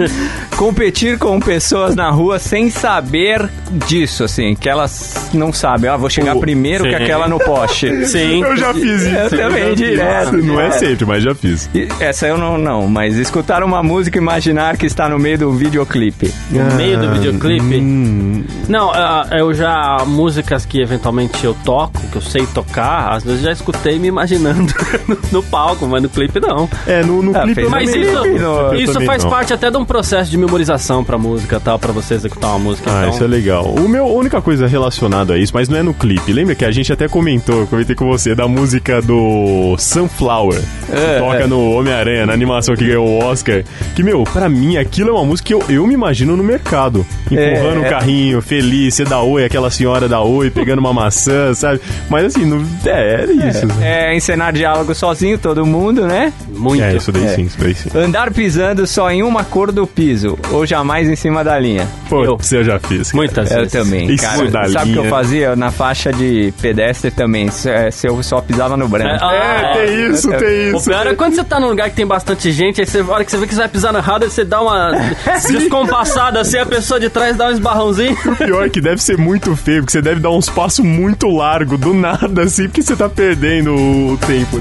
competir 0.56 1.18
com 1.18 1.40
pessoas 1.40 1.94
na 1.96 2.10
rua 2.10 2.38
sem 2.38 2.70
saber 2.70 3.48
disso, 3.86 4.24
assim, 4.24 4.54
que 4.54 4.68
elas 4.68 5.28
não 5.32 5.52
sabem. 5.52 5.90
Ah, 5.90 5.96
vou 5.96 6.10
chegar 6.10 6.36
O- 6.36 6.40
primeiro 6.40 6.84
que 6.84 6.94
aquela 6.94 7.28
no 7.28 7.38
poste. 7.38 7.90
Sim. 8.06 8.42
Eu 8.42 8.56
já 8.56 8.72
fiz 8.74 9.02
isso. 9.02 9.14
Eu 9.14 9.30
também, 9.30 9.74
direto. 9.74 10.36
Não 10.36 10.60
é 10.60 10.68
É. 10.68 10.70
sempre, 10.72 11.04
mas 11.06 11.22
já 11.22 11.34
fiz. 11.34 11.68
Essa 12.00 12.26
eu 12.26 12.36
não, 12.38 12.56
não, 12.58 12.86
mas 12.86 13.16
escutar 13.16 13.62
uma 13.62 13.82
música 13.82 14.18
e 14.18 14.20
imaginar 14.20 14.76
que 14.76 14.86
está 14.86 15.08
no 15.08 15.18
meio 15.18 15.38
do 15.38 15.52
videoclipe. 15.52 16.32
No 16.50 16.74
meio 16.76 16.98
do 16.98 17.10
videoclipe. 17.12 17.76
Hum, 17.80 18.44
Não, 18.68 18.90
ah, 18.92 19.26
eu 19.32 19.52
já. 19.54 20.02
Músicas 20.06 20.64
que 20.64 20.80
eventualmente 20.80 21.44
eu 21.44 21.54
toco, 21.64 22.00
que 22.10 22.16
eu 22.16 22.21
sei 22.22 22.46
tocar, 22.46 23.12
às 23.12 23.24
vezes 23.24 23.42
já 23.42 23.52
escutei 23.52 23.98
me 23.98 24.08
imaginando 24.08 24.72
no, 25.08 25.18
no 25.32 25.42
palco, 25.42 25.86
mas 25.86 26.02
no 26.02 26.08
clipe 26.08 26.40
não. 26.40 26.68
é, 26.86 27.02
no, 27.02 27.22
no 27.22 27.36
Ah, 27.36 27.42
clipe 27.42 27.64
Mas 27.68 27.90
também 27.90 28.02
isso, 28.06 28.38
não. 28.40 28.74
Isso 28.74 29.00
faz 29.02 29.22
não. 29.24 29.30
parte 29.30 29.52
até 29.52 29.70
de 29.70 29.76
um 29.76 29.84
processo 29.84 30.30
de 30.30 30.36
memorização 30.38 31.02
pra 31.04 31.18
música 31.18 31.60
tal, 31.60 31.78
pra 31.78 31.92
você 31.92 32.14
executar 32.14 32.50
uma 32.50 32.58
música. 32.58 32.90
Ah, 32.90 33.00
então... 33.02 33.10
isso 33.14 33.24
é 33.24 33.26
legal. 33.26 33.64
O 33.74 33.88
meu, 33.88 34.04
a 34.06 34.12
única 34.12 34.40
coisa 34.40 34.66
relacionada 34.66 35.34
a 35.34 35.38
isso, 35.38 35.52
mas 35.54 35.68
não 35.68 35.78
é 35.78 35.82
no 35.82 35.92
clipe. 35.94 36.32
Lembra 36.32 36.54
que 36.54 36.64
a 36.64 36.70
gente 36.70 36.92
até 36.92 37.08
comentou, 37.08 37.66
comentei 37.66 37.94
com 37.96 38.06
você, 38.06 38.34
da 38.34 38.46
música 38.48 39.00
do 39.02 39.76
Sunflower. 39.78 40.60
que 40.86 40.92
É, 40.96 41.18
toca 41.18 41.36
é. 41.44 41.46
no 41.46 41.72
Homem-Aranha, 41.72 42.26
na 42.26 42.32
animação 42.32 42.74
que 42.74 42.84
ganhou 42.86 43.06
o 43.06 43.24
Oscar. 43.24 43.62
Que, 43.94 44.02
meu, 44.02 44.24
pra 44.24 44.48
mim, 44.48 44.76
aquilo 44.76 45.10
é 45.10 45.12
uma 45.12 45.24
música 45.24 45.46
que 45.48 45.54
eu, 45.54 45.62
eu 45.68 45.86
me 45.86 45.94
imagino 45.94 46.36
no 46.36 46.42
mercado. 46.44 47.04
Empurrando 47.30 47.80
o 47.80 47.84
É, 47.84 47.86
é. 47.86 47.90
carrinho, 47.90 48.40
feliz, 48.42 48.94
você 48.94 49.04
dá 49.04 49.20
oi, 49.20 49.44
aquela 49.44 49.70
senhora 49.70 50.08
dá 50.08 50.20
oi, 50.20 50.50
pegando 50.50 50.78
uma 50.80 50.92
maçã, 50.92 51.52
sabe? 51.54 51.80
Mas 52.12 52.26
assim, 52.26 52.44
não, 52.44 52.62
é, 52.86 53.12
era 53.22 53.32
isso. 53.32 53.66
É 53.80 54.14
encenar 54.14 54.52
diálogo 54.52 54.94
sozinho, 54.94 55.38
todo 55.38 55.64
mundo, 55.66 56.06
né? 56.06 56.32
Muito. 56.48 56.82
É, 56.82 56.94
isso 56.94 57.10
daí 57.10 57.24
É. 57.24 57.28
sim, 57.34 57.42
isso 57.44 57.56
daí 57.58 57.74
sim. 57.74 57.88
Andar 57.96 58.30
pisando 58.30 58.86
só 58.86 59.10
em 59.10 59.22
uma 59.22 59.42
cor 59.44 59.72
do 59.72 59.86
piso, 59.86 60.38
ou 60.50 60.66
jamais 60.66 61.08
em 61.08 61.16
cima 61.16 61.42
da 61.42 61.58
linha. 61.58 61.88
Pô, 62.08 62.22
Eu. 62.24 62.36
você 62.36 62.62
já 62.62 62.78
fez. 62.78 63.10
cara. 63.10 63.16
Muitas 63.16 63.50
Eu 63.50 63.56
vezes. 63.58 63.72
também, 63.72 64.10
Isso 64.12 64.22
cara. 64.24 64.50
da 64.50 64.68
Sabe 64.68 64.90
o 64.90 64.92
que 64.92 64.98
eu 65.00 65.04
fazia? 65.10 65.56
Na 65.56 65.70
faixa 65.70 66.12
de 66.12 66.52
pedestre 66.60 67.10
também, 67.10 67.48
se, 67.50 67.68
é, 67.70 67.90
se 67.90 68.06
eu 68.06 68.22
só 68.22 68.40
pisava 68.42 68.76
no 68.76 68.86
branco. 68.88 69.24
Ah, 69.24 69.32
É, 69.34 69.86
tem 69.86 70.10
isso, 70.10 70.28
tem 70.30 70.74
O 70.74 70.76
isso. 70.76 70.90
pior 70.90 71.06
é 71.06 71.14
quando 71.14 71.34
você 71.34 71.42
tá 71.44 71.58
num 71.58 71.68
lugar 71.68 71.88
que 71.88 71.96
tem 71.96 72.06
bastante 72.06 72.52
gente, 72.52 72.80
aí 72.80 72.86
você, 72.86 73.00
a 73.00 73.04
hora 73.06 73.24
que 73.24 73.30
você 73.30 73.38
vê 73.38 73.46
que 73.46 73.54
você 73.54 73.60
vai 73.60 73.68
pisar 73.68 73.92
no 73.92 73.98
errado, 73.98 74.24
aí 74.24 74.30
você 74.30 74.44
dá 74.44 74.60
uma 74.60 74.92
descompassada 75.50 76.40
assim, 76.40 76.58
a 76.58 76.66
pessoa 76.66 77.00
de 77.00 77.08
trás 77.08 77.36
dá 77.36 77.46
um 77.48 77.50
esbarrãozinho. 77.52 78.16
Pior 78.36 78.68
que 78.70 78.80
deve 78.80 79.02
ser 79.02 79.16
muito 79.16 79.54
feio, 79.56 79.80
porque 79.82 79.92
você 79.92 80.02
deve 80.02 80.20
dar 80.20 80.30
uns 80.30 80.48
passos 80.48 80.84
muito 80.84 81.26
largos, 81.28 81.78
do 81.78 81.94
nada, 82.02 82.42
assim, 82.42 82.64
porque 82.64 82.82
você 82.82 82.96
tá 82.96 83.08
perdendo 83.08 83.74
o 83.74 84.18
tempo. 84.18 84.60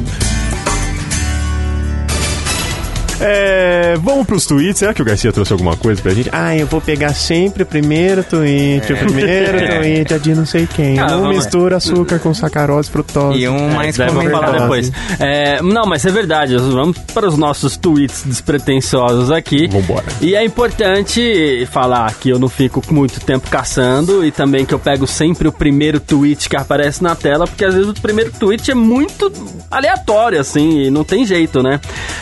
É, 3.22 3.96
vamos 4.02 4.26
pros 4.26 4.46
tweets. 4.46 4.80
Será 4.80 4.94
que 4.94 5.02
o 5.02 5.06
Garcia 5.06 5.32
trouxe 5.32 5.54
alguma 5.54 5.76
coisa 5.78 6.02
pra 6.02 6.14
gente? 6.14 6.30
Ah, 6.32 6.56
eu 6.56 6.66
vou 6.68 6.82
pegar 6.82 7.14
sempre 7.14 7.64
o 7.64 7.66
primeiro 7.66 8.24
tweet, 8.24 8.92
o 8.92 8.98
primeiro 8.98 9.58
tweet 9.80 10.14
é 10.14 10.20
de 10.20 10.34
não 10.36 10.46
sei 10.46 10.68
quem. 10.68 11.00
Ah, 11.00 11.08
não 11.08 11.30
mistura 11.30 11.78
açúcar 11.78 12.20
com 12.20 12.34
sacarose, 12.34 12.90
frutose. 12.90 13.40
E 13.40 13.48
um 13.48 13.70
mais 13.70 13.96
Daí 13.98 14.10
vamos 14.10 14.32
falar 14.32 14.46
comentado. 14.48 14.62
depois. 14.64 14.92
É, 15.20 15.62
não, 15.62 15.84
mas 15.86 16.06
é 16.06 16.12
verdade. 16.12 16.58
Vamos 16.58 16.98
para 17.14 17.28
os 17.28 17.38
nossos 17.38 17.78
tweets 17.78 18.24
despretensiosos 18.26 19.32
aqui. 19.32 19.68
Vambora. 19.68 20.06
E 20.22 20.36
é 20.36 20.44
importante 20.44 21.68
falar 21.72 22.14
que 22.16 22.30
eu 22.30 22.40
não 22.40 22.50
fico 22.50 22.82
muito 22.92 23.20
tempo 23.20 23.50
caçando 23.50 24.26
e 24.26 24.32
também 24.32 24.66
que 24.66 24.74
eu 24.74 24.80
pego 24.80 25.06
sempre 25.06 25.48
o 25.48 25.52
primeiro 25.52 26.00
tweet 26.00 26.50
que 26.50 26.56
aparece 26.56 27.04
na 27.04 27.16
tela, 27.16 27.46
porque 27.46 27.64
às 27.66 27.74
vezes 27.74 27.90
o 27.90 27.94
primeiro 27.94 28.32
tweet 28.32 28.72
é 28.72 28.76
muito 28.76 29.32
aleatório, 29.70 30.40
assim, 30.40 30.84
e 30.84 30.90
não 30.92 31.04
tem 31.04 31.26
jeito, 31.26 31.62
né? 31.62 31.80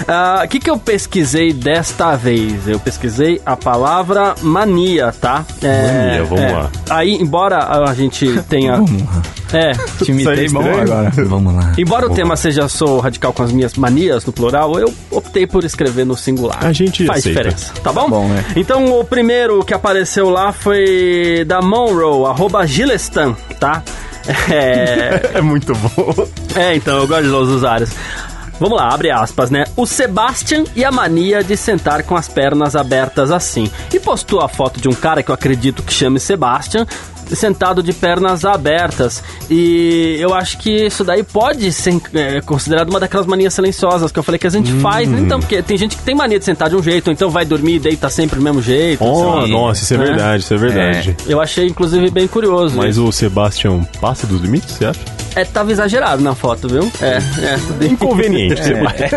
Ah, 0.08 0.42
O 0.44 0.48
que, 0.48 0.60
que 0.60 0.70
eu 0.70 0.78
pesquisei 0.90 1.54
desta 1.54 2.16
vez? 2.16 2.68
Eu 2.68 2.80
pesquisei 2.80 3.40
a 3.46 3.56
palavra 3.56 4.34
mania, 4.42 5.14
tá? 5.22 5.46
É, 5.62 6.18
Mania, 6.18 6.24
vamos 6.24 6.44
é. 6.44 6.52
lá. 6.52 6.72
Aí, 6.90 7.14
embora 7.14 7.88
a 7.88 7.94
gente 7.94 8.42
tenha. 8.50 8.84
É, 9.54 9.72
Te 10.04 10.12
imitei 10.12 10.16
Isso 10.16 10.30
aí 10.30 10.50
bom 10.50 10.62
estranho. 10.62 10.82
agora. 10.82 11.12
Vamos 11.28 11.54
lá. 11.54 11.74
Embora 11.78 12.08
o 12.08 12.10
tema 12.10 12.36
seja 12.36 12.68
sou 12.68 13.00
radical 13.00 13.32
com 13.32 13.44
as 13.44 13.52
minhas 13.52 13.76
manias 13.76 14.26
no 14.26 14.34
plural, 14.34 14.80
eu 14.80 14.92
optei 15.12 15.46
por 15.46 15.64
escrever 15.64 16.08
no 16.08 16.18
singular. 16.18 16.66
A 16.66 16.74
gente 16.74 17.06
faz 17.06 17.20
aceita. 17.20 17.44
diferença, 17.44 17.74
tá 17.84 17.94
bom? 17.94 18.10
Bom, 18.10 18.32
é. 18.34 18.60
Então 18.60 19.00
o 19.00 19.04
primeiro 19.04 19.64
que 19.64 19.76
apareceu 19.76 20.28
lá 20.30 20.52
foi 20.52 21.44
da 21.46 21.62
Monroe, 21.62 22.26
arroba 22.26 22.66
Gilestan, 22.66 23.36
tá? 23.60 23.84
É, 24.50 25.32
É 25.38 25.42
muito 25.42 25.74
bom. 25.74 26.28
é, 26.56 26.76
então 26.76 26.98
eu 26.98 27.08
gosto 27.08 27.24
de 27.24 27.30
os 27.30 27.50
usuários. 27.50 27.92
Vamos 28.60 28.78
lá, 28.78 28.90
abre 28.94 29.10
aspas, 29.10 29.50
né? 29.50 29.64
O 29.76 29.86
Sebastian 29.86 30.64
e 30.76 30.84
a 30.84 30.92
mania 30.92 31.44
de 31.44 31.56
sentar 31.56 32.04
com 32.04 32.16
as 32.16 32.28
pernas 32.28 32.76
abertas 32.76 33.32
assim. 33.32 33.70
E 33.94 34.00
postou 34.00 34.42
a 34.42 34.50
foto 34.50 34.82
de 34.82 34.88
um 34.90 34.94
cara 34.94 35.24
que 35.24 35.32
eu 35.32 35.36
acredito 35.36 35.82
que 35.82 35.94
chame 35.94 36.20
Sebastian, 36.20 36.86
sentado 37.34 37.82
de 37.84 37.94
pernas 37.94 38.44
abertas. 38.44 39.24
E 39.50 40.18
eu 40.20 40.34
acho 40.34 40.58
que 40.58 40.88
isso 40.88 41.04
daí 41.04 41.24
pode 41.24 41.72
ser 41.72 42.02
é, 42.14 42.42
considerado 42.42 42.90
uma 42.90 43.00
daquelas 43.00 43.26
manias 43.28 43.54
silenciosas 43.54 44.12
que 44.12 44.18
eu 44.20 44.24
falei 44.24 44.40
que 44.40 44.48
a 44.48 44.50
gente 44.50 44.72
faz, 44.82 45.08
né? 45.08 45.20
Então, 45.22 45.40
porque 45.40 45.62
tem 45.62 45.78
gente 45.78 45.96
que 45.96 46.02
tem 46.04 46.16
mania 46.16 46.40
de 46.40 46.46
sentar 46.46 46.70
de 46.70 46.76
um 46.76 46.82
jeito, 46.84 47.08
ou 47.08 47.14
então 47.14 47.30
vai 47.30 47.46
dormir 47.46 47.76
e 47.76 47.80
deita 47.80 48.10
sempre 48.10 48.38
do 48.40 48.42
mesmo 48.42 48.62
jeito. 48.62 49.04
Oh, 49.04 49.40
assim. 49.40 49.52
nossa, 49.52 49.84
isso 49.84 49.94
é 49.94 49.98
É. 49.98 50.00
verdade, 50.00 50.44
isso 50.44 50.54
é 50.54 50.58
verdade. 50.58 51.18
Eu 51.28 51.40
achei, 51.40 51.68
inclusive, 51.68 52.10
bem 52.10 52.28
curioso. 52.28 52.76
Mas 52.76 52.98
o 52.98 53.12
Sebastian 53.12 53.84
passa 54.02 54.26
dos 54.28 54.42
limites, 54.42 54.74
você 54.76 54.86
acha? 54.86 55.00
É, 55.40 55.46
tava 55.46 55.72
exagerado 55.72 56.22
na 56.22 56.36
foto, 56.36 56.68
viu? 56.68 56.92
É, 57.02 57.18
é. 57.18 57.86
Inconveniente, 57.86 58.60
Sebastian. 58.64 59.08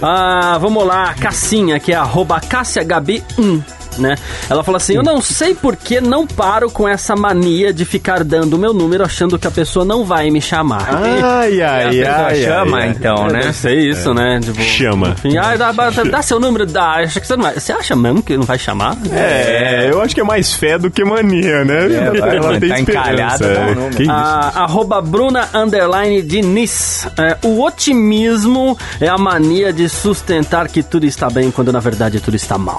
Ah, 0.00 0.56
vamos 0.60 0.86
lá, 0.86 1.12
Cassinha, 1.14 1.80
que 1.80 1.92
é 1.92 1.96
arroba 1.96 2.40
CassiaGabi1. 2.40 3.77
Né? 3.98 4.14
Ela 4.48 4.62
fala 4.62 4.76
assim: 4.76 4.94
Eu 4.94 5.02
não 5.02 5.20
sei 5.20 5.54
por 5.54 5.74
que 5.76 6.00
não 6.00 6.26
paro 6.26 6.70
com 6.70 6.88
essa 6.88 7.16
mania 7.16 7.72
de 7.72 7.84
ficar 7.84 8.22
dando 8.22 8.54
o 8.54 8.58
meu 8.58 8.72
número 8.72 9.04
achando 9.04 9.38
que 9.38 9.46
a 9.46 9.50
pessoa 9.50 9.84
não 9.84 10.04
vai 10.04 10.30
me 10.30 10.40
chamar. 10.40 10.88
Ai, 10.88 11.60
ai, 11.62 11.90
pessoa 11.90 12.26
ai, 12.26 12.42
chama, 12.42 12.78
ai, 12.78 12.88
então, 12.88 13.26
É, 13.28 13.32
né? 13.32 13.40
Deve 13.40 13.52
ser 13.54 13.74
isso, 13.78 14.14
né? 14.14 14.40
Tipo, 14.42 14.60
Chama. 14.62 15.16
Enfim, 15.24 15.36
ah, 15.36 15.56
dá, 15.56 15.72
dá- 15.72 15.90
dá 16.04 16.22
seu 16.22 16.38
número, 16.38 16.64
dá. 16.66 16.96
Acha 16.98 17.20
que 17.20 17.26
você 17.26 17.36
não 17.36 17.42
vai. 17.44 17.54
Você 17.54 17.72
acha 17.72 17.96
mesmo 17.96 18.22
que 18.22 18.36
não 18.36 18.44
vai 18.44 18.58
chamar? 18.58 18.96
É, 19.12 19.88
eu 19.90 20.00
acho 20.00 20.14
que 20.14 20.20
é 20.20 20.24
mais 20.24 20.52
fé 20.54 20.78
do 20.78 20.90
que 20.90 21.04
mania, 21.04 21.64
né? 21.64 21.88
vai, 22.20 22.36
Ela 22.36 22.60
tem 22.60 22.68
tá 22.68 22.80
encalhada, 22.80 23.46
é. 23.46 23.74
número. 23.74 23.96
Que 23.96 24.02
isso? 24.04 24.12
A, 24.12 24.62
arroba 24.64 25.00
Bruna 25.00 25.48
Underline 25.54 26.22
Diniz. 26.22 27.06
É, 27.18 27.36
o 27.42 27.62
otimismo 27.64 28.76
é 29.00 29.08
a 29.08 29.18
mania 29.18 29.72
de 29.72 29.88
sustentar 29.88 30.68
que 30.68 30.82
tudo 30.82 31.04
está 31.06 31.28
bem 31.30 31.50
quando 31.50 31.72
na 31.72 31.80
verdade 31.80 32.20
tudo 32.20 32.34
está 32.36 32.56
mal. 32.58 32.78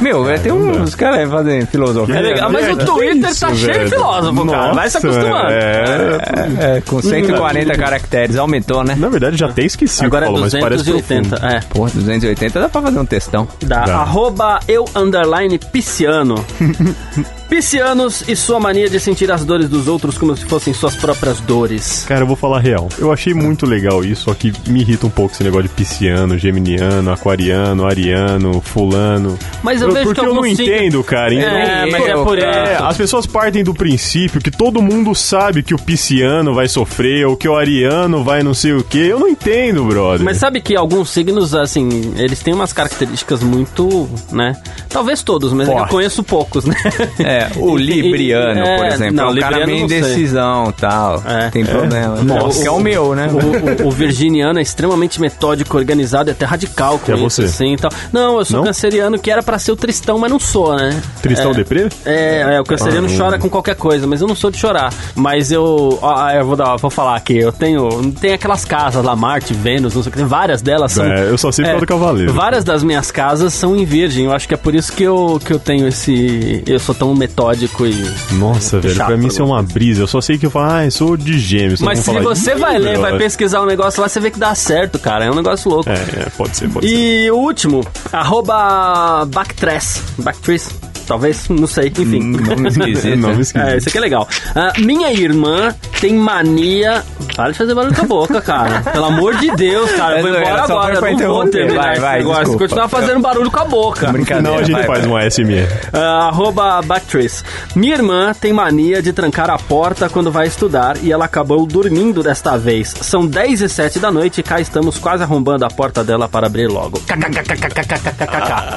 Meu, 0.00 0.24
vai 0.32 0.38
ter 0.38 0.52
uns 0.52 0.94
caras 0.94 1.20
aí 1.20 1.26
fazendo 1.28 1.66
filosofia. 1.66 2.14
É 2.16 2.20
legal, 2.20 2.50
mas 2.50 2.72
o 2.72 2.76
Que 2.76 2.84
Twitter 2.84 3.30
isso, 3.30 3.40
tá 3.40 3.54
cheio 3.54 3.84
de 3.84 3.90
filósofo, 3.90 4.46
cara. 4.46 4.72
Vai 4.72 4.88
se 4.90 4.94
Nossa, 4.96 5.08
acostumando. 5.08 5.52
É, 5.52 6.76
É, 6.76 6.80
com 6.80 7.02
140 7.02 7.74
caracteres, 7.74 8.36
aumentou, 8.36 8.82
né? 8.82 8.94
Na 8.96 9.08
verdade, 9.08 9.36
já 9.36 9.46
até 9.46 9.62
esqueci 9.62 10.04
Agora 10.04 10.26
é 10.26 10.28
o 10.28 10.32
que 10.32 10.38
falou, 10.40 10.50
mas 10.52 10.60
parece 10.62 10.84
280. 10.84 11.28
profundo. 11.28 11.52
É. 11.54 11.60
Pô, 11.68 11.86
280 11.88 12.60
dá 12.60 12.68
pra 12.68 12.82
fazer 12.82 12.98
um 12.98 13.06
textão. 13.06 13.48
Da 13.64 13.84
Dá. 13.84 13.96
arroba 13.96 14.60
eu 14.68 14.84
underline 14.94 15.58
pisciano. 15.58 16.34
Piscianos 17.48 18.24
e 18.26 18.34
sua 18.34 18.58
mania 18.58 18.88
de 18.88 18.98
sentir 18.98 19.30
as 19.30 19.44
dores 19.44 19.68
dos 19.68 19.86
outros 19.86 20.16
como 20.16 20.34
se 20.34 20.46
fossem 20.46 20.72
suas 20.72 20.96
próprias 20.96 21.38
dores. 21.40 22.02
Cara, 22.08 22.22
eu 22.22 22.26
vou 22.26 22.34
falar 22.34 22.56
a 22.56 22.60
real. 22.60 22.88
Eu 22.98 23.12
achei 23.12 23.34
muito 23.34 23.66
legal 23.66 24.02
isso, 24.02 24.22
só 24.24 24.32
que 24.34 24.50
me 24.68 24.80
irrita 24.80 25.06
um 25.06 25.10
pouco 25.10 25.34
esse 25.34 25.44
negócio 25.44 25.64
de 25.64 25.68
pisciano, 25.68 26.38
geminiano, 26.38 27.12
aquariano, 27.12 27.86
ariano, 27.86 28.58
fulano. 28.62 29.38
Mas 29.62 29.82
eu 29.82 29.92
vejo 29.92 30.06
Porque 30.06 30.21
que 30.22 30.28
eu 30.30 30.34
não 30.34 30.46
entendo, 30.46 31.02
cara. 31.04 31.34
Então, 31.34 31.48
É, 31.48 31.86
mas 31.90 32.06
é 32.06 32.14
por 32.14 32.38
É, 32.38 32.76
as 32.80 32.96
pessoas 32.96 33.26
partem 33.26 33.62
do 33.64 33.74
princípio 33.74 34.40
que 34.40 34.50
todo 34.50 34.80
mundo 34.82 35.14
sabe 35.14 35.62
que 35.62 35.74
o 35.74 35.78
pisciano 35.78 36.54
vai 36.54 36.68
sofrer 36.68 37.26
ou 37.26 37.36
que 37.36 37.48
o 37.48 37.56
ariano 37.56 38.22
vai 38.24 38.42
não 38.42 38.54
sei 38.54 38.72
o 38.72 38.82
quê. 38.82 39.08
Eu 39.10 39.18
não 39.20 39.28
entendo, 39.28 39.84
brother. 39.84 40.24
Mas 40.24 40.36
sabe 40.38 40.60
que 40.60 40.76
alguns 40.76 41.10
signos, 41.10 41.54
assim, 41.54 42.14
eles 42.16 42.40
têm 42.40 42.54
umas 42.54 42.72
características 42.72 43.42
muito, 43.42 44.08
né? 44.30 44.56
Talvez 44.88 45.22
todos, 45.22 45.52
mas 45.52 45.68
é 45.68 45.70
que 45.70 45.74
eu 45.74 45.78
Forte. 45.80 45.90
conheço 45.90 46.22
poucos, 46.22 46.64
né? 46.64 46.74
É, 47.20 47.48
o 47.56 47.78
E- 47.78 47.82
e- 47.82 48.02
libriano, 48.02 48.60
é, 48.60 48.76
por 48.76 48.86
exemplo, 48.86 49.14
não, 49.14 49.28
é 49.28 49.30
um 49.32 49.36
cara 49.36 49.56
libriano 49.58 49.72
meio 49.72 49.84
indecisão 49.84 50.68
e 50.70 50.72
tal. 50.80 51.22
É. 51.26 51.50
Tem 51.50 51.64
problema. 51.64 52.16
Nossa. 52.22 52.62
Que 52.62 52.68
é 52.68 52.70
o 52.70 52.80
meu, 52.80 53.14
né? 53.14 53.28
O, 53.28 53.84
o- 53.84 53.88
o 53.88 53.90
virginiano 53.90 54.58
é 54.58 54.62
extremamente 54.62 55.20
metódico, 55.20 55.76
organizado, 55.76 56.30
é 56.30 56.32
até 56.32 56.44
radical 56.44 56.98
com 56.98 57.06
Que 57.06 57.12
é 57.12 57.14
isso, 57.16 57.42
você. 57.42 57.42
assim, 57.44 57.74
e 57.74 57.76
tal. 57.76 57.90
Não, 58.12 58.38
eu 58.38 58.44
sou 58.44 58.58
Não? 58.58 58.64
canceriano, 58.66 59.18
que 59.18 59.30
era 59.30 59.42
pra 59.42 59.58
ser 59.58 59.72
o 59.72 59.76
tristão 59.76 60.11
tristão, 60.12 60.18
mas 60.18 60.30
não 60.30 60.38
sou, 60.38 60.76
né? 60.76 61.02
Tristão 61.20 61.50
é, 61.52 61.54
deprê? 61.54 61.88
É, 62.04 62.54
é, 62.56 62.60
o 62.60 62.64
canceriano 62.64 63.08
Ah, 63.08 63.16
chora 63.16 63.38
com 63.38 63.48
qualquer 63.48 63.74
coisa, 63.74 64.06
mas 64.06 64.20
eu 64.20 64.26
não 64.26 64.34
sou 64.34 64.50
de 64.50 64.58
chorar. 64.58 64.92
Mas 65.14 65.50
eu. 65.50 65.98
Ó, 66.00 66.30
eu 66.30 66.44
vou, 66.44 66.56
dar, 66.56 66.76
vou 66.76 66.90
falar 66.90 67.16
aqui, 67.16 67.38
eu 67.38 67.52
tenho. 67.52 68.12
Tem 68.12 68.32
aquelas 68.32 68.64
casas 68.64 69.04
lá, 69.04 69.14
Marte, 69.16 69.54
Vênus, 69.54 69.94
não 69.94 70.02
sei 70.02 70.10
o 70.10 70.12
que, 70.12 70.18
tem 70.18 70.26
várias 70.26 70.62
delas 70.62 70.92
são. 70.92 71.04
É, 71.04 71.28
eu 71.28 71.38
só 71.38 71.50
sei 71.50 71.64
causa 71.64 71.80
do 71.80 71.86
Cavaleiro. 71.86 72.32
Várias 72.32 72.64
das 72.64 72.82
minhas 72.82 73.10
casas 73.10 73.54
são 73.54 73.76
em 73.76 73.84
virgem. 73.84 74.26
Eu 74.26 74.32
acho 74.32 74.46
que 74.46 74.54
é 74.54 74.56
por 74.56 74.74
isso 74.74 74.92
que 74.92 75.02
eu, 75.02 75.40
que 75.44 75.52
eu 75.52 75.58
tenho 75.58 75.86
esse. 75.88 76.62
Eu 76.66 76.78
sou 76.78 76.94
tão 76.94 77.14
metódico 77.14 77.86
e. 77.86 78.10
Nossa, 78.32 78.80
velho, 78.80 78.94
chato 78.94 79.06
pra 79.06 79.16
mim 79.16 79.22
pra 79.22 79.32
isso 79.32 79.42
é 79.42 79.44
uma 79.44 79.62
brisa. 79.62 80.02
Eu 80.02 80.06
só 80.06 80.20
sei 80.20 80.38
que 80.38 80.46
eu 80.46 80.50
falo, 80.50 80.70
ah, 80.70 80.84
eu 80.84 80.90
sou 80.90 81.16
de 81.16 81.38
gêmeos. 81.38 81.80
Mas 81.80 82.00
se 82.00 82.04
fala, 82.04 82.20
você 82.20 82.52
"Ih, 82.52 82.56
vai 82.56 82.78
ler, 82.78 82.98
vai 82.98 83.12
melhor." 83.12 83.18
pesquisar 83.18 83.62
um 83.62 83.66
negócio 83.66 84.02
lá, 84.02 84.08
você 84.08 84.20
vê 84.20 84.30
que 84.30 84.38
dá 84.38 84.54
certo, 84.54 84.98
cara. 84.98 85.24
É 85.24 85.30
um 85.30 85.34
negócio 85.34 85.70
louco. 85.70 85.88
É, 85.88 85.94
é, 85.94 86.26
pode 86.36 86.56
ser, 86.56 86.68
pode 86.68 86.88
ser. 86.88 86.94
E 86.94 87.30
o 87.30 87.36
último, 87.36 87.84
arroba 88.12 89.24
Backtress. 89.26 89.91
Backstreet 90.18 90.91
talvez, 91.06 91.48
não 91.48 91.66
sei, 91.66 91.88
enfim. 91.88 92.20
Nome 92.20 92.70
não 93.16 93.28
Nome 93.28 93.42
esquisito. 93.42 93.52
É, 93.62 93.64
né? 93.64 93.76
isso 93.76 93.88
aqui 93.88 93.98
é 93.98 94.00
legal. 94.00 94.28
Uh, 94.56 94.84
minha 94.84 95.12
irmã 95.12 95.74
tem 96.00 96.14
mania. 96.14 97.02
Para 97.36 97.52
de 97.52 97.58
fazer 97.58 97.74
barulho 97.74 97.94
com 97.94 98.02
a 98.02 98.04
boca, 98.04 98.40
cara. 98.40 98.80
Pelo 98.92 99.04
amor 99.06 99.36
de 99.36 99.50
Deus, 99.52 99.90
cara. 99.92 100.18
Eu 100.20 100.22
vou 100.22 100.34
é, 100.34 100.40
embora 100.40 100.62
agora. 100.62 101.00
vai 101.00 101.14
não 101.14 101.28
vou 101.28 101.48
terminar 101.48 101.82
vai, 101.82 102.00
vai, 102.00 102.20
agora. 102.20 102.38
Desculpa. 102.40 102.58
Continuar 102.64 102.88
fazendo 102.88 103.20
barulho 103.20 103.50
com 103.50 103.60
a 103.60 103.64
boca. 103.64 104.12
Não, 104.42 104.54
a 104.54 104.58
gente 104.58 104.72
vai, 104.72 104.84
faz 104.84 105.06
vai. 105.06 105.08
um 105.08 105.16
ASMR. 105.16 105.68
Uh, 105.92 105.98
arroba 105.98 106.82
Batrice. 106.82 107.42
Minha 107.74 107.94
irmã 107.94 108.32
tem 108.38 108.52
mania 108.52 109.00
de 109.00 109.12
trancar 109.12 109.50
a 109.50 109.58
porta 109.58 110.08
quando 110.08 110.30
vai 110.30 110.46
estudar 110.46 110.96
e 111.02 111.12
ela 111.12 111.24
acabou 111.24 111.64
dormindo 111.66 112.22
desta 112.22 112.56
vez. 112.56 112.94
São 113.00 113.26
10 113.26 113.62
e 113.62 113.68
7 113.68 113.98
da 113.98 114.10
noite 114.10 114.40
e 114.40 114.42
cá 114.42 114.60
estamos 114.60 114.98
quase 114.98 115.22
arrombando 115.22 115.64
a 115.64 115.68
porta 115.68 116.04
dela 116.04 116.28
para 116.28 116.46
abrir 116.46 116.68
logo. 116.68 117.00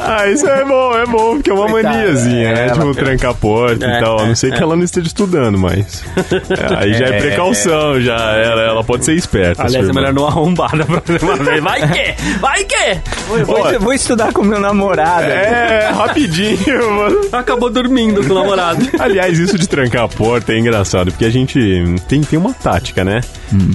Ah, 0.08 0.28
isso 0.28 0.48
é 0.48 0.64
bom, 0.64 0.98
é 0.98 1.06
bom, 1.06 1.36
porque 1.36 1.50
é 1.50 1.54
uma 1.54 1.68
mania 1.68 2.15
maniazinha, 2.16 2.54
né? 2.54 2.66
é, 2.66 2.70
Tipo, 2.70 2.82
ela- 2.82 2.94
trancar 2.96 3.32
a 3.32 3.34
porta 3.34 3.86
É, 3.86 3.98
e 3.98 4.02
tal. 4.02 4.20
A 4.20 4.24
é, 4.24 4.28
não 4.28 4.36
ser 4.36 4.52
que 4.52 4.60
é. 4.60 4.64
ela 4.64 4.76
não 4.76 4.84
esteja 4.84 5.08
estudando, 5.08 5.58
mas. 5.58 6.04
é, 6.18 6.76
aí 6.78 6.94
já 6.94 7.06
é 7.08 7.10
É, 7.18 7.20
precaução, 7.20 8.02
já. 8.02 8.16
Ela, 8.16 8.62
ela 8.62 8.84
pode 8.84 9.06
ser 9.06 9.14
esperta. 9.14 9.64
Aliás, 9.64 9.88
é 9.90 9.94
melhor 9.94 10.14
não 10.14 10.26
arrombar 10.28 10.76
da 10.78 10.86
próxima 10.86 11.36
vez. 11.38 11.64
Vai 11.64 11.82
que! 11.92 12.40
Vai 12.40 12.64
que! 12.64 13.00
Vou, 13.46 13.80
vou 13.80 13.94
estudar 13.94 14.32
com 14.34 14.44
meu 14.44 14.60
namorado. 14.60 15.26
É, 15.26 15.90
rapidinho, 15.92 16.92
mano. 16.92 17.22
Acabou 17.32 17.70
dormindo 17.70 18.24
com 18.26 18.32
o 18.34 18.36
namorado. 18.36 18.88
Aliás, 19.00 19.38
isso 19.40 19.58
de 19.58 19.68
trancar 19.68 20.04
a 20.04 20.08
porta 20.08 20.54
é 20.54 20.60
engraçado, 20.60 21.12
porque 21.12 21.26
a 21.26 21.30
gente 21.30 21.60
tem, 22.08 22.22
tem 22.22 22.38
uma 22.40 22.54
tática, 22.54 23.04
né? 23.04 23.22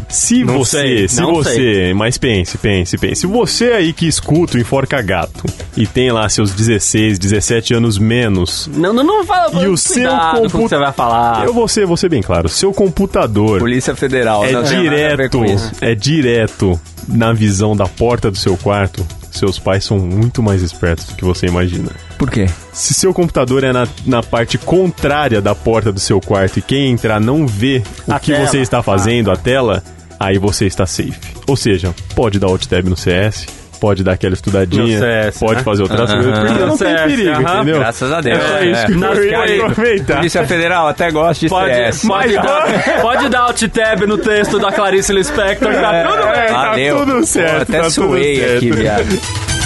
Se 0.09 0.45
Não 0.45 0.59
você, 0.59 0.79
sei, 0.79 1.09
se 1.09 1.21
não 1.21 1.33
você, 1.35 1.55
sei. 1.55 1.95
mas 1.95 2.19
pense, 2.19 2.59
pense, 2.59 2.99
pense. 2.99 3.21
Se 3.21 3.27
você 3.27 3.73
aí 3.73 3.93
que 3.93 4.07
escuta 4.07 4.57
o 4.57 4.61
Enforca 4.61 5.01
Gato 5.01 5.45
e 5.77 5.87
tem 5.87 6.11
lá 6.11 6.29
seus 6.29 6.53
16, 6.53 7.19
17 7.19 7.75
anos 7.75 7.99
menos, 7.99 8.30
Não, 8.75 8.93
não, 8.93 9.03
não 9.05 9.25
fala. 9.25 9.63
E 9.65 9.69
o 9.69 9.77
seu 9.77 10.09
com 10.11 10.17
o 10.17 10.21
que 10.47 10.53
computa- 10.53 10.69
você 10.69 10.79
vai 10.79 10.93
falar. 10.93 11.45
eu 11.45 11.53
vou 11.55 11.67
ser, 11.69 11.87
vou 11.87 11.97
ser 11.97 12.09
bem 12.09 12.23
claro, 12.23 12.49
seu 12.49 12.73
computador 12.73 13.59
Polícia 13.59 13.95
Federal. 13.95 14.45
é 14.45 14.63
direto, 14.63 15.41
é 15.81 15.95
direto 15.95 16.81
na 17.09 17.33
visão 17.33 17.77
da 17.77 17.87
porta 17.87 18.31
do 18.31 18.37
seu 18.37 18.57
quarto. 18.57 19.07
Seus 19.31 19.61
pais 19.61 19.85
são 19.85 19.97
muito 19.97 20.43
mais 20.43 20.61
espertos 20.61 21.07
do 21.07 21.15
que 21.15 21.25
você 21.25 21.47
imagina. 21.47 21.91
Por 22.19 22.29
quê? 22.29 22.47
Se 22.73 22.93
seu 22.93 23.15
computador 23.15 23.63
é 23.63 23.73
na, 23.73 23.87
na 24.05 24.23
parte 24.25 24.59
contrária 24.59 25.41
da 25.41 25.55
porta 25.55 25.93
do 25.93 26.01
seu 26.01 26.21
quarto 26.21 26.59
e 26.59 26.63
quem 26.63 26.91
entrar 26.91 27.21
não 27.21 27.47
vê 27.47 27.81
o 28.09 28.13
A 28.13 28.19
que 28.19 28.33
tela. 28.33 28.47
você 28.47 28.59
está 28.59 28.83
fazendo, 28.83 29.31
a 29.31 29.37
tela, 29.37 29.85
aí 30.19 30.37
você 30.37 30.67
está 30.67 30.85
safe. 30.85 31.15
Ou 31.47 31.57
seja, 31.57 31.95
pode 32.17 32.41
dar 32.41 32.49
alt 32.49 32.67
tab 32.67 32.85
no 32.89 32.97
CS, 32.97 33.47
pode 33.81 34.05
dar 34.05 34.13
aquela 34.13 34.35
estudadinha, 34.35 34.99
CS, 34.99 35.39
pode 35.39 35.57
né? 35.57 35.63
fazer 35.63 35.83
outras 35.83 36.11
Aham. 36.11 36.23
coisas, 36.23 36.39
porque 36.39 36.65
não 36.65 36.77
tem 36.79 36.89
CS, 36.89 37.03
perigo, 37.07 37.31
aham. 37.31 37.57
entendeu? 37.57 37.79
Graças 37.79 38.13
a 38.13 38.21
Deus. 38.21 38.39
É 38.39 38.41
só 38.49 38.61
isso 38.63 38.87
que 38.87 38.95
Nas 38.95 39.19
eu 39.19 39.25
ia 39.25 39.67
aproveitar. 39.67 40.17
Polícia 40.17 40.47
Federal, 40.47 40.89
até 40.89 41.11
gosto 41.11 41.41
de 41.41 41.49
Pode, 41.49 41.75
CS. 41.75 42.07
pode, 42.07 42.35
dar, 42.35 42.85
pode 43.01 43.29
dar 43.29 43.41
alt 43.41 43.63
tab 43.69 44.01
no 44.07 44.19
texto 44.19 44.59
da 44.59 44.71
Clarice 44.71 45.13
Lispector, 45.13 45.73
tá 45.73 46.05
tudo 46.05 46.23
bem. 46.31 46.41
É, 46.41 46.47
tá 46.47 46.69
Valeu. 46.71 46.97
tudo 46.99 47.27
certo, 47.27 47.57
Pô, 47.57 47.63
até 47.63 47.83
tá 47.83 47.91
suei 47.91 48.57
aqui, 48.57 48.71
viado. 48.71 49.60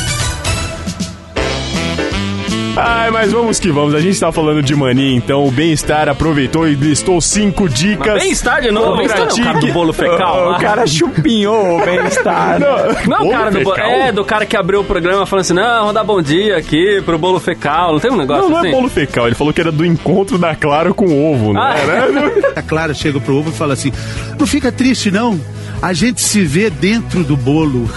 Ai, 2.76 3.08
mas 3.10 3.30
vamos 3.30 3.60
que 3.60 3.70
vamos. 3.70 3.94
A 3.94 4.00
gente 4.00 4.18
tá 4.18 4.32
falando 4.32 4.60
de 4.60 4.74
mania, 4.74 5.14
então 5.16 5.46
o 5.46 5.50
Bem-Estar 5.50 6.08
aproveitou 6.08 6.66
e 6.68 6.74
listou 6.74 7.20
cinco 7.20 7.68
dicas. 7.68 8.20
Bem-estar 8.20 8.60
de 8.62 8.72
novo, 8.72 8.96
bem-estar 8.96 9.28
não, 9.28 9.36
o 9.36 9.44
cara 9.44 9.58
do 9.60 9.72
bolo 9.72 9.92
fecal. 9.92 10.46
O 10.46 10.50
lá. 10.50 10.58
cara 10.58 10.84
chupinhou 10.86 11.78
o 11.78 11.84
bem-estar. 11.84 12.58
Não, 12.58 13.16
o 13.16 13.18
Bolo 13.18 13.30
cara 13.30 13.50
do 13.52 13.60
bolo, 13.60 13.76
fecal? 13.76 13.90
é, 13.90 14.12
do 14.12 14.24
cara 14.24 14.44
que 14.44 14.56
abriu 14.56 14.80
o 14.80 14.84
programa 14.84 15.24
falando 15.24 15.42
assim, 15.42 15.54
não, 15.54 15.78
vamos 15.80 15.94
dar 15.94 16.02
bom 16.02 16.20
dia 16.20 16.56
aqui 16.56 17.00
pro 17.04 17.16
bolo 17.16 17.38
fecal. 17.38 17.92
Não 17.92 18.00
tem 18.00 18.10
um 18.10 18.16
negócio 18.16 18.42
Não, 18.44 18.50
não 18.50 18.58
assim? 18.58 18.68
é 18.68 18.72
bolo 18.72 18.88
fecal. 18.88 19.26
Ele 19.28 19.36
falou 19.36 19.52
que 19.52 19.60
era 19.60 19.70
do 19.70 19.86
encontro 19.86 20.36
da 20.36 20.56
Clara 20.56 20.92
com 20.92 21.06
o 21.06 21.32
ovo, 21.32 21.52
né? 21.52 21.60
Ah, 21.62 21.78
Era- 21.78 22.54
A 22.58 22.62
Clara 22.62 22.92
chega 22.92 23.20
pro 23.20 23.36
ovo 23.36 23.50
e 23.50 23.52
fala 23.52 23.74
assim: 23.74 23.92
Não 24.38 24.46
fica 24.48 24.72
triste, 24.72 25.12
não. 25.12 25.40
A 25.80 25.92
gente 25.92 26.20
se 26.20 26.40
vê 26.44 26.70
dentro 26.70 27.22
do 27.22 27.36
bolo. 27.36 27.88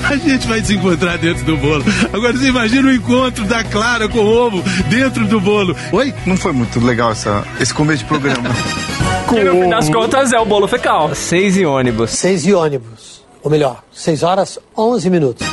A 0.04 0.16
gente 0.16 0.46
vai 0.46 0.62
se 0.62 0.74
encontrar 0.74 1.18
dentro 1.18 1.44
do 1.44 1.56
bolo. 1.56 1.84
Agora 2.12 2.32
você 2.32 2.48
imagina 2.48 2.88
o 2.88 2.92
encontro 2.92 3.44
da 3.44 3.62
Clara 3.64 4.08
com 4.08 4.18
o 4.18 4.26
ovo 4.26 4.62
dentro 4.88 5.26
do 5.26 5.40
bolo. 5.40 5.76
Oi? 5.92 6.12
Não 6.26 6.36
foi 6.36 6.52
muito 6.52 6.80
legal 6.80 7.12
essa, 7.12 7.44
esse 7.60 7.72
começo 7.72 8.02
de 8.02 8.08
programa. 8.08 8.48
Que 9.28 9.42
no 9.42 9.52
fim 9.52 9.68
das 9.70 9.88
contas 9.88 10.32
é 10.34 10.38
o 10.38 10.44
bolo 10.44 10.68
fecal. 10.68 11.14
Seis 11.14 11.56
e 11.56 11.64
ônibus. 11.64 12.10
6 12.10 12.46
e 12.46 12.52
ônibus. 12.52 13.24
Ou 13.42 13.50
melhor, 13.50 13.82
6 13.90 14.22
horas 14.22 14.58
11 14.76 15.10
minutos. 15.10 15.46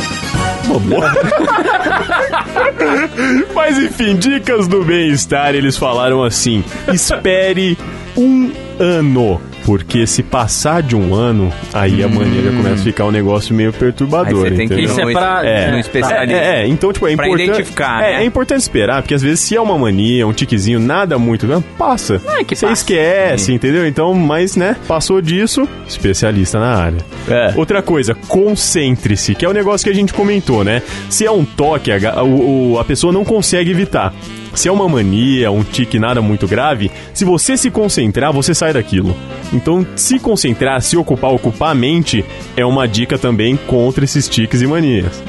Mas 3.55 3.77
enfim, 3.77 4.17
dicas 4.17 4.67
do 4.67 4.83
bem-estar, 4.83 5.55
eles 5.55 5.77
falaram 5.77 6.21
assim: 6.23 6.63
espere 6.93 7.77
um 8.17 8.51
ano. 8.79 9.39
Porque 9.65 10.07
se 10.07 10.23
passar 10.23 10.81
de 10.81 10.95
um 10.95 11.13
ano, 11.13 11.51
aí 11.73 12.03
a 12.03 12.07
mania 12.07 12.41
já 12.41 12.49
começa 12.51 12.73
a 12.81 12.83
ficar 12.83 13.05
um 13.05 13.11
negócio 13.11 13.53
meio 13.53 13.71
perturbador. 13.71 14.27
Aí 14.27 14.33
você 14.51 14.55
tem 14.57 14.67
que 14.67 14.73
ir 14.73 14.83
entendeu? 14.83 14.85
Isso 14.91 15.01
é 15.01 15.13
pra- 15.13 15.41
no 15.43 15.47
É, 15.47 15.79
especialista. 15.79 16.35
é, 16.35 16.61
é, 16.63 16.67
então, 16.67 16.91
tipo, 16.91 17.07
é 17.07 17.15
Pra 17.15 17.27
importante. 17.27 17.49
identificar, 17.49 18.03
é, 18.03 18.13
né? 18.17 18.23
é 18.23 18.25
importante 18.25 18.59
esperar, 18.61 19.01
porque 19.01 19.13
às 19.13 19.21
vezes 19.21 19.39
se 19.39 19.55
é 19.55 19.61
uma 19.61 19.77
mania, 19.77 20.25
um 20.27 20.33
tiquezinho, 20.33 20.79
nada 20.79 21.17
muito, 21.19 21.45
né, 21.45 21.63
passa. 21.77 22.19
É 22.39 22.43
que 22.43 22.55
Você 22.55 22.65
passa. 22.65 22.81
esquece, 22.81 23.53
entendeu? 23.53 23.85
Então, 23.87 24.13
mas, 24.13 24.55
né, 24.55 24.75
passou 24.87 25.21
disso, 25.21 25.67
especialista 25.87 26.59
na 26.59 26.75
área. 26.75 26.97
É. 27.29 27.53
Outra 27.55 27.81
coisa, 27.81 28.15
concentre-se, 28.27 29.35
que 29.35 29.45
é 29.45 29.49
o 29.49 29.53
negócio 29.53 29.83
que 29.85 29.91
a 29.91 29.95
gente 29.95 30.13
comentou, 30.13 30.63
né? 30.63 30.81
Se 31.09 31.25
é 31.25 31.31
um 31.31 31.45
toque, 31.45 31.91
a, 31.91 32.23
o- 32.23 32.77
a 32.79 32.83
pessoa 32.83 33.13
não 33.13 33.23
consegue 33.23 33.71
evitar. 33.71 34.13
Se 34.53 34.67
é 34.67 34.71
uma 34.71 34.87
mania, 34.87 35.51
um 35.51 35.63
tique 35.63 35.97
nada 35.99 36.21
muito 36.21 36.47
grave, 36.47 36.91
se 37.13 37.23
você 37.25 37.55
se 37.57 37.71
concentrar, 37.71 38.33
você 38.33 38.53
sai 38.53 38.73
daquilo. 38.73 39.15
Então, 39.53 39.85
se 39.95 40.19
concentrar, 40.19 40.81
se 40.81 40.95
ocupar, 40.97 41.31
ocupar 41.31 41.71
a 41.71 41.75
mente, 41.75 42.23
é 42.55 42.65
uma 42.65 42.87
dica 42.87 43.17
também 43.17 43.55
contra 43.67 44.03
esses 44.03 44.27
tiques 44.27 44.61
e 44.61 44.67
manias. 44.67 45.23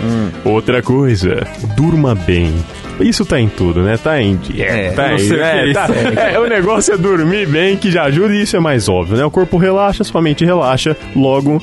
Outra 0.45 0.83
coisa, 0.83 1.47
durma 1.77 2.15
bem. 2.15 2.53
Isso 3.01 3.25
tá 3.25 3.41
em 3.41 3.49
tudo, 3.49 3.83
né? 3.83 3.97
Tá 3.97 4.21
em 4.21 4.37
dieta, 4.37 4.73
É, 4.73 4.91
tá 4.93 5.09
não 5.09 5.17
em... 5.17 5.33
é, 5.33 5.71
é 5.71 5.73
tá- 5.73 5.87
isso, 5.89 6.19
é, 6.21 6.39
o 6.39 6.47
negócio 6.47 6.95
é 6.95 6.97
dormir 6.99 7.47
bem, 7.49 7.77
que 7.77 7.91
já 7.91 8.05
ajuda, 8.05 8.35
e 8.35 8.43
isso 8.43 8.57
é 8.57 8.61
mais 8.61 8.89
óbvio, 8.89 9.17
né? 9.17 9.25
O 9.25 9.31
corpo 9.31 9.57
relaxa, 9.57 10.05
sua 10.05 10.21
mente 10.23 10.45
relaxa, 10.45 10.97
logo 11.17 11.61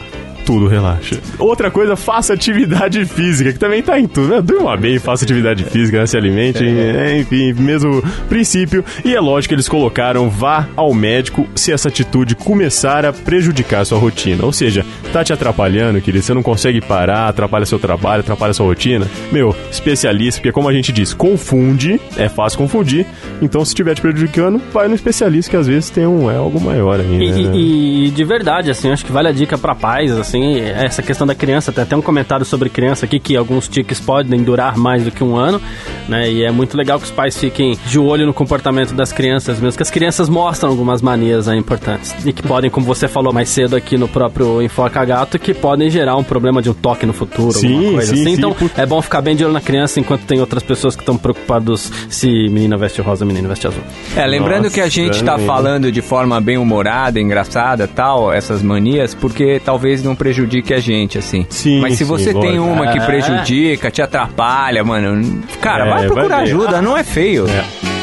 tudo 0.50 0.66
relaxa. 0.68 1.20
Outra 1.38 1.70
coisa, 1.70 1.96
faça 1.96 2.34
atividade 2.34 3.06
física, 3.06 3.54
que 3.54 3.60
também 3.60 3.84
tá 3.84 4.00
em 4.00 4.08
tudo, 4.08 4.30
né? 4.30 4.42
Durma 4.42 4.76
bem, 4.76 4.98
faça 4.98 5.24
atividade 5.24 5.64
física, 5.64 6.00
né? 6.00 6.08
se 6.08 6.18
alimente, 6.18 6.66
é, 6.66 7.20
enfim, 7.20 7.54
mesmo 7.54 8.02
princípio. 8.28 8.84
E 9.06 9.14
é 9.16 9.20
lógico 9.20 9.50
que 9.50 9.56
eles 9.56 9.70
colocaram, 9.70 10.28
vá 10.28 10.68
ao 10.76 10.92
médico 10.92 11.48
se 11.54 11.72
essa 11.72 11.90
atitude 11.90 12.34
começar 12.34 13.06
a 13.06 13.14
prejudicar 13.14 13.82
a 13.82 13.86
sua 13.86 14.00
rotina. 14.00 14.44
Ou 14.44 14.52
seja, 14.52 14.84
tá 15.14 15.24
te 15.24 15.32
atrapalhando, 15.32 16.02
querido, 16.02 16.24
você 16.26 16.34
não 16.34 16.42
consegue 16.42 16.82
parar, 16.82 17.28
atrapalha 17.28 17.68
seu 17.68 17.78
trabalho, 17.78 18.22
atrapalha 18.22 18.52
sua 18.52 18.66
rotina. 18.66 19.06
Meu, 19.32 19.56
especialista, 19.70 20.40
porque 20.42 20.52
como 20.52 20.68
a 20.68 20.74
gente 20.74 20.92
diz, 20.92 21.14
confunde, 21.14 22.02
é 22.18 22.28
fácil 22.28 22.58
confundir. 22.58 23.06
Então, 23.40 23.64
se 23.64 23.70
estiver 23.70 23.94
te 23.94 24.02
prejudicando, 24.02 24.60
vai 24.74 24.88
no 24.88 24.96
especialista, 24.96 25.52
que 25.52 25.58
às 25.58 25.68
vezes 25.68 25.92
tem 25.92 26.08
um, 26.08 26.32
é 26.32 26.38
algo 26.38 26.60
maior 26.60 27.00
ainda. 27.00 27.24
E, 27.24 27.32
né? 27.44 27.52
e- 27.56 28.08
e 28.08 28.10
de 28.10 28.24
verdade, 28.24 28.72
assim, 28.72 28.90
acho 28.92 29.06
que 29.06 29.12
vale 29.12 29.28
a 29.28 29.32
dica 29.32 29.56
pra 29.56 29.76
pais, 29.76 30.12
assim, 30.12 30.39
essa 30.62 31.02
questão 31.02 31.26
da 31.26 31.36
criança, 31.36 31.72
tem 31.72 31.84
até 31.84 31.96
um 31.96 32.02
comentário 32.02 32.46
sobre 32.46 32.70
criança 32.70 33.06
aqui, 33.06 33.20
que 33.20 33.36
alguns 33.36 33.68
tiques 33.68 34.00
podem 34.00 34.44
durar 34.44 34.78
mais 34.78 35.04
do 35.04 35.12
que 35.12 35.24
um 35.24 35.36
ano, 35.36 35.62
né, 36.08 36.30
e 36.32 36.44
é 36.44 36.52
muito 36.52 36.76
legal 36.78 36.98
que 37.00 37.06
os 37.06 37.12
pais 37.12 37.38
fiquem 37.38 37.78
de 37.86 38.00
olho 38.00 38.26
no 38.26 38.34
comportamento 38.34 38.94
das 38.94 39.12
crianças 39.12 39.60
mesmo, 39.60 39.78
que 39.78 39.84
as 39.84 39.92
crianças 39.92 40.30
mostram 40.30 40.70
algumas 40.70 41.02
manias 41.02 41.48
aí, 41.48 41.58
importantes, 41.58 42.14
e 42.26 42.32
que 42.34 42.42
podem, 42.44 42.70
como 42.70 42.86
você 42.86 43.08
falou 43.08 43.34
mais 43.34 43.50
cedo 43.50 43.76
aqui 43.76 43.98
no 43.98 44.08
próprio 44.08 44.62
Enfoca 44.62 45.04
Gato, 45.06 45.38
que 45.40 45.54
podem 45.54 45.90
gerar 45.90 46.16
um 46.16 46.24
problema 46.24 46.62
de 46.62 46.70
um 46.70 46.74
toque 46.74 47.06
no 47.06 47.14
futuro, 47.14 47.52
Sim, 47.54 47.74
alguma 47.76 47.92
coisa 47.94 48.14
sim, 48.14 48.22
assim, 48.22 48.24
sim, 48.32 48.38
então 48.38 48.54
por- 48.54 48.72
é 48.78 48.86
bom 48.86 49.02
ficar 49.02 49.22
bem 49.22 49.36
de 49.36 49.44
olho 49.44 49.54
na 49.54 49.62
criança, 49.62 50.00
enquanto 50.00 50.22
tem 50.24 50.40
outras 50.40 50.64
pessoas 50.64 50.96
que 50.96 51.02
estão 51.02 51.18
preocupados 51.18 51.92
se 52.10 52.28
menina 52.50 52.78
veste 52.78 53.02
rosa, 53.02 53.26
menino 53.26 53.48
veste 53.48 53.68
azul. 53.68 53.82
É, 54.16 54.26
lembrando 54.26 54.64
Nossa, 54.64 54.76
que 54.76 54.82
a 54.82 54.88
gente 54.88 55.24
tá 55.24 55.38
né? 55.38 55.46
falando 55.46 55.92
de 55.92 56.02
forma 56.02 56.40
bem 56.42 56.58
humorada, 56.58 57.20
engraçada 57.20 57.88
tal, 57.88 58.32
essas 58.32 58.62
manias, 58.62 59.14
porque 59.14 59.62
talvez 59.64 60.04
não 60.04 60.16
prejudique 60.30 60.74
a 60.74 60.80
gente, 60.80 61.18
assim. 61.18 61.46
Sim, 61.50 61.82
Mas 61.82 61.94
se 61.94 62.00
sim, 62.00 62.06
você 62.06 62.34
tem 62.34 62.60
uma 62.60 62.88
que 62.92 63.00
É. 63.00 63.06
prejudica, 63.06 63.90
te 63.90 64.02
atrapalha, 64.02 64.84
mano, 64.84 65.42
cara, 65.60 65.86
É, 65.86 65.90
vai 65.90 66.06
procurar 66.06 66.36
vai 66.38 66.44
ajuda, 66.44 66.82
não 66.82 66.96
é 66.96 67.04
feio. 67.04 67.46
É. 67.50 67.99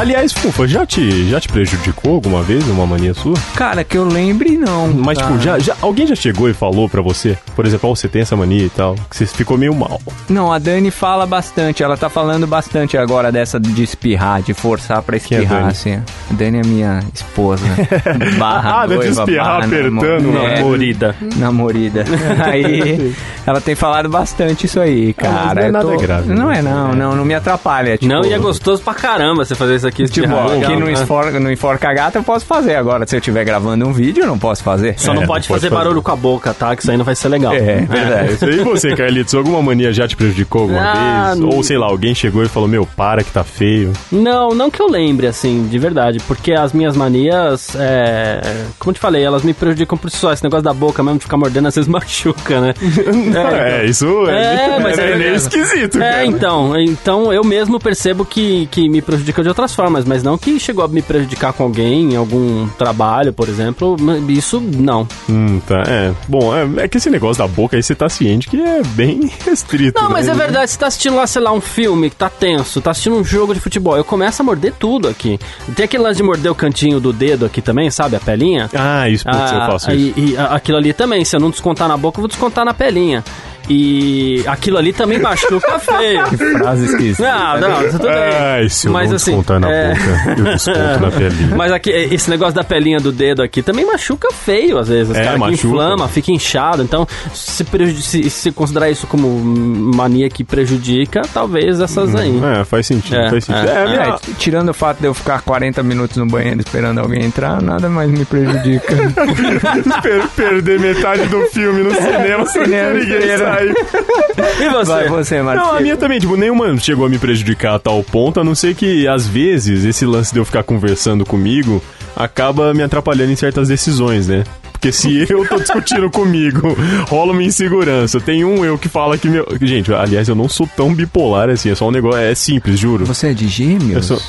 Aliás, 0.00 0.32
Fufa, 0.32 0.66
já 0.66 0.86
te, 0.86 1.28
já 1.28 1.38
te 1.38 1.46
prejudicou 1.48 2.14
alguma 2.14 2.42
vez 2.42 2.66
uma 2.68 2.86
mania 2.86 3.12
sua? 3.12 3.34
Cara, 3.54 3.84
que 3.84 3.98
eu 3.98 4.04
lembre, 4.08 4.56
não. 4.56 4.88
Mas, 4.88 5.18
tá? 5.18 5.26
tipo, 5.26 5.38
já, 5.40 5.58
já, 5.58 5.76
alguém 5.82 6.06
já 6.06 6.14
chegou 6.14 6.48
e 6.48 6.54
falou 6.54 6.88
pra 6.88 7.02
você, 7.02 7.36
por 7.54 7.66
exemplo, 7.66 7.90
ó, 7.90 7.94
você 7.94 8.08
tem 8.08 8.22
essa 8.22 8.34
mania 8.34 8.64
e 8.64 8.70
tal, 8.70 8.94
que 9.10 9.14
você 9.14 9.26
ficou 9.26 9.58
meio 9.58 9.74
mal. 9.74 10.00
Não, 10.26 10.50
a 10.50 10.58
Dani 10.58 10.90
fala 10.90 11.26
bastante, 11.26 11.82
ela 11.82 11.98
tá 11.98 12.08
falando 12.08 12.46
bastante 12.46 12.96
agora 12.96 13.30
dessa 13.30 13.60
de 13.60 13.82
espirrar, 13.82 14.40
de 14.40 14.54
forçar 14.54 15.02
pra 15.02 15.16
é 15.16 15.18
a 15.18 15.20
espirrar, 15.20 15.66
assim. 15.66 15.96
A 15.96 16.02
Dani 16.32 16.60
é 16.60 16.62
minha 16.66 17.00
esposa. 17.12 17.66
Barra 18.40 18.82
Ah, 18.82 18.86
noiva, 18.86 19.04
espirrar 19.06 19.44
barra 19.46 19.66
apertando, 19.66 20.32
namo- 20.32 20.38
é, 20.48 20.54
Namorida. 20.60 21.16
namorida. 21.36 22.04
Aí 22.50 23.14
ela 23.46 23.60
tem 23.60 23.74
falado 23.74 24.08
bastante 24.08 24.64
isso 24.64 24.80
aí, 24.80 25.14
Ah, 25.18 25.22
mas 25.22 25.32
cara. 25.34 25.54
não 25.60 25.62
é 25.68 25.70
nada 25.72 25.96
grave, 25.96 26.28
Não 26.32 26.46
né? 26.48 26.58
é 26.58 26.62
não, 26.62 26.92
não, 26.94 27.16
não 27.16 27.24
me 27.26 27.34
atrapalha. 27.34 27.98
Tipo, 27.98 28.10
Não, 28.10 28.24
e 28.24 28.32
é 28.32 28.38
gostoso 28.38 28.80
pra 28.82 28.94
caramba 28.94 29.44
você 29.44 29.54
fazer 29.54 29.76
isso 29.76 29.86
aqui. 29.86 29.89
Tipo, 29.92 30.34
aqui 30.34 30.54
legal, 30.54 30.80
no, 30.80 30.86
né? 30.86 30.92
Enforca, 30.92 31.40
no 31.40 31.50
Enforca 31.52 31.92
Gata 31.92 32.18
eu 32.18 32.22
posso 32.22 32.44
fazer 32.46 32.74
agora. 32.76 33.06
Se 33.06 33.16
eu 33.16 33.18
estiver 33.18 33.44
gravando 33.44 33.86
um 33.86 33.92
vídeo, 33.92 34.22
eu 34.24 34.26
não 34.26 34.38
posso 34.38 34.62
fazer. 34.62 34.94
Só 34.98 35.10
É, 35.10 35.14
não 35.14 35.20
não 35.22 35.26
pode 35.28 35.46
fazer 35.48 35.68
fazer. 35.68 35.74
barulho 35.74 36.02
com 36.02 36.10
a 36.12 36.16
boca, 36.16 36.52
tá? 36.54 36.74
Que 36.74 36.82
isso 36.82 36.90
aí 36.90 36.96
não 36.96 37.04
vai 37.04 37.14
ser 37.14 37.28
legal. 37.28 37.52
É, 37.54 37.80
verdade. 37.80 38.32
Isso 38.34 38.44
aí, 38.44 38.60
e 38.60 38.64
você, 38.64 38.94
Carlitos, 38.94 39.34
alguma 39.34 39.60
mania 39.62 39.92
já 39.92 40.06
te 40.08 40.16
prejudicou 40.16 40.62
alguma 40.62 40.80
Ah, 40.80 41.26
vez? 41.28 41.38
não. 41.40 41.48
Ou, 41.50 41.62
sei 41.62 41.78
lá, 41.78 41.86
alguém 41.86 42.14
chegou 42.14 42.42
e 42.42 42.48
falou, 42.48 42.68
meu, 42.68 42.86
para 42.86 43.22
que 43.24 43.30
tá 43.30 43.44
feio. 43.44 43.92
Não, 44.10 44.50
não 44.54 44.70
que 44.70 44.80
eu 44.80 44.88
lembre, 44.88 45.26
assim, 45.26 45.66
de 45.68 45.78
verdade. 45.78 46.18
Porque 46.26 46.52
as 46.52 46.72
minhas 46.72 46.96
manias, 46.96 47.74
é... 47.76 48.40
Como 48.78 48.90
eu 48.90 48.94
te 48.94 49.00
falei, 49.00 49.22
elas 49.24 49.42
me 49.42 49.52
prejudicam 49.54 49.96
por 49.98 50.10
si 50.10 50.16
só. 50.16 50.32
Esse 50.32 50.42
negócio 50.44 50.64
da 50.64 50.72
boca 50.72 51.02
mesmo, 51.02 51.18
de 51.18 51.24
ficar 51.24 51.36
mordendo, 51.36 51.68
às 51.68 51.74
vezes 51.74 51.88
machuca, 51.90 52.60
né? 52.60 52.74
É, 53.60 53.86
isso 53.86 54.06
é, 54.28 54.74
É, 54.76 54.78
mas 54.80 54.98
é 54.98 55.02
é, 55.02 55.06
meio 55.16 55.18
verdade. 55.18 55.36
esquisito, 55.36 55.98
É, 56.02 56.10
cara. 56.10 56.26
então, 56.26 56.76
então 56.78 57.32
eu 57.32 57.42
mesmo 57.44 57.78
percebo 57.80 58.24
que, 58.24 58.66
que 58.70 58.88
me 58.88 59.00
prejudica 59.02 59.42
de 59.42 59.48
outras 59.48 59.69
formas, 59.74 60.04
mas 60.04 60.22
não 60.22 60.36
que 60.38 60.58
chegou 60.60 60.84
a 60.84 60.88
me 60.88 61.02
prejudicar 61.02 61.52
com 61.52 61.62
alguém, 61.64 62.12
em 62.12 62.16
algum 62.16 62.66
trabalho, 62.78 63.32
por 63.32 63.48
exemplo, 63.48 63.96
isso 64.28 64.60
não. 64.60 65.06
Hum, 65.28 65.60
tá, 65.66 65.82
é. 65.86 66.12
Bom, 66.28 66.54
é, 66.54 66.84
é 66.84 66.88
que 66.88 66.96
esse 66.98 67.10
negócio 67.10 67.42
da 67.42 67.48
boca 67.48 67.76
aí 67.76 67.82
você 67.82 67.94
tá 67.94 68.08
ciente 68.08 68.48
que 68.48 68.60
é 68.60 68.82
bem 68.82 69.30
restrito. 69.44 70.00
Não, 70.00 70.10
mas 70.10 70.26
né? 70.26 70.32
é 70.32 70.34
verdade, 70.36 70.70
você 70.70 70.78
tá 70.78 70.86
assistindo 70.86 71.16
lá, 71.16 71.26
sei 71.26 71.42
lá, 71.42 71.52
um 71.52 71.60
filme 71.60 72.10
que 72.10 72.16
tá 72.16 72.28
tenso, 72.28 72.80
tá 72.80 72.90
assistindo 72.90 73.16
um 73.16 73.24
jogo 73.24 73.54
de 73.54 73.60
futebol, 73.60 73.96
eu 73.96 74.04
começo 74.04 74.42
a 74.42 74.44
morder 74.44 74.72
tudo 74.78 75.08
aqui. 75.08 75.38
Tem 75.74 75.84
aquele 75.84 76.02
lance 76.02 76.16
de 76.18 76.22
morder 76.22 76.50
o 76.50 76.54
cantinho 76.54 77.00
do 77.00 77.12
dedo 77.12 77.46
aqui 77.46 77.60
também, 77.62 77.90
sabe, 77.90 78.16
a 78.16 78.20
pelinha? 78.20 78.68
Ah, 78.74 79.08
isso, 79.08 79.24
putz, 79.24 79.52
eu 79.52 79.58
Ah, 79.58 79.66
faço 79.72 79.90
e, 79.92 80.10
isso. 80.10 80.18
e 80.18 80.36
a- 80.36 80.46
aquilo 80.54 80.78
ali 80.78 80.92
também, 80.92 81.24
se 81.24 81.34
eu 81.36 81.40
não 81.40 81.50
descontar 81.50 81.88
na 81.88 81.96
boca, 81.96 82.18
eu 82.18 82.22
vou 82.22 82.28
descontar 82.28 82.64
na 82.64 82.74
pelinha. 82.74 83.24
E 83.68 84.42
aquilo 84.46 84.78
ali 84.78 84.92
também 84.92 85.18
machuca 85.18 85.78
feio. 85.78 86.26
Frase 86.58 86.86
esquisita. 86.86 87.22
Não, 87.22 87.60
não, 87.60 87.90
tudo 87.90 88.02
bem. 88.08 88.14
Ai, 88.40 88.68
se 88.68 88.88
eu 88.88 88.92
Mas 88.92 89.08
não 89.10 89.16
assim, 89.16 89.30
descontar 89.32 89.60
na 89.60 89.70
é- 89.70 89.94
boca, 89.94 90.34
eu 90.38 90.44
desconto 90.44 91.00
na 91.00 91.10
pelinha. 91.10 91.56
Mas 91.56 91.72
aqui, 91.72 91.90
esse 91.90 92.28
negócio 92.30 92.54
da 92.54 92.64
pelinha 92.64 92.98
do 92.98 93.12
dedo 93.12 93.42
aqui 93.42 93.62
também 93.62 93.84
machuca 93.86 94.28
feio, 94.32 94.76
às 94.78 94.88
vezes. 94.88 95.14
É, 95.14 95.22
cara, 95.22 95.34
que 95.34 95.38
machuca. 95.40 95.66
inflama, 95.68 96.08
fica 96.08 96.32
inchado. 96.32 96.82
Então, 96.82 97.06
se, 97.32 97.64
se, 98.00 98.30
se 98.30 98.50
considerar 98.52 98.90
isso 98.90 99.06
como 99.06 99.28
mania 99.28 100.28
que 100.28 100.42
prejudica, 100.42 101.22
talvez 101.32 101.80
essas 101.80 102.14
aí. 102.14 102.40
É, 102.60 102.64
faz 102.64 102.86
sentido, 102.86 103.16
É, 103.16 103.30
faz 103.30 103.44
sentido. 103.44 103.68
é, 103.68 103.72
É, 103.72 103.82
a 103.82 103.86
minha- 103.86 104.00
É, 104.14 104.16
tirando 104.38 104.70
o 104.70 104.74
fato 104.74 104.98
de 105.00 105.06
eu 105.06 105.14
ficar 105.14 105.42
40 105.42 105.82
minutos 105.82 106.16
no 106.16 106.26
banheiro 106.26 106.60
esperando 106.60 106.98
alguém 106.98 107.24
entrar, 107.24 107.60
nada 107.62 107.88
mais 107.88 108.10
me 108.10 108.24
prejudica. 108.24 108.96
per- 110.02 110.28
perder 110.36 110.80
metade 110.80 111.26
do 111.26 111.40
filme 111.46 111.82
no 111.82 111.94
cinema 111.94 112.46
sem 112.46 112.64
cinema 112.64 112.90
ninguém 112.98 113.20
E 113.58 114.68
você? 114.70 114.90
Vai 114.92 115.08
você, 115.08 115.42
Marcelo. 115.42 115.68
Não, 115.68 115.76
a 115.76 115.80
minha 115.80 115.96
também, 115.96 116.18
tipo, 116.18 116.36
nenhuma 116.36 116.76
chegou 116.78 117.06
a 117.06 117.08
me 117.08 117.18
prejudicar 117.18 117.74
a 117.74 117.78
tal 117.78 118.02
ponto, 118.02 118.40
a 118.40 118.44
não 118.44 118.54
ser 118.54 118.74
que, 118.74 119.06
às 119.08 119.26
vezes, 119.26 119.84
esse 119.84 120.04
lance 120.06 120.32
de 120.32 120.38
eu 120.38 120.44
ficar 120.44 120.62
conversando 120.62 121.24
comigo 121.24 121.82
acaba 122.16 122.72
me 122.74 122.82
atrapalhando 122.82 123.32
em 123.32 123.36
certas 123.36 123.68
decisões, 123.68 124.26
né? 124.28 124.44
Porque 124.72 124.92
se 124.92 125.26
eu 125.30 125.46
tô 125.46 125.56
discutindo 125.58 126.10
comigo, 126.10 126.74
rola 127.06 127.32
uma 127.32 127.42
insegurança. 127.42 128.18
Tem 128.18 128.44
um 128.44 128.64
eu 128.64 128.78
que 128.78 128.88
fala 128.88 129.18
que 129.18 129.28
meu. 129.28 129.46
Gente, 129.60 129.92
aliás, 129.92 130.26
eu 130.28 130.34
não 130.34 130.48
sou 130.48 130.66
tão 130.74 130.94
bipolar 130.94 131.50
assim, 131.50 131.70
é 131.70 131.74
só 131.74 131.88
um 131.88 131.90
negócio. 131.90 132.18
É 132.18 132.34
simples, 132.34 132.78
juro. 132.78 133.04
Você 133.04 133.28
é 133.28 133.32
de 133.34 133.44
Eu 133.44 133.50
gêmeos? 133.50 134.06
sou. 134.06 134.20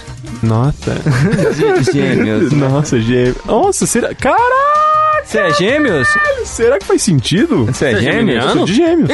Nossa. 0.44 0.96
De 1.84 1.92
gêmeos. 1.92 2.52
Nossa, 2.52 3.00
gêmeo. 3.00 3.36
Nossa, 3.46 3.86
será. 3.86 4.14
Caralho! 4.14 4.81
Você 5.24 5.38
é 5.40 5.54
gêmeos? 5.54 6.08
Será 6.46 6.78
que 6.80 6.86
faz 6.86 7.02
sentido? 7.02 7.66
Você 7.66 7.86
é 7.86 7.92
é 7.92 7.96
gêmeos? 7.96 8.14
geminiano? 8.16 8.50
Eu 8.50 8.54
sou 8.54 8.66
de 8.66 8.74
gêmeos. 8.74 9.10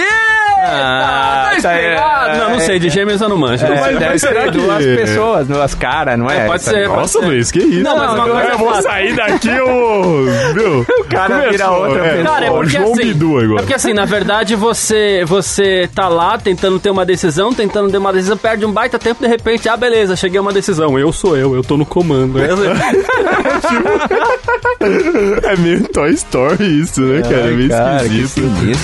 Ah, 0.60 1.50
tá 1.52 1.58
explicado. 1.58 2.38
Não, 2.38 2.50
não 2.52 2.60
sei, 2.60 2.80
de 2.80 2.90
gêmeos 2.90 3.22
eu 3.22 3.30
não 3.30 3.38
manjo. 3.38 3.66
É, 3.66 3.70
Mas- 3.70 3.98
deve 4.00 4.06
mas 4.10 4.22
ser 4.22 4.34
que- 4.44 4.52
duas 4.52 4.84
pessoas, 4.86 5.48
duas 5.48 5.76
caras, 5.76 6.18
não 6.20 6.30
é? 6.30 6.38
É, 6.40 6.46
pode 6.46 6.62
Essa- 6.62 6.72
ser, 6.72 6.88
pode 6.88 7.00
Nossa, 7.02 7.20
ser. 7.20 7.26
Luiz, 7.26 7.52
que 7.52 7.60
isso? 7.60 7.84
Não, 7.84 7.98
mas 7.98 8.14
uma 8.14 8.24
coisa 8.24 8.48
eu 8.48 8.54
é 8.54 8.58
vou 8.58 8.72
fato. 8.74 8.84
sair 8.84 9.16
daqui, 9.16 9.50
eu. 9.50 10.26
Viu? 10.54 10.86
O 11.08 11.10
cara 11.10 11.50
vira 11.50 11.72
outra 11.72 12.04
pessoa. 12.04 12.24
Cara, 12.26 12.46
é 12.46 12.50
porque 12.52 12.70
João 12.70 12.92
assim, 12.94 13.02
Bidu 13.08 13.38
agora. 13.40 13.54
é 13.54 13.58
porque 13.62 13.74
assim, 13.74 13.94
na 13.94 14.06
verdade, 14.06 14.56
você 14.56 15.24
você 15.26 15.90
tá 15.96 16.08
lá 16.10 16.38
tentando 16.38 16.80
ter 16.80 16.90
uma 16.90 17.06
decisão, 17.06 17.54
tentando 17.54 17.90
ter 17.90 17.98
uma 17.98 18.12
decisão, 18.14 18.38
perde 18.38 18.66
um 18.66 18.72
baita 18.72 19.00
tempo, 19.00 19.22
de 19.22 19.28
repente, 19.28 19.68
ah, 19.70 19.78
beleza, 19.78 20.16
cheguei 20.16 20.38
a 20.38 20.42
uma 20.42 20.52
decisão. 20.54 20.98
Eu 21.00 21.12
sou 21.14 21.36
eu, 21.38 21.56
eu 21.56 21.64
tô 21.64 21.78
no 21.78 21.86
comando. 21.86 22.38
É 25.44 25.56
meio 25.58 25.84
Toy 25.90 26.12
Story 26.12 26.82
isso, 26.82 27.02
né, 27.02 27.22
cara? 27.22 27.36
É 27.36 27.52
meio 27.52 27.70
Cara, 27.70 28.08
que 28.10 28.20
esquisito. 28.22 28.80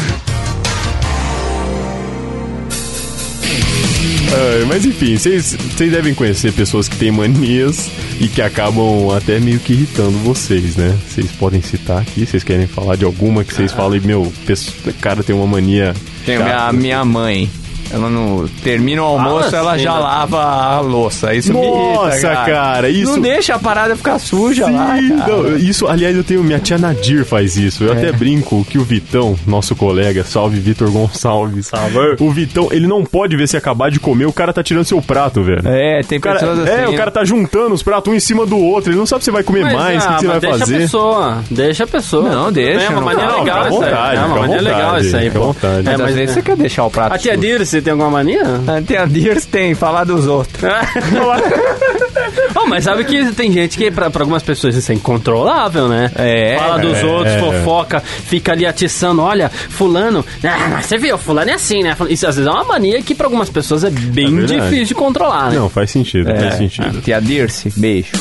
É, 4.33 4.65
mas 4.65 4.83
enfim, 4.83 5.15
vocês 5.15 5.53
vocês 5.53 5.91
devem 5.91 6.13
conhecer 6.13 6.51
pessoas 6.53 6.89
que 6.89 6.95
têm 6.97 7.11
manias 7.11 7.91
e 8.19 8.27
que 8.27 8.41
acabam 8.41 9.11
até 9.15 9.39
meio 9.39 9.59
que 9.59 9.73
irritando 9.73 10.17
vocês, 10.19 10.75
né? 10.75 10.97
Vocês 11.07 11.31
podem 11.31 11.61
citar 11.61 12.01
aqui, 12.01 12.25
vocês 12.25 12.43
querem 12.43 12.65
falar 12.65 12.95
de 12.95 13.05
alguma 13.05 13.43
que 13.43 13.53
vocês 13.53 13.71
falem, 13.71 14.01
meu, 14.01 14.21
o 14.23 14.93
cara 14.99 15.23
tem 15.23 15.35
uma 15.35 15.45
mania. 15.45 15.93
Tem 16.25 16.37
a 16.37 16.71
minha 16.73 17.05
mãe. 17.05 17.49
Ela 17.93 18.09
não 18.09 18.47
termina 18.63 19.01
o 19.03 19.05
almoço, 19.05 19.55
Ah, 19.55 19.59
ela 19.59 19.77
sim, 19.77 19.83
já 19.83 19.93
né? 19.93 19.99
lava 19.99 20.41
a 20.41 20.79
louça. 20.79 21.33
Isso 21.33 21.53
me 21.53 21.61
Nossa, 21.61 22.11
irrita, 22.15 22.27
cara. 22.29 22.45
cara, 22.45 22.89
isso. 22.89 23.11
Não 23.11 23.19
deixa 23.21 23.53
a 23.55 23.59
parada 23.59 23.95
ficar 23.95 24.17
suja 24.19 24.65
lá, 24.69 24.97
Sim, 24.97 25.17
cara. 25.17 25.31
não, 25.31 25.57
isso, 25.57 25.87
aliás, 25.87 26.15
eu 26.15 26.23
tenho. 26.23 26.43
Minha 26.43 26.59
tia 26.59 26.77
Nadir 26.77 27.23
faz 27.23 27.55
isso. 27.55 27.83
Eu 27.83 27.91
até 27.93 28.11
brinco 28.11 28.65
que 28.69 28.77
o 28.77 28.83
Vitão, 28.83 29.35
nosso 29.45 29.75
colega, 29.75 30.23
salve 30.23 30.59
Vitor 30.59 30.89
Gonçalves. 30.91 31.67
Salve. 31.67 32.15
O 32.19 32.31
Vitão, 32.31 32.67
ele 32.71 32.87
não 32.87 33.03
pode 33.03 33.37
ver 33.37 33.47
se 33.47 33.55
acabar 33.55 33.91
de 33.91 33.99
comer, 33.99 34.25
o 34.25 34.33
cara 34.33 34.51
tá 34.51 34.63
tirando 34.63 34.85
seu 34.85 35.01
prato, 35.01 35.43
velho. 35.43 35.61
É, 35.67 36.01
tem 36.03 36.17
O 36.17 36.21
cara, 36.21 36.39
pessoas 36.39 36.59
assim. 36.59 36.81
é, 36.81 36.87
o 36.89 36.95
cara 36.95 37.11
tá 37.11 37.23
juntando 37.23 37.73
os 37.75 37.83
pratos 37.83 38.11
um 38.11 38.15
em 38.15 38.19
cima 38.19 38.45
do 38.45 38.57
outro. 38.57 38.91
Ele 38.91 38.97
não 38.97 39.05
sabe 39.05 39.23
se 39.23 39.29
vai 39.31 39.43
comer 39.43 39.63
Mas, 39.63 39.73
mais, 39.73 40.03
o 40.03 40.07
que, 40.07 40.13
ah, 40.13 40.15
que 40.17 40.21
você 40.21 40.27
vai 40.27 40.39
deixa 40.39 40.57
fazer. 40.59 40.75
a 40.75 40.79
pessoa, 40.79 41.43
deixa 41.51 41.83
a 41.83 41.87
pessoa. 41.87 42.29
Não, 42.29 42.51
deixa, 42.51 42.85
É 42.85 42.89
uma 42.89 42.95
não 42.99 43.05
mania 43.05 43.25
fala, 43.29 43.39
legal 43.43 43.63
fica 43.63 43.65
à 43.65 43.69
isso 43.69 43.83
aí. 43.83 43.89
vontade, 43.91 44.15
É 44.15 44.19
uma 44.19 44.27
fica 44.27 44.37
à 44.37 44.41
mania 44.47 44.61
legal 44.61 44.85
vontade, 44.87 45.05
isso 45.07 45.17
aí, 45.17 45.23
fica 45.25 45.37
à 45.37 45.41
pô. 45.41 45.47
vontade. 45.47 45.79
É, 45.79 45.83
Mas 45.83 45.93
às 45.93 46.01
mas 46.01 46.15
vezes 46.15 46.33
você 46.35 46.41
quer 46.41 46.55
deixar 46.57 46.85
o 46.85 46.89
prato 46.89 47.13
A 47.13 47.17
tia 47.17 47.33
sujo. 47.35 47.41
Dirce 47.43 47.81
tem 47.83 47.91
alguma 47.91 48.09
mania? 48.09 48.41
A 48.67 48.81
tia 48.81 49.05
Dirce 49.05 49.47
tem, 49.47 49.75
falar 49.75 50.03
dos 50.03 50.27
outros. 50.27 50.63
oh, 52.55 52.67
mas 52.67 52.83
sabe 52.83 53.03
que 53.03 53.31
tem 53.33 53.51
gente 53.51 53.77
que, 53.77 53.91
pra, 53.91 54.09
pra 54.09 54.23
algumas 54.23 54.43
pessoas, 54.43 54.75
isso 54.75 54.91
é 54.91 54.95
incontrolável, 54.95 55.87
né? 55.87 56.11
É, 56.15 56.57
Fala 56.57 56.79
dos 56.79 56.97
é. 56.97 57.05
outros, 57.05 57.35
fofoca, 57.35 57.99
fica 57.99 58.51
ali 58.51 58.65
atiçando. 58.65 59.21
Olha, 59.21 59.49
fulano... 59.49 60.25
Ah, 60.43 60.69
mas 60.71 60.85
você 60.85 60.97
viu, 60.97 61.17
fulano 61.17 61.51
é 61.51 61.53
assim, 61.53 61.83
né? 61.83 61.95
Isso 62.09 62.27
às 62.27 62.35
vezes 62.35 62.49
é 62.49 62.53
uma 62.53 62.63
mania 62.63 63.01
que 63.01 63.13
pra 63.13 63.27
algumas 63.27 63.49
pessoas 63.49 63.83
é 63.83 63.89
bem 63.89 64.39
É 64.39 64.45
difícil 64.45 64.85
de 64.85 64.95
controlar, 64.95 65.49
né? 65.51 65.57
Não, 65.57 65.69
faz 65.69 65.91
sentido, 65.91 66.29
É. 66.29 66.39
faz 66.39 66.55
sentido. 66.55 67.01
Tia 67.01 67.19
Dirce, 67.19 67.71
beijo. 67.75 68.11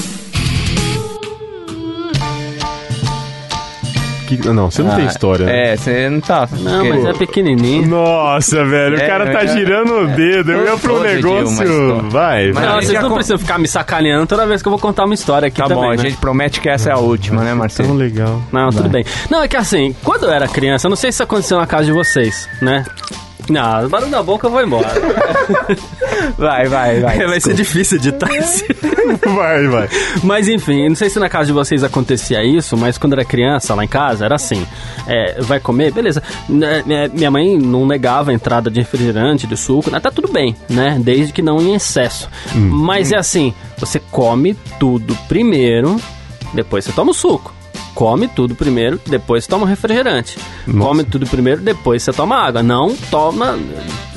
Que- 4.37 4.49
não, 4.49 4.71
você 4.71 4.83
não 4.83 4.95
tem 4.97 5.07
história. 5.07 5.47
né? 5.47 5.73
É, 5.73 5.77
você 5.77 6.09
não 6.11 6.21
tá. 6.21 6.49
Não, 6.53 6.85
mas 6.89 7.05
é 7.05 7.13
pequenininho. 7.13 7.89
Nossa, 7.89 8.65
velho, 8.65 8.97
É, 9.01 9.05
o 9.05 9.07
cara 9.09 9.33
tá 9.33 9.45
eu- 9.45 9.49
girando 9.49 9.93
o 10.01 10.07
dedo. 10.09 10.53
Eu 10.53 10.65
ia 10.65 10.77
pro 10.77 10.95
Gil, 10.97 11.03
negócio. 11.03 12.03
Vai, 12.11 12.47
Mas- 12.47 12.55
vai. 12.55 12.67
Não, 12.67 12.73
a 12.79 12.83
vocês 12.83 13.01
não 13.03 13.09
con- 13.09 13.15
precisam 13.15 13.39
ficar 13.39 13.59
me 13.59 13.69
sacaneando 13.69 14.27
toda 14.27 14.47
vez 14.47 14.63
que 14.63 14.69
eu 14.69 14.71
vou 14.71 14.79
contar 14.81 15.05
uma 15.05 15.15
história 15.15 15.49
aqui 15.49 15.57
Tá 15.61 15.65
também, 15.69 15.77
bom, 15.85 15.91
a 15.91 15.97
né? 15.97 16.03
gente 16.03 16.17
promete 16.17 16.61
que 16.61 16.69
essa 16.69 16.91
é 16.91 16.93
a 16.93 16.99
última, 16.99 17.43
né, 17.43 17.51
Tão 17.51 17.59
Marcelo? 17.59 17.95
legal. 17.95 18.43
Não, 18.53 18.71
tudo 18.71 18.89
bem. 18.89 19.05
Não, 19.31 19.43
é 19.43 19.49
que 19.49 19.57
assim, 19.57 19.95
quando 20.05 20.25
eu 20.25 20.31
era 20.33 20.47
criança, 20.49 20.87
eu 20.87 20.91
não 20.91 20.97
sei 20.97 21.11
se 21.13 21.17
isso 21.17 21.23
aconteceu 21.23 21.59
na 21.59 21.67
casa 21.67 21.85
de 21.85 21.93
vocês, 21.93 22.49
né? 22.61 22.85
Não, 23.53 23.89
barulho 23.89 24.11
na 24.11 24.23
boca 24.23 24.47
eu 24.47 24.51
vou 24.51 24.63
embora. 24.63 24.89
Vai, 26.39 26.67
vai, 26.69 27.01
vai. 27.01 27.27
Vai 27.27 27.41
ser 27.41 27.55
difícil 27.55 27.99
editar 27.99 28.33
esse. 28.35 28.65
Vai, 29.35 29.67
vai. 29.67 29.89
Mas 30.23 30.49
enfim, 30.49 30.89
não 30.89 30.95
sei 30.95 31.11
se 31.11 31.19
na 31.19 31.29
casa 31.29 31.47
de 31.47 31.53
vocês 31.53 31.83
acontecia 31.85 32.43
isso, 32.45 32.77
mas 32.77 32.97
quando 32.97 33.13
era 33.15 33.25
criança 33.25 33.75
lá 33.75 33.85
em 33.85 33.89
casa 33.89 34.25
era 34.25 34.37
assim: 34.37 34.67
é, 35.07 35.41
vai 35.43 35.61
comer, 35.61 35.93
beleza. 35.93 36.23
Né, 36.49 36.83
Minha 37.13 37.31
mãe 37.31 37.59
não 37.59 37.87
negava 37.87 38.31
a 38.31 38.35
entrada 38.35 38.71
de 38.71 38.81
refrigerante, 38.81 39.47
de 39.47 39.57
suco, 39.57 39.91
né, 39.91 40.01
tá 40.01 40.11
tudo 40.11 40.33
bem, 40.33 40.57
né? 40.69 40.99
Desde 41.01 41.33
que 41.33 41.43
não 41.43 41.61
em 41.61 41.75
excesso. 41.75 42.29
Mas 42.55 43.13
é 43.13 43.17
assim: 43.17 43.53
você 43.77 44.01
come 44.11 44.55
tudo 44.79 45.17
primeiro, 45.29 46.01
depois 46.55 46.85
você 46.85 46.93
toma 46.93 47.11
o 47.11 47.15
suco. 47.15 47.53
Come 47.95 48.27
tudo 48.29 48.55
primeiro, 48.55 49.01
depois 49.07 49.47
toma 49.47 49.65
o 49.65 49.69
refrigerante. 49.69 50.39
Come 50.79 51.05
tudo 51.05 51.27
primeiro, 51.27 51.61
depois 51.61 52.03
você 52.03 52.13
toma 52.13 52.37
água. 52.37 52.63
Não 52.63 52.95
toma, 53.11 53.59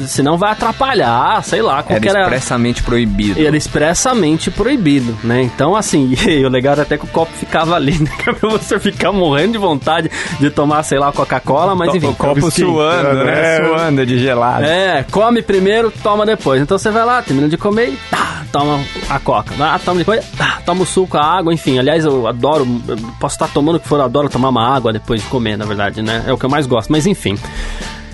senão 0.08 0.38
vai 0.38 0.52
atrapalhar, 0.52 1.44
sei 1.44 1.62
lá, 1.62 1.76
Era 1.76 1.84
qualquer. 1.84 2.22
expressamente 2.22 2.82
proibido. 2.84 3.40
É 3.40 3.50
expressamente 3.56 4.50
proibido, 4.50 5.18
né? 5.24 5.42
Então, 5.42 5.76
assim, 5.76 6.14
o 6.46 6.50
legal 6.50 6.74
era 6.74 6.84
até 6.84 6.98
que 6.98 7.06
o 7.06 7.08
copo 7.08 7.32
ficava 7.34 7.76
ali, 7.76 7.98
né? 7.98 8.10
Pra 8.40 8.50
você 8.50 8.80
ficar 8.80 9.12
morrendo 9.12 9.54
de 9.54 9.58
vontade 9.58 10.10
de 10.40 10.50
tomar, 10.50 10.84
sei 10.84 10.98
lá, 11.00 11.12
Coca-Cola, 11.12 11.76
mas 11.76 11.94
enfim. 11.94 12.08
o 12.08 12.14
copo 12.16 12.50
suando, 12.50 13.24
né? 13.26 13.58
É. 13.58 13.66
Suando 13.66 14.06
de 14.06 14.20
gelado. 14.20 14.66
É, 14.66 15.04
come 15.12 15.42
primeiro, 15.42 15.92
toma 16.02 16.26
depois. 16.26 16.62
Então 16.62 16.78
você 16.78 16.90
vai 16.92 17.06
lá, 17.06 17.22
termina 17.22 17.50
de 17.50 17.58
comer 17.58 17.90
e 17.90 17.98
tá, 18.10 18.44
toma 18.52 18.80
a 19.10 19.20
coca. 19.20 19.54
Ah, 19.60 19.80
toma 19.84 19.98
depois, 20.00 20.24
tá, 20.38 20.62
toma 20.66 20.84
o 20.84 20.86
suco, 20.86 21.18
a 21.18 21.24
água, 21.24 21.54
enfim. 21.54 21.78
Aliás, 21.80 22.06
eu 22.06 22.28
adoro, 22.28 22.66
posso 23.20 23.36
estar 23.36 23.48
tomando 23.48 23.65
o 23.74 23.80
que 23.80 23.88
for, 23.88 24.00
eu 24.00 24.06
adoro 24.06 24.30
tomar 24.30 24.50
uma 24.50 24.68
água 24.68 24.94
depois 24.94 25.22
de 25.22 25.28
comer, 25.28 25.58
na 25.58 25.66
verdade, 25.66 26.02
né? 26.02 26.24
É 26.28 26.34
o 26.34 26.38
que 26.38 26.46
eu 26.46 26.50
mais 26.50 26.68
gosto. 26.68 26.92
Mas 26.92 27.06
enfim, 27.06 27.38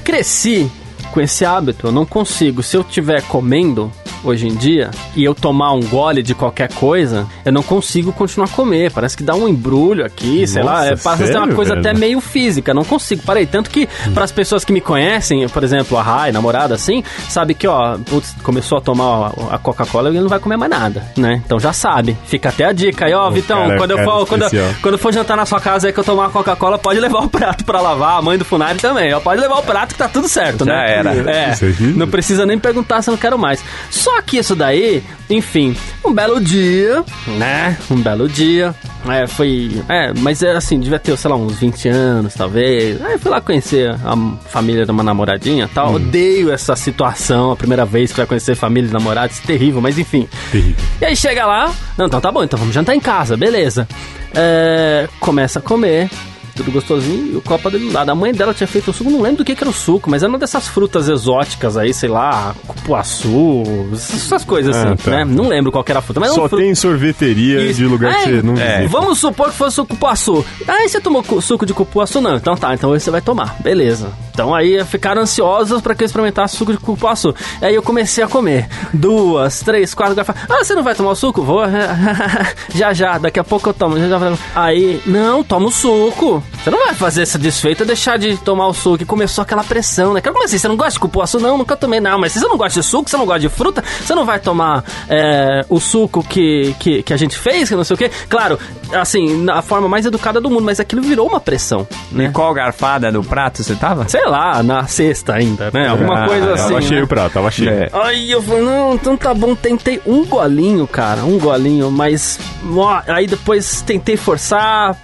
cresci 0.04 0.72
com 1.12 1.20
esse 1.22 1.44
hábito, 1.44 1.88
eu 1.88 1.92
não 1.92 2.06
consigo. 2.06 2.64
Se 2.64 2.78
eu 2.78 2.82
estiver 2.82 3.22
comendo 3.24 3.92
hoje 4.24 4.48
em 4.48 4.56
dia 4.56 4.92
e 5.16 5.24
eu 5.24 5.34
tomar 5.36 5.74
um 5.74 5.82
gole 5.82 6.22
de 6.24 6.34
qualquer 6.36 6.72
coisa, 6.74 7.28
eu 7.46 7.52
não 7.52 7.64
consigo 7.64 8.12
continuar 8.14 8.48
a 8.48 8.52
comer. 8.52 8.92
Parece 8.92 9.16
que 9.18 9.24
dá 9.24 9.34
um 9.36 9.48
embrulho 9.48 10.06
aqui, 10.06 10.46
sei 10.48 10.64
lá. 10.64 10.72
Nossa, 10.82 10.88
É, 10.90 10.94
a 10.94 10.98
ser 10.98 11.08
uma 11.10 11.18
sério, 11.18 11.56
coisa 11.56 11.76
velho? 11.76 11.88
até 11.90 11.98
meio 11.98 12.20
física. 12.22 12.74
Não 12.74 12.84
consigo. 12.84 13.22
Parei. 13.24 13.46
Tanto 13.46 13.70
que, 13.70 13.88
para 14.14 14.24
as 14.24 14.32
pessoas 14.32 14.64
que 14.66 14.72
me 14.74 14.82
conhecem, 14.82 15.48
por 15.50 15.64
exemplo, 15.64 15.98
a 15.98 16.02
Rai, 16.04 16.32
namorada 16.32 16.76
assim, 16.76 17.04
sabe 17.30 17.54
que, 17.54 17.68
ó, 17.68 17.98
putz, 17.98 18.36
começou 18.44 18.78
a 18.78 18.82
tomar 18.82 19.32
a 19.52 19.58
Coca-Cola 19.58 20.10
e 20.10 20.12
ele 20.14 20.22
não 20.22 20.30
vai 20.30 20.40
comer 20.40 20.58
mais 20.58 20.72
nada, 20.72 21.04
né? 21.18 21.42
Então 21.46 21.60
já 21.60 21.74
sabe. 21.74 22.18
Fica 22.26 22.50
até 22.50 22.66
a 22.66 22.72
dica 22.72 23.06
aí, 23.06 23.14
ó, 23.14 23.30
Vitão, 23.30 23.66
cara, 23.68 23.78
quando 23.78 23.92
eu 23.92 24.04
for, 24.04 24.26
quando, 24.28 24.46
quando 24.82 24.98
for 24.98 25.14
jantar 25.14 25.36
na 25.38 25.46
sua 25.46 25.60
casa 25.60 25.88
aí 25.88 25.94
que 25.94 26.00
eu 26.00 26.04
tomar 26.04 26.24
uma 26.24 26.30
Coca-Cola, 26.30 26.78
pode 26.78 27.00
levar 27.00 27.20
o 27.24 27.30
prato 27.30 27.64
pra 27.66 27.82
lavar, 27.82 28.18
a 28.20 28.22
mãe 28.22 28.38
do 28.38 28.46
Funari 28.46 28.80
também, 28.80 29.14
ó, 29.14 29.20
pode 29.20 29.40
levar 29.42 29.56
o 29.60 29.64
prato 29.64 29.94
que 29.94 29.98
tá 29.98 30.08
tudo 30.08 30.28
certo, 30.28 30.66
Já 30.66 30.74
né? 30.74 30.92
era. 30.98 31.12
É, 31.32 31.52
aqui- 31.52 31.94
não 31.96 32.08
precisa 32.08 32.46
nem 32.46 32.58
perguntar 32.60 33.02
se 33.02 33.10
eu 33.10 33.14
não 33.14 33.20
quero 33.20 33.38
mais. 33.38 33.64
Só 33.90 34.11
que 34.22 34.38
isso 34.38 34.56
daí, 34.56 35.04
enfim, 35.30 35.76
um 36.04 36.12
belo 36.12 36.42
dia, 36.42 37.04
né? 37.28 37.78
Um 37.90 38.02
belo 38.02 38.28
dia. 38.28 38.74
É, 39.08 39.28
foi. 39.28 39.84
É, 39.90 40.14
mas 40.14 40.42
é 40.42 40.52
assim, 40.52 40.80
devia 40.80 41.00
ter, 41.00 41.16
sei 41.18 41.30
lá, 41.30 41.36
uns 41.36 41.58
20 41.58 41.88
anos, 41.90 42.34
talvez. 42.34 43.02
Aí 43.04 43.18
fui 43.18 43.30
lá 43.30 43.42
conhecer 43.42 43.92
a 43.92 44.16
família 44.48 44.86
de 44.86 44.92
uma 44.92 45.04
namoradinha 45.04 45.66
e 45.66 45.68
tal. 45.68 45.94
Odeio 45.96 46.52
essa 46.52 46.76
situação, 46.76 47.52
a 47.52 47.56
primeira 47.56 47.86
vez 47.86 48.12
que 48.12 48.18
vai 48.18 48.26
conhecer 48.26 48.56
família 48.56 48.88
de 48.88 48.94
namorados, 48.94 49.40
terrível, 49.40 49.82
mas 49.82 49.98
enfim. 49.98 50.28
Terrível. 50.52 50.84
E 51.00 51.06
aí 51.06 51.16
chega 51.16 51.46
lá, 51.46 51.74
não, 51.98 52.06
então 52.08 52.22
tá 52.22 52.32
bom, 52.32 52.44
então 52.44 52.58
vamos 52.58 52.74
jantar 52.74 52.96
em 52.96 53.00
casa, 53.00 53.36
beleza. 53.38 53.88
É, 54.34 55.08
começa 55.20 55.60
a 55.60 55.62
comer, 55.62 56.10
tudo 56.56 56.72
gostosinho, 56.72 57.34
e 57.34 57.36
o 57.38 57.42
copo 57.42 57.70
dele 57.70 57.88
do 57.88 57.94
lado. 57.94 58.10
A 58.10 58.16
mãe 58.16 58.34
dela 58.34 58.54
tinha 58.54 58.68
feito 58.68 58.92
o 58.92 58.94
suco, 58.94 59.10
não 59.10 59.22
lembro 59.22 59.38
do 59.40 59.46
que, 59.46 59.56
que 59.56 59.64
era 59.64 59.70
o 59.70 59.74
suco, 59.74 60.10
mas 60.10 60.24
era 60.24 60.30
uma 60.30 60.38
dessas 60.40 60.68
frutas 60.68 61.08
exóticas 61.10 61.78
aí, 61.78 61.94
sei 61.94 62.10
lá, 62.10 62.54
cupuaçu, 62.68 63.64
essas 63.94 64.44
coisas 64.44 64.76
Ah, 64.76 64.94
assim, 64.94 64.96
tá. 64.98 65.12
né? 65.12 65.26
Não 65.26 65.48
lembro 65.48 65.72
qual 65.72 65.84
que 65.84 65.92
era 65.92 66.00
a 66.00 66.02
fruta, 66.02 66.20
mas 66.20 66.30
era 66.32 66.36
Só 66.42 66.48
fruta. 66.48 66.64
tem 66.64 66.74
sorveteria 66.76 67.62
Isso. 67.64 67.76
de 67.76 67.86
lugar 67.86 68.12
que 68.14 68.18
Ai, 68.20 68.26
você 68.36 68.42
não 68.42 68.54
é. 68.58 68.88
Vamos 68.88 69.20
supor 69.20 69.50
que 69.50 69.56
fosse 69.58 69.80
o 69.82 69.86
cupuaçu. 69.86 70.46
Aí 70.68 70.88
você 70.90 71.00
tomou 71.00 71.24
suco 71.42 71.66
de 71.66 71.74
cupuaçu? 71.74 72.22
Não. 72.22 72.36
Então 72.36 72.56
tá, 72.56 72.74
então 72.74 72.90
você 72.92 73.10
vai 73.12 73.22
tomar. 73.22 73.56
Beleza. 73.62 74.10
Então 74.34 74.54
aí 74.56 74.84
ficaram 74.86 75.22
ansiosos 75.22 75.82
pra 75.82 75.94
que 75.96 76.04
eu 76.04 76.06
experimentasse 76.06 76.56
suco 76.58 76.72
de 76.72 76.78
cupuaçu. 76.78 77.34
Aí 77.62 77.76
eu 77.76 77.82
comecei 77.84 78.24
a 78.24 78.28
comer. 78.28 78.68
Duas, 78.94 79.60
três, 79.62 79.94
quatro 79.94 80.16
garrafas. 80.16 80.44
Ah, 80.50 80.64
você 80.64 80.74
não 80.74 80.84
vai 80.84 80.96
tomar 80.96 81.12
o 81.12 81.16
suco? 81.16 81.42
Vou. 81.42 81.62
já, 82.74 82.94
já. 82.94 83.18
Daqui 83.18 83.40
a 83.40 83.44
pouco 83.44 83.70
eu 83.70 83.74
tomo. 83.74 83.98
Já, 84.00 84.08
já. 84.08 84.34
Aí, 84.56 85.02
não, 85.06 85.44
toma 85.44 85.68
o 85.68 85.72
suco. 85.72 86.41
Você 86.64 86.70
não 86.70 86.86
vai 86.86 86.94
fazer 86.94 87.24
essa 87.24 87.38
desfeita 87.40 87.84
deixar 87.86 88.18
de 88.18 88.38
tomar 88.38 88.68
o 88.68 88.74
suco. 88.74 89.02
E 89.04 89.06
começou 89.06 89.42
aquela 89.42 89.64
pressão, 89.64 90.14
né? 90.14 90.22
Como 90.22 90.44
assim? 90.44 90.58
Você 90.58 90.68
não 90.68 90.76
gosta 90.78 90.94
de 90.94 91.00
cupuaço? 91.00 91.40
Não, 91.40 91.58
nunca 91.58 91.76
tomei. 91.76 92.00
Não, 92.00 92.20
mas 92.20 92.32
se 92.34 92.40
você 92.40 92.48
não 92.48 92.58
gosta 92.58 92.80
de 92.80 92.86
suco, 92.86 93.10
você 93.10 93.18
não 93.18 93.26
gosta 93.26 93.40
de 93.42 93.50
fruta, 93.50 93.84
você 94.04 94.14
não 94.16 94.26
vai 94.26 94.40
tomar 94.40 94.84
é, 95.10 95.66
o 95.70 95.80
suco 95.80 96.24
que, 96.24 96.76
que, 96.80 97.04
que 97.04 97.14
a 97.14 97.18
gente 97.18 97.38
fez, 97.38 97.70
que 97.70 97.76
não 97.76 97.84
sei 97.84 97.94
o 97.96 97.98
quê. 97.98 98.12
Claro, 98.30 98.60
assim, 98.94 99.44
na 99.44 99.62
forma 99.62 99.88
mais 99.88 100.06
educada 100.06 100.40
do 100.40 100.50
mundo, 100.50 100.64
mas 100.64 100.80
aquilo 100.80 101.02
virou 101.02 101.28
uma 101.28 101.40
pressão, 101.40 101.88
né? 102.12 102.30
Qual 102.34 102.54
garfada 102.54 103.12
do 103.12 103.24
prato 103.24 103.64
você 103.64 103.76
tava? 103.76 104.08
Sei 104.08 104.26
lá, 104.26 104.62
na 104.64 104.86
sexta 104.88 105.34
ainda, 105.34 105.72
né? 105.74 105.88
Alguma 105.88 106.24
Ah, 106.24 106.28
coisa 106.28 106.54
assim. 106.54 106.68
Tava 106.70 106.82
cheio 106.82 107.00
né? 107.00 107.04
o 107.04 107.08
prato, 107.08 107.34
tava 107.34 107.52
cheio. 107.52 107.70
É. 107.70 107.90
Aí 107.94 108.32
eu 108.32 108.42
falei, 108.42 108.64
não, 108.64 108.94
então 108.96 109.18
tá 109.18 109.34
bom, 109.34 109.56
tentei 109.56 110.02
um 110.06 110.26
golinho, 110.26 110.86
cara, 110.88 111.24
um 111.24 111.38
golinho, 111.40 111.90
mas 111.92 112.40
ó, 112.76 113.02
aí 113.08 113.28
depois 113.28 113.82
tentei 113.82 114.16
forçar, 114.18 114.96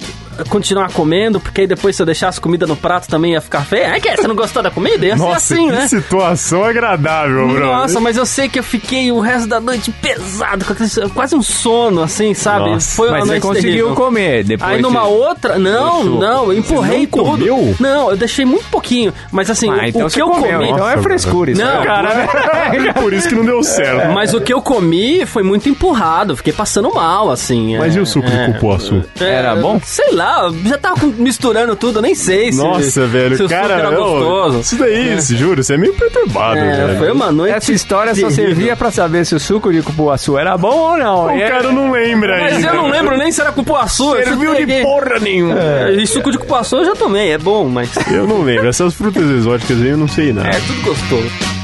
continuar 0.49 0.91
comendo, 0.91 1.39
porque 1.39 1.61
aí 1.61 1.67
depois 1.67 1.95
se 1.95 2.01
eu 2.01 2.05
deixasse 2.05 2.39
comida 2.39 2.65
no 2.65 2.75
prato 2.75 3.07
também 3.07 3.33
ia 3.33 3.41
ficar 3.41 3.61
feio. 3.61 3.85
É 3.85 3.99
que 3.99 4.15
você 4.15 4.27
não 4.27 4.35
gostou 4.35 4.61
da 4.63 4.69
comida? 4.71 5.05
Ia 5.05 5.15
ser 5.17 5.21
Nossa, 5.23 5.35
assim, 5.53 5.65
que 5.67 5.71
né? 5.75 5.87
situação 5.87 6.63
agradável, 6.63 7.47
bro. 7.47 7.59
Nossa, 7.65 7.99
mas 7.99 8.17
eu 8.17 8.25
sei 8.25 8.47
que 8.49 8.59
eu 8.59 8.63
fiquei 8.63 9.11
o 9.11 9.19
resto 9.19 9.47
da 9.47 9.59
noite 9.59 9.91
pesado, 9.91 10.65
quase 11.13 11.35
um 11.35 11.41
sono, 11.41 12.01
assim, 12.01 12.33
sabe? 12.33 12.69
Nossa, 12.71 12.95
Foi 12.95 13.07
uma 13.09 13.17
Mas 13.19 13.23
você 13.25 13.31
noite 13.31 13.41
conseguiu 13.43 13.71
terrível. 13.71 13.95
comer 13.95 14.43
depois. 14.43 14.71
Aí 14.71 14.81
numa 14.81 15.01
de- 15.01 15.07
outra, 15.07 15.59
não, 15.59 16.03
não, 16.03 16.51
eu 16.51 16.57
empurrei 16.59 16.99
não 17.01 17.05
tudo. 17.07 17.23
comeu? 17.31 17.75
Não, 17.79 18.09
eu 18.11 18.17
deixei 18.17 18.45
muito 18.45 18.65
pouquinho, 18.69 19.13
mas 19.31 19.49
assim, 19.49 19.69
Ah, 19.69 19.73
o, 19.83 19.85
então 19.85 20.05
o 20.05 20.09
você 20.09 20.15
que 20.15 20.21
eu 20.21 20.29
comeu. 20.29 20.59
comi, 20.59 20.69
Então 20.71 20.87
é 20.89 20.97
frescura 20.97 21.51
isso. 21.51 21.61
Não, 21.61 21.81
aí. 21.81 22.87
É 22.87 22.93
Por 22.93 23.13
isso 23.13 23.27
que 23.29 23.35
não 23.35 23.45
deu 23.45 23.63
certo. 23.63 24.11
mas 24.13 24.33
o 24.33 24.41
que 24.41 24.53
eu 24.53 24.61
comi 24.61 25.25
foi 25.25 25.43
muito 25.43 25.69
empurrado, 25.69 26.35
fiquei 26.37 26.53
passando 26.53 26.93
mal, 26.93 27.29
assim. 27.31 27.77
Mas 27.77 27.95
é, 27.95 27.99
e 27.99 28.01
o 28.01 28.05
suco 28.05 28.27
é, 28.27 28.47
de 28.47 28.53
cupuaçu? 28.53 29.03
Era 29.19 29.55
bom? 29.55 29.79
Sei 29.83 30.11
lá, 30.13 30.26
já 30.65 30.77
tava 30.77 30.99
com- 30.99 31.07
misturando 31.07 31.75
tudo, 31.75 31.99
eu 31.99 32.01
nem 32.01 32.15
sei 32.15 32.51
se. 32.51 32.57
Nossa, 32.57 32.81
se 32.89 32.99
velho, 33.05 33.33
o 33.35 33.37
suco 33.37 33.49
cara, 33.49 33.73
era 33.75 33.89
gostoso. 33.91 34.59
isso 34.61 34.75
daí, 34.77 35.19
juro, 35.21 35.63
você 35.63 35.73
é 35.73 35.77
meio 35.77 35.93
perturbado, 35.93 36.57
É, 36.59 36.85
velho. 36.87 36.97
foi 36.99 37.11
uma 37.11 37.31
noite. 37.31 37.53
Essa 37.55 37.71
história 37.71 38.13
só 38.15 38.27
terrível. 38.27 38.45
servia 38.47 38.75
pra 38.75 38.91
saber 38.91 39.25
se 39.25 39.35
o 39.35 39.39
suco 39.39 39.71
de 39.71 39.81
cupuaçu 39.81 40.37
era 40.37 40.57
bom 40.57 40.75
ou 40.91 40.97
não. 40.97 41.25
O 41.27 41.31
E 41.31 41.41
é- 41.41 41.49
cara 41.49 41.71
não 41.71 41.91
lembra 41.91 42.37
Mas 42.39 42.55
ainda. 42.55 42.67
eu 42.69 42.73
não 42.75 42.89
lembro 42.89 43.17
nem 43.17 43.31
se 43.31 43.41
era 43.41 43.51
cupuaçu. 43.51 44.15
eu 44.15 44.23
Serviu 44.25 44.51
só 44.51 44.59
de 44.59 44.65
peguei- 44.65 44.83
porra 44.83 45.19
nenhuma. 45.19 45.59
É, 45.59 45.91
E 45.93 46.07
suco 46.07 46.31
de 46.31 46.37
cupuaçu 46.37 46.77
eu 46.77 46.85
já 46.85 46.95
tomei, 46.95 47.31
é 47.31 47.37
bom, 47.37 47.67
mas 47.67 47.89
Eu 48.11 48.27
não 48.27 48.41
lembro. 48.43 48.67
Essas 48.67 48.93
frutas 48.93 49.29
exóticas 49.29 49.81
aí 49.81 49.89
eu 49.89 49.97
não 49.97 50.07
sei 50.07 50.31
nada. 50.33 50.49
é 50.49 50.59
tudo 50.59 50.81
gostoso. 50.83 51.56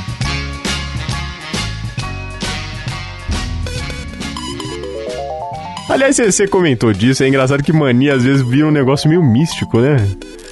Aliás, 5.94 6.18
você- 6.18 6.48
comentou 6.48 6.92
disso, 6.92 7.24
é 7.24 7.28
engraçado 7.28 7.62
que 7.62 7.72
mania 7.72 8.16
às 8.16 8.24
vezes 8.24 8.42
vira 8.42 8.66
um 8.68 8.72
negócio 8.72 9.08
meio 9.08 9.22
místico, 9.24 9.80
né? 9.80 9.96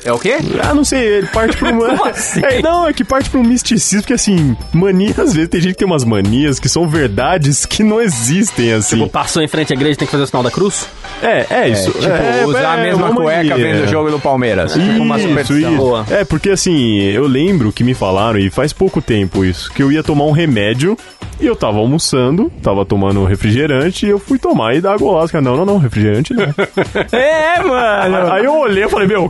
É 0.03 0.11
o 0.11 0.17
quê? 0.17 0.37
Ah, 0.63 0.73
não 0.73 0.83
sei, 0.83 0.99
ele 0.99 1.27
parte 1.27 1.57
pra 1.57 1.69
uma. 1.71 2.11
É, 2.43 2.61
não, 2.61 2.87
é 2.87 2.93
que 2.93 3.03
parte 3.03 3.29
pra 3.29 3.39
um 3.39 3.43
misticismo, 3.43 4.01
porque 4.01 4.13
assim, 4.13 4.55
mania, 4.73 5.13
às 5.17 5.33
vezes 5.33 5.49
tem 5.49 5.61
gente 5.61 5.73
que 5.73 5.79
tem 5.79 5.87
umas 5.87 6.03
manias 6.03 6.59
que 6.59 6.67
são 6.67 6.87
verdades 6.87 7.65
que 7.65 7.83
não 7.83 8.01
existem, 8.01 8.73
assim. 8.73 8.97
Tipo, 8.97 9.09
passou 9.09 9.41
em 9.41 9.47
frente 9.47 9.73
à 9.73 9.75
igreja 9.75 9.97
tem 9.97 10.07
que 10.07 10.11
fazer 10.11 10.23
o 10.23 10.27
sinal 10.27 10.43
da 10.43 10.51
cruz? 10.51 10.87
é, 11.21 11.45
é 11.49 11.69
isso. 11.69 11.91
Tipo, 11.91 12.05
é, 12.05 12.45
usar 12.45 12.75
a 12.75 12.79
é 12.79 12.83
mesma 12.83 13.09
uma 13.09 13.15
cueca 13.15 13.49
mania. 13.49 13.73
vendo 13.73 13.83
o 13.83 13.87
jogo 13.87 14.09
do 14.09 14.19
Palmeiras. 14.19 14.73
tipo 14.73 15.01
uma 15.01 15.19
superstição. 15.19 15.75
Boa. 15.75 16.05
É, 16.09 16.23
porque 16.23 16.49
assim, 16.49 16.99
eu 17.01 17.27
lembro 17.27 17.71
que 17.71 17.83
me 17.83 17.93
falaram, 17.93 18.39
e 18.39 18.49
faz 18.49 18.73
pouco 18.73 19.01
tempo 19.01 19.45
isso, 19.45 19.71
que 19.71 19.83
eu 19.83 19.91
ia 19.91 20.03
tomar 20.03 20.25
um 20.25 20.31
remédio 20.31 20.97
e 21.41 21.47
eu 21.47 21.55
tava 21.55 21.79
almoçando, 21.79 22.51
tava 22.61 22.85
tomando 22.85 23.23
refrigerante 23.25 24.05
e 24.05 24.09
eu 24.09 24.19
fui 24.19 24.37
tomar 24.37 24.75
e 24.75 24.81
dar 24.81 24.95
golaço. 24.97 25.41
Não, 25.41 25.57
não, 25.57 25.65
não, 25.65 25.77
refrigerante 25.79 26.35
não. 26.35 26.45
É, 27.11 27.59
mano. 27.63 28.31
Aí 28.31 28.45
eu 28.45 28.55
olhei 28.55 28.83
e 28.83 28.89
falei, 28.89 29.07
meu, 29.07 29.29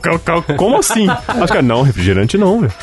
como 0.62 0.78
assim? 0.78 1.08
Os 1.42 1.50
caras, 1.50 1.66
não, 1.66 1.82
refrigerante 1.82 2.38
não, 2.38 2.62
velho. 2.62 2.74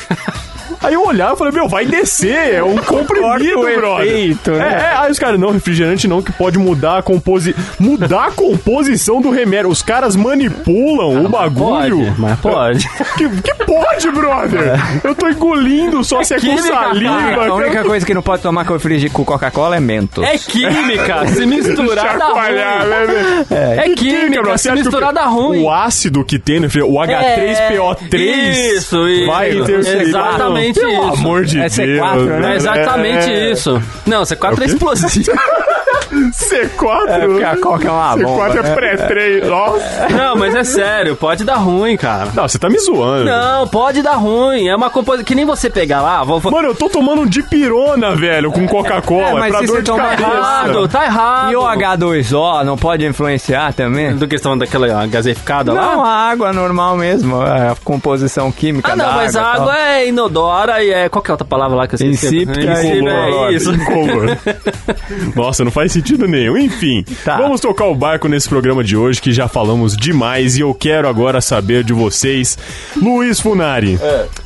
Aí 0.81 0.93
eu 0.93 1.05
olhava 1.05 1.33
e 1.33 1.37
falei, 1.37 1.53
meu, 1.53 1.67
vai 1.67 1.85
descer, 1.85 2.53
é 2.55 2.63
um 2.63 2.77
comprimido, 2.77 3.61
brother. 3.61 4.07
efeito, 4.07 4.51
né? 4.51 4.69
É, 4.69 4.93
é, 4.93 4.97
aí 4.97 5.11
os 5.11 5.19
caras, 5.19 5.39
não, 5.39 5.51
refrigerante 5.51 6.07
não, 6.07 6.21
que 6.21 6.31
pode 6.31 6.57
mudar 6.57 6.97
a 6.99 7.01
composi... 7.01 7.55
Mudar 7.79 8.27
a 8.27 8.31
composição 8.31 9.21
do 9.21 9.29
remédio. 9.29 9.69
Os 9.69 9.81
caras 9.81 10.15
manipulam 10.15 11.25
o 11.25 11.29
bagulho. 11.29 11.97
Pode, 11.97 12.13
mas 12.21 12.39
pode. 12.39 12.89
Que, 13.19 13.27
que 13.27 13.53
pode, 13.65 14.11
brother? 14.11 14.79
Eu 15.03 15.13
tô 15.13 15.27
engolindo 15.27 16.03
só 16.03 16.23
se 16.23 16.33
é 16.33 16.37
com 16.37 16.45
química, 16.47 16.67
saliva. 16.67 17.17
cara. 17.17 17.47
A 17.49 17.53
única 17.55 17.83
coisa 17.83 18.05
que 18.05 18.13
não 18.13 18.21
pode 18.21 18.41
tomar 18.41 18.65
com 18.65 18.73
refrigerante 18.73 19.13
com 19.13 19.25
Coca-Cola 19.25 19.75
é 19.75 19.79
Mentos. 19.79 20.23
É 20.23 20.37
química, 20.37 21.27
se 21.27 21.45
misturar 21.45 22.17
dá 22.17 22.27
ruim. 22.27 22.51
né? 22.53 23.45
É, 23.51 23.85
É 23.85 23.89
química, 23.95 24.41
bro, 24.41 24.57
se 24.57 24.71
misturar 24.71 25.11
dá 25.13 25.25
ruim. 25.25 25.63
O 25.63 25.69
ácido 25.71 26.23
que 26.23 26.39
tem, 26.39 26.59
no 26.59 26.67
refrigerante, 26.67 26.95
o 26.95 27.01
H3PO3. 27.01 28.75
Isso, 28.75 29.07
isso. 29.07 29.25
Vai 29.27 29.51
interferir. 29.51 30.01
Exatamente 30.09 30.68
Pelo 30.73 30.91
isso. 30.91 31.13
amor 31.19 31.45
de 31.45 31.59
É 31.59 31.69
Deus. 31.69 31.99
C4, 31.99 32.39
né? 32.39 32.53
É 32.53 32.55
exatamente 32.55 33.29
É. 33.31 33.51
isso. 33.51 33.81
Não, 34.05 34.23
C4 34.23 34.59
É 34.59 34.63
é, 34.63 34.65
explosivo. 34.65 35.31
C4. 36.11 37.07
É, 37.09 37.27
porque 37.27 37.43
a 37.43 37.57
coca 37.57 37.87
é 37.87 37.91
uma 37.91 38.17
bomba. 38.17 38.49
C4 38.49 38.57
é 38.57 38.63
né? 38.63 38.75
pré-3. 38.75 39.45
Nossa. 39.47 40.09
Não, 40.09 40.35
mas 40.35 40.55
é 40.55 40.63
sério, 40.63 41.15
pode 41.15 41.43
dar 41.43 41.55
ruim, 41.55 41.95
cara. 41.97 42.29
Não, 42.33 42.47
você 42.47 42.57
tá 42.57 42.69
me 42.69 42.79
zoando. 42.79 43.25
Não, 43.25 43.67
pode 43.67 44.01
dar 44.01 44.15
ruim. 44.15 44.67
É 44.67 44.75
uma 44.75 44.89
composição. 44.89 45.25
Que 45.25 45.35
nem 45.35 45.45
você 45.45 45.69
pegar 45.69 46.01
lá. 46.01 46.23
Vou, 46.23 46.39
vou... 46.39 46.51
Mano, 46.51 46.69
eu 46.69 46.75
tô 46.75 46.89
tomando 46.89 47.21
um 47.21 47.25
dipirona, 47.27 48.15
velho, 48.15 48.51
com 48.51 48.61
É, 48.63 48.67
Coca-Cola. 48.67 49.39
mas 49.39 49.51
pra 49.51 49.59
se 49.61 49.65
dor 49.67 49.75
você 49.75 49.81
de 49.81 49.85
tomar 49.91 50.17
cabeça. 50.17 50.37
errado, 50.37 50.87
tá 50.87 51.05
errado. 51.05 51.51
E 51.51 51.55
o 51.55 51.61
H2O 51.61 52.63
não 52.63 52.77
pode 52.77 53.05
influenciar 53.05 53.73
também? 53.73 54.15
Do 54.15 54.27
que 54.27 54.35
estão 54.35 54.57
daquela 54.57 55.05
gaseificada 55.07 55.73
lá? 55.73 55.81
Não, 55.81 56.03
a 56.05 56.09
água 56.29 56.51
normal 56.53 56.95
mesmo, 56.97 57.41
a 57.41 57.75
composição 57.83 58.51
química 58.51 58.93
Ah, 58.93 58.95
não, 58.95 59.05
da 59.05 59.11
mas 59.13 59.35
a 59.35 59.41
água. 59.41 59.71
água 59.73 59.77
é 59.79 60.07
inodora 60.07 60.83
e 60.83 60.91
é. 60.91 61.09
Qual 61.09 61.21
que 61.21 61.29
é 61.29 61.31
a 61.31 61.35
outra 61.35 61.47
palavra 61.47 61.77
lá 61.77 61.87
que 61.87 61.95
eu 61.95 61.97
esqueci? 62.11 62.37
Insípida 62.37 62.83
Incolor, 62.83 63.49
é 63.49 63.53
isso. 63.53 63.73
incolor. 63.73 64.37
Nossa, 65.35 65.63
não 65.63 65.71
faz 65.71 65.91
sentido 65.91 65.98
nenhum. 66.27 66.57
Enfim, 66.57 67.03
Tá. 67.23 67.37
vamos 67.37 67.59
tocar 67.61 67.85
o 67.85 67.95
barco 67.95 68.27
nesse 68.27 68.47
programa 68.47 68.83
de 68.83 68.95
hoje 68.95 69.21
que 69.21 69.31
já 69.31 69.47
falamos 69.47 69.95
demais 69.95 70.57
e 70.57 70.61
eu 70.61 70.73
quero 70.73 71.07
agora 71.07 71.41
saber 71.41 71.83
de 71.83 71.93
vocês. 71.93 72.57
Luiz 72.95 73.39
Funari, 73.39 73.99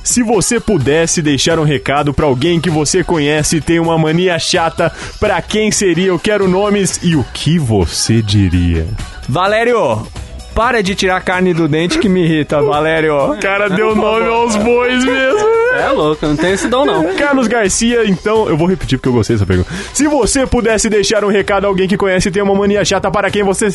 se 0.04 0.22
você 0.24 0.60
pudesse 0.60 1.22
deixar 1.22 1.60
um 1.60 1.64
recado 1.64 2.14
pra 2.14 2.26
alguém 2.26 2.60
que 2.60 2.70
você 2.70 3.04
conhece 3.04 3.58
e 3.58 3.62
tem 3.62 3.80
uma 3.80 3.98
mania 3.98 4.38
chata, 4.40 4.92
pra 5.20 5.42
quem 5.42 5.72
seria? 5.72 6.08
Eu 6.08 6.20
quero 6.20 6.48
nomes 6.48 7.00
e 7.04 7.16
o 7.16 7.26
que 7.34 7.58
você 7.60 8.22
diria? 8.22 8.86
Valério, 9.28 10.06
para 10.54 10.82
de 10.84 10.96
tirar 10.96 11.22
carne 11.22 11.54
do 11.54 11.68
dente 11.68 11.98
que 12.00 12.10
me 12.10 12.24
irrita, 12.24 12.62
Valério. 12.62 13.16
O 13.34 13.40
cara 13.40 13.70
deu 13.70 13.96
nome 13.96 14.28
aos 14.28 14.56
bois 14.56 15.04
mesmo. 15.04 15.63
É 15.74 15.90
louco, 15.90 16.26
não 16.26 16.36
tem 16.36 16.54
esse 16.54 16.68
dom 16.68 16.86
não. 16.86 17.14
Carlos 17.18 17.48
Garcia, 17.48 18.06
então, 18.06 18.48
eu 18.48 18.56
vou 18.58 18.68
repetir 18.68 18.98
porque 18.98 19.10
eu 19.10 19.14
gostei 19.14 19.36
dessa 19.36 19.46
pergunta. 19.46 19.70
Se 19.94 20.08
você 20.08 20.46
pudesse 20.46 20.90
deixar 20.90 21.24
um 21.24 21.30
recado 21.30 21.66
a 21.66 21.68
alguém 21.68 21.88
que 21.88 21.98
conhece 21.98 22.30
e 22.30 22.32
tem 22.32 22.44
uma 22.44 22.56
mania 22.56 22.84
chata, 22.86 23.10
para 23.10 23.30
quem 23.32 23.44
você. 23.44 23.70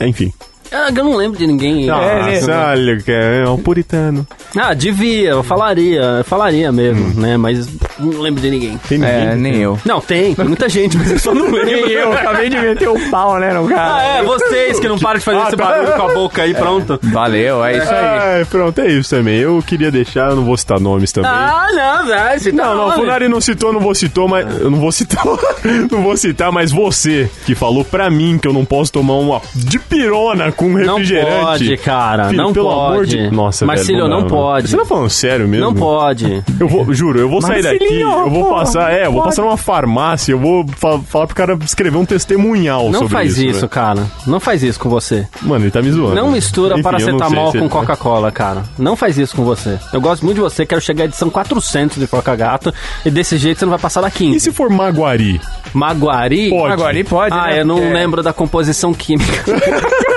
Enfim. 0.00 0.32
Ah, 0.72 0.88
Eu 0.94 1.04
não 1.04 1.16
lembro 1.16 1.38
de 1.38 1.46
ninguém. 1.46 1.86
Nossa, 1.86 2.70
olha, 2.70 3.00
cara, 3.00 3.18
é 3.44 3.48
um 3.48 3.58
puritano. 3.58 4.26
Ah, 4.56 4.74
devia, 4.74 5.30
eu 5.30 5.42
falaria, 5.42 6.00
eu 6.00 6.24
falaria 6.24 6.70
mesmo, 6.72 7.20
né? 7.20 7.36
Mas 7.36 7.68
não 7.98 8.20
lembro 8.20 8.40
de 8.40 8.50
ninguém. 8.50 8.78
Tem 8.88 8.98
ninguém. 8.98 9.14
É, 9.28 9.34
nem 9.36 9.56
eu. 9.56 9.78
Não, 9.84 10.00
tem, 10.00 10.34
tem 10.34 10.44
muita 10.44 10.68
gente, 10.68 10.96
mas 10.96 11.10
eu 11.12 11.18
só 11.18 11.34
não 11.34 11.44
lembro. 11.44 11.64
Nem 11.66 11.90
eu, 11.90 12.12
acabei 12.12 12.48
de 12.48 12.56
meter 12.58 12.88
o 12.88 13.10
pau, 13.10 13.38
né, 13.38 13.52
no 13.52 13.68
cara. 13.68 13.96
Ah, 13.96 14.02
é, 14.18 14.22
vocês 14.22 14.80
que 14.80 14.88
não 14.88 14.98
param 14.98 15.18
de 15.18 15.24
fazer 15.24 15.38
Ah, 15.38 15.48
esse 15.48 15.56
tá. 15.56 15.64
barulho 15.64 15.92
com 15.92 16.02
a 16.02 16.14
boca 16.14 16.42
aí, 16.42 16.54
pronto. 16.54 16.98
Valeu, 17.02 17.64
é 17.64 17.76
isso 17.78 17.90
aí. 17.90 18.42
Ah, 18.42 18.46
pronto, 18.50 18.80
é 18.80 18.88
isso 18.88 19.10
também. 19.10 19.38
Eu 19.38 19.62
queria 19.66 19.90
deixar, 19.90 20.30
eu 20.30 20.36
não 20.36 20.44
vou 20.44 20.56
citar 20.56 20.80
nomes 20.80 21.12
também. 21.12 21.30
Ah, 21.30 21.66
não, 21.72 22.08
vai, 22.08 22.38
se 22.38 22.52
Não, 22.52 22.74
não, 22.76 22.88
o 22.88 22.92
Funari 22.92 23.28
não 23.28 23.40
citou, 23.40 23.72
não 23.72 23.80
vou 23.80 23.94
citar, 23.94 24.26
mas. 24.28 24.60
Eu 24.60 24.70
não 24.70 24.78
vou 24.80 24.90
citar. 24.92 25.24
não 25.90 26.02
vou 26.02 26.16
citar, 26.16 26.50
mas 26.50 26.72
você 26.72 27.30
que 27.44 27.54
falou 27.54 27.84
pra 27.84 28.08
mim 28.10 28.38
que 28.40 28.48
eu 28.48 28.52
não 28.52 28.64
posso 28.64 28.92
tomar 28.92 29.14
uma 29.14 29.40
de 29.54 29.78
pirona 29.78 30.50
com 30.56 30.68
Não 30.68 30.94
refrigerante. 30.96 31.40
pode, 31.44 31.76
cara, 31.78 32.28
Filho, 32.28 32.42
não 32.42 32.52
pelo 32.52 32.68
pode. 32.70 32.92
amor 32.92 33.06
de. 33.06 33.30
Nossa, 33.30 33.66
Marcílio, 33.66 34.02
velho, 34.04 34.08
não 34.08 34.22
dá, 34.22 34.28
pode. 34.28 34.68
Você 34.68 34.76
tá 34.76 34.84
falando 34.84 35.10
sério 35.10 35.46
mesmo? 35.48 35.66
Não 35.66 35.74
pode. 35.74 36.42
Eu 36.58 36.66
vou, 36.68 36.92
juro, 36.94 37.18
eu 37.20 37.28
vou 37.28 37.42
sair 37.42 37.62
daqui, 37.62 38.00
eu 38.00 38.30
vou 38.30 38.44
pô, 38.46 38.54
passar, 38.54 38.92
é, 38.92 39.06
eu 39.06 39.12
vou 39.12 39.22
passar 39.22 39.42
numa 39.42 39.56
farmácia, 39.56 40.32
eu 40.32 40.38
vou 40.38 40.66
fa- 40.76 40.98
falar 41.00 41.26
pro 41.26 41.36
cara 41.36 41.58
escrever 41.64 41.96
um 41.98 42.04
testemunhal 42.04 42.84
Não 42.90 43.00
sobre 43.00 43.12
faz 43.12 43.32
isso. 43.38 43.46
isso, 43.46 43.62
né? 43.62 43.68
cara. 43.68 44.06
Não 44.26 44.40
faz 44.40 44.62
isso 44.62 44.80
com 44.80 44.88
você. 44.88 45.26
Mano, 45.42 45.64
ele 45.64 45.70
tá 45.70 45.82
me 45.82 45.90
zoando. 45.90 46.14
Não 46.14 46.30
mistura 46.30 46.74
Enfim, 46.74 46.82
não 46.82 46.90
paracetamol 46.90 47.52
com 47.52 47.58
ele- 47.58 47.68
Coca-Cola, 47.68 48.32
cara. 48.32 48.62
Não 48.78 48.96
faz 48.96 49.18
isso 49.18 49.36
com 49.36 49.44
você. 49.44 49.78
Eu 49.92 50.00
gosto 50.00 50.24
muito 50.24 50.36
de 50.36 50.40
você, 50.42 50.64
quero 50.64 50.80
chegar 50.80 51.04
à 51.04 51.06
edição 51.06 51.28
400 51.30 51.98
de 51.98 52.06
Foca 52.06 52.34
Gato 52.34 52.72
e 53.04 53.10
desse 53.10 53.36
jeito 53.36 53.58
você 53.58 53.64
não 53.64 53.70
vai 53.70 53.78
passar 53.80 54.00
da 54.00 54.08
E 54.08 54.12
15. 54.12 54.40
se 54.40 54.52
for 54.52 54.70
Maguari? 54.70 55.40
Maguari? 55.74 56.48
Pode. 56.50 56.98
E 56.98 57.04
pode, 57.04 57.34
Ah, 57.34 57.46
né? 57.48 57.60
eu 57.60 57.66
não 57.66 57.76
Porque- 57.76 57.92
lembro 57.92 58.22
da 58.22 58.32
composição 58.32 58.94
química. 58.94 59.44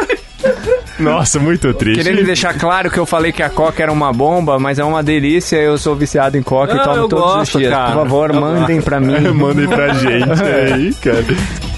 Nossa, 1.00 1.40
muito 1.40 1.74
triste. 1.74 2.04
Querendo 2.04 2.24
deixar 2.26 2.54
claro 2.58 2.90
que 2.92 2.98
eu 2.98 3.06
falei 3.06 3.32
que 3.32 3.42
a 3.44 3.50
Coca 3.50 3.82
era 3.84 3.92
uma 3.92 4.12
bomba, 4.12 4.60
mas 4.60 4.80
é 4.80 4.84
uma 4.84 5.02
delícia, 5.04 5.58
eu 5.58 5.78
sou 5.78 5.96
viciado 5.96 6.38
em 6.38 6.44
Coca 6.44 6.74
Não, 6.74 6.82
e 6.82 6.84
tomo 6.86 7.08
todos 7.08 7.26
gosto, 7.26 7.56
os 7.56 7.60
dias. 7.62 7.72
cara. 7.74 7.92
Por 7.92 8.04
favor, 8.04 8.34
Eu 8.34 8.42
mandem 8.42 8.82
pra 8.82 9.00
mim. 9.00 9.20
Mandem 9.34 9.68
pra 9.68 9.94
gente 9.94 10.44
aí, 10.44 10.94
cara. 10.96 11.26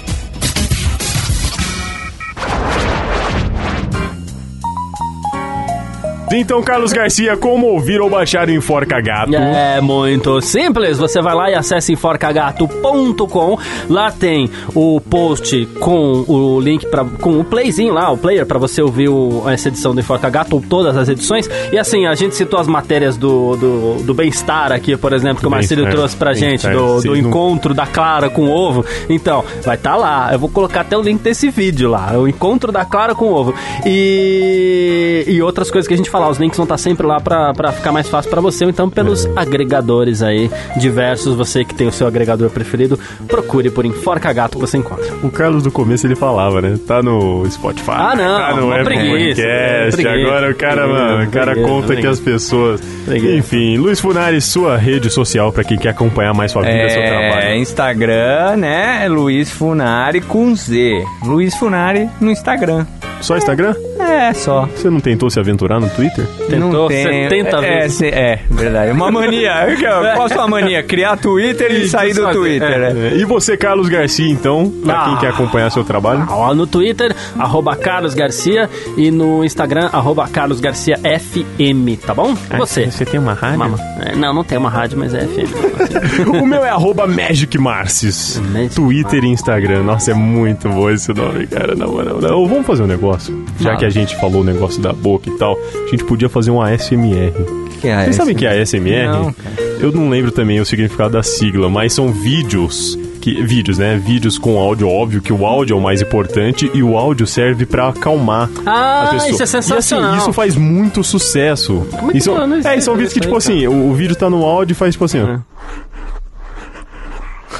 Então, 6.34 6.62
Carlos 6.62 6.92
Garcia, 6.92 7.36
como 7.36 7.66
ouvir 7.66 8.00
ou 8.00 8.08
baixar 8.08 8.48
o 8.48 8.50
Enforca 8.50 9.00
Gato? 9.00 9.30
É 9.76 9.80
muito 9.80 10.40
simples. 10.40 10.96
Você 10.98 11.20
vai 11.20 11.34
lá 11.34 11.50
e 11.50 11.54
acessa 11.54 11.92
enforcagato.com. 11.92 13.58
Lá 13.88 14.10
tem 14.10 14.48
o 14.74 15.00
post 15.00 15.66
com 15.78 16.24
o 16.26 16.60
link 16.60 16.86
para 16.86 17.04
com 17.04 17.38
o 17.40 17.44
playzinho 17.44 17.92
lá, 17.92 18.10
o 18.10 18.16
player 18.16 18.46
para 18.46 18.58
você 18.58 18.80
ouvir 18.82 19.08
o- 19.08 19.44
essa 19.48 19.68
edição 19.68 19.94
do 19.94 20.00
Enforca 20.00 20.28
Gato 20.30 20.54
ou 20.54 20.62
todas 20.62 20.96
as 20.96 21.08
edições. 21.08 21.48
E 21.72 21.78
assim, 21.78 22.06
a 22.06 22.14
gente 22.14 22.34
citou 22.34 22.58
as 22.58 22.66
matérias 22.66 23.16
do, 23.16 23.56
do, 23.56 23.94
do 24.02 24.14
bem-estar 24.14 24.72
aqui, 24.72 24.96
por 24.96 25.12
exemplo, 25.12 25.40
que 25.40 25.46
o 25.46 25.50
Marcílio 25.50 25.84
Bem-estar, 25.84 25.98
trouxe 26.00 26.16
pra 26.16 26.32
gente, 26.34 26.66
do, 26.68 27.00
do 27.02 27.16
encontro 27.16 27.74
da 27.74 27.86
Clara 27.86 28.30
com 28.30 28.42
o 28.46 28.50
ovo. 28.50 28.84
Então, 29.08 29.44
vai 29.64 29.76
estar 29.76 29.96
lá. 29.96 30.30
Eu 30.32 30.38
vou 30.38 30.48
colocar 30.48 30.80
até 30.80 30.96
o 30.96 31.02
link 31.02 31.20
desse 31.20 31.50
vídeo 31.50 31.90
lá. 31.90 32.12
O 32.18 32.26
encontro 32.26 32.72
da 32.72 32.84
Clara 32.84 33.14
com 33.14 33.26
o 33.26 33.34
ovo. 33.34 33.54
E, 33.84 35.24
e 35.26 35.42
outras 35.42 35.70
coisas 35.70 35.86
que 35.86 35.94
a 35.94 35.96
gente 35.96 36.10
falar. 36.22 36.30
Os 36.32 36.38
links 36.38 36.56
vão 36.56 36.64
estar 36.64 36.78
sempre 36.78 37.06
lá 37.06 37.20
pra, 37.20 37.52
pra 37.52 37.72
ficar 37.72 37.92
mais 37.92 38.08
fácil 38.08 38.30
pra 38.30 38.40
você. 38.40 38.64
Então, 38.64 38.88
pelos 38.88 39.26
agregadores 39.36 40.22
aí 40.22 40.50
diversos. 40.76 41.34
Você 41.34 41.64
que 41.64 41.74
tem 41.74 41.86
o 41.86 41.92
seu 41.92 42.06
agregador 42.06 42.48
preferido, 42.50 42.98
procure 43.28 43.70
por 43.70 43.84
Enforca 43.84 44.32
Gato 44.32 44.58
que 44.58 44.60
você 44.60 44.78
encontra. 44.78 45.12
O 45.22 45.30
Carlos 45.30 45.62
do 45.62 45.70
começo 45.70 46.06
ele 46.06 46.14
falava, 46.16 46.60
né? 46.60 46.78
Tá 46.86 47.02
no 47.02 47.44
Spotify. 47.50 47.90
Ah, 47.92 48.14
não, 48.16 48.38
Tá 48.38 48.54
no 48.54 48.70
Apple 48.72 48.84
preguiça, 48.84 49.42
Podcast. 49.42 50.02
preguiça, 50.02 50.28
Agora 50.28 50.50
o 50.50 50.54
cara, 50.54 50.82
preguiça, 50.82 51.04
mano, 51.04 51.24
o 51.24 51.30
cara 51.30 51.52
preguiça, 51.52 51.68
conta 51.74 51.96
que 51.96 52.06
as 52.06 52.20
pessoas. 52.20 52.80
Preguiça. 53.04 53.34
Enfim, 53.34 53.76
Luiz 53.76 54.00
Funari, 54.00 54.40
sua 54.40 54.76
rede 54.76 55.10
social 55.10 55.52
pra 55.52 55.64
quem 55.64 55.76
quer 55.78 55.90
acompanhar 55.90 56.32
mais 56.34 56.52
sua 56.52 56.62
vida, 56.62 56.88
seu 56.88 57.02
É, 57.02 57.30
trabalho. 57.30 57.54
Instagram, 57.56 58.56
né? 58.56 59.06
Luiz 59.08 59.50
Funari 59.50 60.20
com 60.20 60.54
Z. 60.54 61.04
Luiz 61.24 61.54
Funari 61.56 62.08
no 62.20 62.30
Instagram. 62.30 62.86
Só 63.20 63.36
Instagram? 63.36 63.74
É, 64.12 64.32
só. 64.34 64.66
Você 64.66 64.90
não 64.90 65.00
tentou 65.00 65.30
se 65.30 65.40
aventurar 65.40 65.80
no 65.80 65.88
Twitter? 65.88 66.26
Tentou 66.48 66.72
não 66.72 66.88
tem, 66.88 67.02
70 67.04 67.56
é, 67.56 67.60
vezes. 67.80 68.02
É, 68.02 68.08
é, 68.08 68.40
verdade. 68.50 68.92
Uma 68.92 69.10
mania. 69.10 69.66
Eu 69.68 70.16
posso 70.16 70.34
uma 70.34 70.48
mania? 70.48 70.82
Criar 70.82 71.16
Twitter 71.16 71.70
e 71.72 71.88
sair 71.88 72.14
do 72.14 72.30
Twitter, 72.30 72.70
é. 72.70 73.08
É, 73.12 73.16
E 73.16 73.24
você, 73.24 73.56
Carlos 73.56 73.88
Garcia, 73.88 74.28
então, 74.30 74.70
pra 74.84 75.04
quem 75.04 75.14
Ah. 75.14 75.16
quer 75.18 75.28
acompanhar 75.28 75.70
seu 75.70 75.82
trabalho? 75.84 76.26
Lá 76.28 76.54
no 76.54 76.66
Twitter, 76.66 77.14
arroba 77.38 77.74
Carlos 77.76 78.14
Garcia 78.14 78.68
e 78.96 79.10
no 79.10 79.44
Instagram, 79.44 79.88
arroba 79.92 80.28
Carlos 80.28 80.60
Garcia 80.60 80.96
FM, 80.98 81.98
tá 82.04 82.14
bom? 82.14 82.34
E 82.52 82.56
você? 82.56 82.90
Você 82.90 83.04
tem 83.04 83.18
uma 83.18 83.32
rádio? 83.34 83.58
Mama. 83.58 83.78
É, 84.00 84.14
não, 84.14 84.34
não 84.34 84.44
tem 84.44 84.58
uma 84.58 84.70
rádio, 84.70 84.98
mas 84.98 85.14
é 85.14 85.20
FM. 85.26 86.28
o 86.42 86.46
meu 86.46 86.64
é 86.64 86.70
arroba 86.70 87.06
Magic 87.06 87.56
Marcis. 87.58 88.40
Magic 88.52 88.74
Twitter 88.74 89.24
e 89.24 89.28
Instagram. 89.28 89.82
Nossa, 89.82 90.10
é 90.10 90.14
muito 90.14 90.68
bom 90.68 90.90
esse 90.90 91.12
nome, 91.12 91.46
cara. 91.46 91.74
Na 91.74 91.86
moral. 91.86 92.20
Não, 92.20 92.42
Ô, 92.42 92.46
vamos 92.46 92.66
fazer 92.66 92.82
um 92.82 92.86
negócio. 92.86 93.44
Já 93.60 93.76
que 93.76 93.84
a 93.84 93.90
gente 93.90 94.01
falou 94.16 94.42
o 94.42 94.44
negócio 94.44 94.80
da 94.82 94.92
boca 94.92 95.28
e 95.30 95.32
tal, 95.38 95.56
a 95.86 95.88
gente 95.90 96.04
podia 96.04 96.28
fazer 96.28 96.50
um 96.50 96.60
ASMR. 96.60 97.32
Que 97.80 97.88
é 97.88 98.04
Vocês 98.04 98.16
sabem 98.16 98.34
o 98.34 98.38
que 98.38 98.46
é 98.46 98.60
ASMR? 98.60 99.06
Não, 99.08 99.34
Eu 99.80 99.90
não 99.92 100.08
lembro 100.08 100.30
também 100.30 100.60
o 100.60 100.64
significado 100.66 101.10
da 101.14 101.22
sigla, 101.22 101.68
mas 101.68 101.92
são 101.92 102.08
vídeos. 102.12 102.96
Que, 103.20 103.40
vídeos, 103.42 103.78
né? 103.78 104.00
Vídeos 104.04 104.36
com 104.36 104.58
áudio, 104.58 104.88
óbvio 104.88 105.20
que 105.22 105.32
o 105.32 105.46
áudio 105.46 105.74
é 105.74 105.78
o 105.78 105.80
mais 105.80 106.02
importante 106.02 106.68
e 106.74 106.82
o 106.82 106.96
áudio 106.98 107.24
serve 107.26 107.64
pra 107.64 107.88
acalmar 107.88 108.50
Ah, 108.66 109.02
as 109.04 109.10
pessoas. 109.12 109.30
isso 109.34 109.42
é 109.42 109.46
sensacional. 109.46 110.10
E 110.10 110.14
assim, 110.16 110.22
isso 110.22 110.32
faz 110.32 110.56
muito 110.56 111.04
sucesso. 111.04 111.86
Como 111.92 112.10
é 112.10 112.12
que 112.12 112.18
Isso- 112.18 112.30
eu 112.30 112.46
não 112.48 112.56
é, 112.56 112.76
e 112.76 112.80
são 112.82 112.94
vídeos 112.94 113.12
que, 113.12 113.20
tipo 113.20 113.32
aí, 113.34 113.38
assim, 113.38 113.66
o, 113.68 113.90
o 113.90 113.94
vídeo 113.94 114.16
tá 114.16 114.28
no 114.28 114.44
áudio 114.44 114.72
e 114.72 114.74
faz 114.76 114.94
tipo 114.94 115.04
assim, 115.04 115.20
ó. 115.20 115.38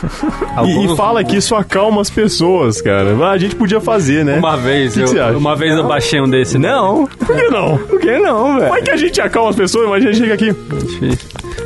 E, 0.67 0.85
e 0.85 0.97
fala 0.97 1.25
que 1.25 1.37
isso 1.37 1.55
acalma 1.55 2.01
as 2.01 2.11
pessoas, 2.11 2.81
cara. 2.81 3.17
Ah, 3.25 3.31
A 3.31 3.39
gente 3.39 3.57
podia 3.57 3.81
fazer, 3.81 4.25
né? 4.25 4.39
Uma 4.39 4.57
vez, 4.57 4.95
que 4.95 5.01
eu, 5.01 5.07
que 5.07 5.37
uma 5.37 5.57
vez 5.57 5.75
eu 5.77 5.85
baixei 5.87 6.21
um 6.21 6.29
desse. 6.29 6.59
Não. 6.59 7.07
Por 7.07 7.35
que 7.37 7.49
não? 7.49 7.79
Por 7.79 8.01
que 8.01 8.19
não, 8.19 8.55
velho? 8.55 8.67
Como 8.67 8.79
é 8.79 8.83
que 8.83 8.91
a 8.91 8.97
gente 8.97 9.21
acalma 9.21 9.51
as 9.51 9.57
pessoas? 9.57 9.87
Imagina 9.87 10.11
a 10.11 10.13
gente 10.13 10.23
chega 10.29 10.35
aqui. 10.35 10.55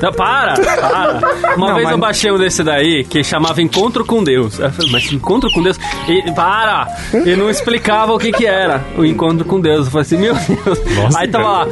Não, 0.02 0.12
para, 0.12 0.54
para. 0.54 1.20
Uma 1.56 1.68
Não, 1.68 1.74
vez 1.74 1.84
mas- 1.84 1.92
eu 1.92 1.98
baixei 1.98 2.30
um 2.30 2.38
desse 2.38 2.62
daí 2.62 3.02
que 3.04 3.22
chamava 3.24 3.62
Encontro 3.62 4.04
com 4.04 4.22
Deus. 4.22 4.58
Eu 4.58 4.70
falei, 4.70 4.92
mas 4.92 5.10
Encontro 5.12 5.50
com 5.52 5.62
Deus? 5.62 5.78
E, 6.08 6.30
para! 6.32 6.86
E 7.24 7.34
não 7.36 7.48
explicava 7.48 8.12
o 8.12 8.18
que 8.18 8.30
que 8.32 8.44
era 8.46 8.82
o 8.96 9.04
Encontro 9.04 9.44
com 9.44 9.60
Deus. 9.60 9.86
Eu 9.86 9.92
falei 9.92 10.02
assim, 10.02 10.16
meu 10.18 10.34
Deus. 10.34 10.96
Nossa, 10.96 11.18
Aí 11.18 11.28
tava 11.28 11.48
lá, 11.50 11.66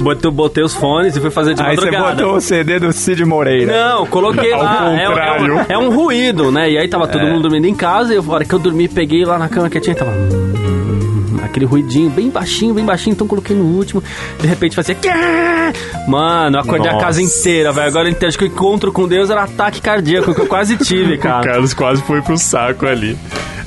botei, 0.00 0.30
botei 0.30 0.62
os 0.64 0.74
fones 0.74 1.16
e 1.16 1.20
fui 1.20 1.30
fazer 1.30 1.54
de 1.54 1.62
Aí 1.62 1.74
você 1.76 1.86
madrugada. 1.90 2.22
botou 2.22 2.36
o 2.36 2.40
CD 2.40 2.78
do 2.78 2.92
Cid 2.92 3.24
Moreira. 3.24 3.72
Não, 3.72 4.06
coloquei 4.06 4.52
Ao 4.52 4.62
lá. 4.62 4.92
É, 4.94 5.04
é, 5.04 5.08
um, 5.10 5.60
é 5.70 5.78
um 5.78 5.90
ruído, 5.94 6.50
né? 6.52 6.70
E 6.70 6.76
aí 6.78 6.88
tava 6.88 7.06
todo 7.08 7.24
mundo 7.26 7.42
dormindo 7.42 7.66
em 7.66 7.74
casa. 7.74 8.12
E 8.12 8.16
eu, 8.16 8.24
a 8.28 8.34
hora 8.34 8.44
que 8.44 8.52
eu 8.54 8.58
dormi, 8.58 8.88
peguei 8.88 9.24
lá 9.24 9.38
na 9.38 9.48
cama 9.48 9.70
quietinha 9.70 9.94
e 9.94 9.98
tava. 9.98 10.10
hum, 10.10 10.79
aquele 11.50 11.66
ruidinho 11.66 12.08
bem 12.10 12.30
baixinho, 12.30 12.72
bem 12.74 12.84
baixinho, 12.84 13.12
então 13.12 13.26
coloquei 13.26 13.54
no 13.56 13.64
último. 13.64 14.02
De 14.40 14.46
repente 14.46 14.74
fazia. 14.74 14.94
"Quê?" 14.94 15.10
Mano, 16.08 16.56
eu 16.56 16.60
acordei 16.60 16.88
a 16.88 16.92
Nossa. 16.94 17.04
casa 17.06 17.22
inteira, 17.22 17.72
velho. 17.72 17.86
Agora 17.88 18.08
eu 18.08 18.12
entendo 18.12 18.36
que 18.36 18.44
o 18.44 18.46
encontro 18.46 18.90
com 18.92 19.06
Deus 19.06 19.30
era 19.30 19.42
ataque 19.44 19.80
cardíaco, 19.80 20.34
que 20.34 20.40
eu 20.40 20.46
quase 20.46 20.76
tive, 20.76 21.14
O 21.14 21.18
cara. 21.20 21.44
Carlos 21.44 21.74
quase 21.74 22.02
foi 22.02 22.20
pro 22.22 22.36
saco 22.38 22.86
ali. 22.86 23.16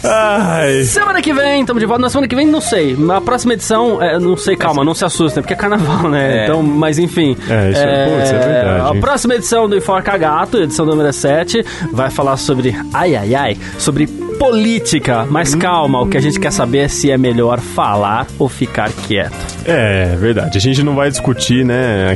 Ai. 0.04 0.84
Semana 0.84 1.22
que 1.22 1.32
vem, 1.34 1.62
estamos 1.62 1.80
de 1.80 1.86
volta. 1.86 2.02
Na 2.02 2.10
semana 2.10 2.28
que 2.28 2.36
vem, 2.36 2.46
não 2.46 2.60
sei. 2.60 2.94
Na 2.98 3.22
próxima 3.22 3.54
edição, 3.54 4.02
é, 4.04 4.20
não 4.20 4.36
sei, 4.36 4.58
calma, 4.58 4.84
não 4.84 4.94
se 4.94 5.06
assustem, 5.06 5.42
porque 5.42 5.54
é 5.54 5.56
carnaval, 5.58 6.10
né? 6.10 6.40
É. 6.40 6.44
Então, 6.44 6.62
mas 6.62 7.00
enfim. 7.00 7.38
É, 7.50 7.70
isso 7.72 7.80
é- 7.82 8.06
pô, 8.10 8.24
isso 8.24 8.34
é 8.36 8.40
verdade, 8.40 8.90
A 8.92 8.94
hein? 8.96 9.00
próxima 9.00 9.36
edição 9.36 9.70
do 9.70 9.78
Enforca 9.78 10.18
Gato, 10.18 10.58
edição 10.58 10.86
número 10.86 11.14
7, 11.14 11.64
vai 11.92 12.10
falar 12.10 12.36
sobre, 12.36 12.76
ai, 12.94 13.16
ai, 13.16 13.34
ai, 13.34 13.58
sobre 13.78 14.08
política. 14.44 15.26
Mas 15.30 15.56
calma, 15.56 16.02
o 16.02 16.08
que 16.08 16.18
a 16.18 16.22
gente 16.22 16.40
quer 16.40 16.52
saber 16.52 16.80
é 16.80 16.88
se 16.88 17.10
é 17.10 17.18
melhor 17.18 17.60
falar 17.60 18.28
ou 18.38 18.50
ficar 18.50 18.92
quieto. 19.08 19.34
É, 19.66 20.16
verdade. 20.18 20.58
A 20.58 20.62
gente 20.62 20.84
não 20.84 20.96
vai 20.96 21.10
discutir, 21.10 21.64
né? 21.66 22.16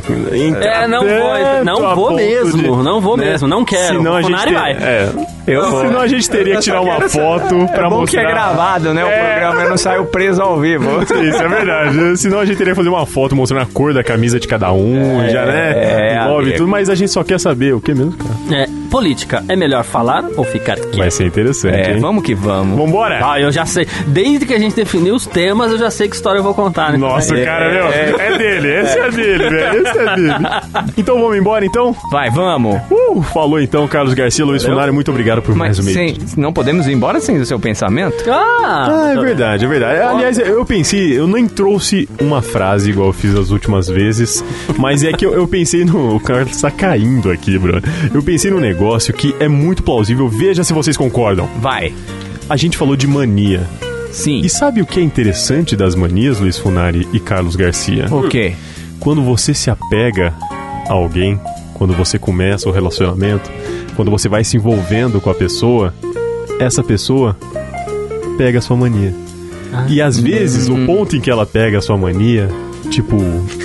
É, 0.60 0.86
não 0.86 1.00
vou, 1.00 1.64
não 1.64 1.94
vou 1.94 2.12
mesmo, 2.14 2.62
de- 2.62 2.82
não 2.84 3.00
vou 3.00 3.16
mesmo, 3.16 3.48
não 3.48 3.64
quero. 3.64 3.96
Senão 3.98 4.14
a 4.14 4.22
gente 4.22 4.44
ter- 4.44 4.52
vai. 4.54 4.72
É. 4.72 5.08
Eu, 5.48 5.80
senão 5.80 6.00
a 6.00 6.06
gente 6.06 6.28
teria 6.30 6.56
que 6.56 6.60
tirar 6.62 6.80
uma 6.80 7.00
foto 7.08 7.66
pra 7.72 7.86
É 7.86 7.90
bom 7.90 8.00
mostrar. 8.00 8.20
que 8.20 8.26
é 8.26 8.30
gravado, 8.30 8.94
né? 8.94 9.04
O 9.04 9.08
É. 9.08 9.32
programa 9.40 9.68
não 9.70 9.76
saiu 9.76 10.04
preso 10.06 10.42
ao 10.42 10.58
vivo. 10.58 11.00
Isso 11.22 11.42
é 11.42 11.48
verdade. 11.48 12.16
Senão 12.18 12.40
a 12.40 12.44
gente 12.44 12.56
teria 12.56 12.72
que 12.72 12.76
fazer 12.76 12.88
uma 12.88 13.06
foto 13.06 13.34
mostrando 13.34 13.62
a 13.62 13.66
cor 13.66 13.92
da 13.94 14.02
camisa 14.04 14.38
de 14.38 14.46
cada 14.46 14.72
um, 14.72 15.28
já, 15.30 15.44
né? 15.46 15.72
é, 15.74 16.18
Envolve 16.24 16.52
tudo, 16.52 16.68
mas 16.68 16.90
a 16.90 16.94
gente 16.94 17.10
só 17.10 17.22
quer 17.24 17.38
saber 17.40 17.74
o 17.74 17.80
que 17.80 17.94
mesmo, 17.94 18.12
cara. 18.12 18.62
É, 18.62 18.66
política, 18.90 19.44
é 19.48 19.56
melhor 19.56 19.84
falar 19.84 20.24
ou 20.36 20.44
ficar 20.44 20.76
quieto? 20.76 20.96
Vai 20.98 21.10
ser 21.10 21.26
interessante, 21.26 21.74
É, 21.90 21.92
hein? 21.94 22.00
vamos 22.00 22.22
que 22.22 22.34
vamos. 22.34 22.76
Vambora! 22.78 23.20
Ah, 23.22 23.40
eu 23.40 23.50
já 23.52 23.64
sei. 23.66 23.86
Desde 24.06 24.46
que 24.46 24.54
a 24.54 24.58
gente 24.58 24.74
definiu 24.74 25.14
os 25.14 25.26
temas, 25.26 25.70
eu 25.72 25.78
já 25.78 25.90
sei 25.90 26.08
que 26.08 26.16
história 26.16 26.38
eu 26.38 26.42
vou 26.42 26.54
contar, 26.54 26.92
né? 26.92 26.98
Nossa, 26.98 27.36
É, 27.36 27.44
cara, 27.44 27.70
meu, 27.72 27.86
é 27.88 28.38
dele, 28.38 28.68
esse 28.80 28.98
é 28.98 29.10
dele, 29.10 29.48
velho, 29.50 29.82
esse 29.86 29.98
é 29.98 30.14
dele. 30.14 30.32
Então 30.96 31.20
vamos 31.20 31.36
embora, 31.36 31.64
então? 31.64 31.94
Vai, 32.10 32.30
vamos. 32.30 32.76
Uh, 32.90 33.22
falou 33.22 33.60
então, 33.60 33.86
Carlos 33.88 34.14
Garcia, 34.14 34.44
Luiz 34.44 34.64
Funari, 34.64 34.90
muito 34.92 35.10
obrigado 35.10 35.37
por 35.40 35.54
mais 35.54 35.78
Mas 35.78 35.86
um 35.86 35.92
sem, 35.92 36.16
não 36.36 36.52
podemos 36.52 36.86
ir 36.86 36.92
embora 36.92 37.20
sem 37.20 37.38
o 37.38 37.46
seu 37.46 37.58
pensamento? 37.58 38.24
Ah, 38.30 39.08
Ah, 39.08 39.12
é 39.12 39.20
verdade, 39.20 39.64
é 39.64 39.68
verdade. 39.68 40.00
Aliás, 40.00 40.38
eu 40.38 40.64
pensei, 40.64 41.18
eu 41.18 41.26
nem 41.26 41.46
trouxe 41.46 42.08
uma 42.20 42.42
frase 42.42 42.90
igual 42.90 43.08
eu 43.08 43.12
fiz 43.12 43.34
as 43.34 43.50
últimas 43.50 43.88
vezes, 43.88 44.44
mas 44.76 45.02
é 45.02 45.12
que 45.12 45.24
eu, 45.24 45.32
eu 45.32 45.46
pensei 45.46 45.84
no. 45.84 46.16
O 46.16 46.20
Carlos 46.20 46.60
tá 46.60 46.70
caindo 46.70 47.30
aqui, 47.30 47.58
bro. 47.58 47.80
Eu 48.12 48.22
pensei 48.22 48.50
num 48.50 48.60
negócio 48.60 49.12
que 49.14 49.34
é 49.38 49.48
muito 49.48 49.82
plausível, 49.82 50.28
veja 50.28 50.64
se 50.64 50.72
vocês 50.72 50.96
concordam. 50.96 51.48
Vai. 51.60 51.92
A 52.48 52.56
gente 52.56 52.76
falou 52.76 52.96
de 52.96 53.06
mania. 53.06 53.66
Sim. 54.10 54.40
E 54.40 54.48
sabe 54.48 54.80
o 54.80 54.86
que 54.86 54.98
é 55.00 55.02
interessante 55.02 55.76
das 55.76 55.94
manias, 55.94 56.40
Luiz 56.40 56.56
Funari 56.58 57.06
e 57.12 57.20
Carlos 57.20 57.56
Garcia? 57.56 58.06
O 58.10 58.28
quê? 58.28 58.54
Quando 58.98 59.22
você 59.22 59.52
se 59.54 59.70
apega 59.70 60.34
a 60.88 60.92
alguém, 60.92 61.38
quando 61.78 61.94
você 61.94 62.18
começa 62.18 62.68
o 62.68 62.72
relacionamento, 62.72 63.50
quando 63.96 64.10
você 64.10 64.28
vai 64.28 64.44
se 64.44 64.56
envolvendo 64.56 65.20
com 65.20 65.30
a 65.30 65.34
pessoa, 65.34 65.94
essa 66.60 66.82
pessoa 66.82 67.36
pega 68.36 68.58
a 68.58 68.62
sua 68.62 68.76
mania. 68.76 69.14
E 69.88 70.02
às 70.02 70.18
vezes, 70.18 70.68
o 70.68 70.86
ponto 70.86 71.14
em 71.14 71.20
que 71.20 71.30
ela 71.30 71.46
pega 71.46 71.78
a 71.78 71.80
sua 71.80 71.96
mania, 71.96 72.48
tipo, 72.90 73.16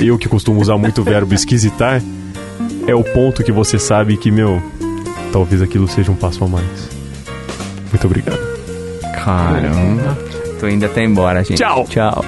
eu 0.02 0.18
que 0.18 0.30
costumo 0.30 0.62
usar 0.62 0.78
muito 0.78 1.02
o 1.02 1.04
verbo 1.04 1.34
esquisitar, 1.34 2.02
é 2.86 2.94
o 2.94 3.04
ponto 3.04 3.44
que 3.44 3.52
você 3.52 3.80
sabe 3.80 4.18
que, 4.18 4.30
meu, 4.30 4.62
talvez 5.32 5.62
aquilo 5.62 5.88
seja 5.88 6.12
um 6.12 6.16
passo 6.16 6.44
a 6.44 6.48
mais. 6.48 6.90
Muito 7.90 8.06
obrigado. 8.06 8.40
Caramba. 9.24 10.18
Tô 10.60 10.68
indo 10.68 10.86
até 10.86 11.04
embora, 11.04 11.44
gente. 11.44 11.58
Tchau. 11.58 11.86
Tchau. 11.90 12.24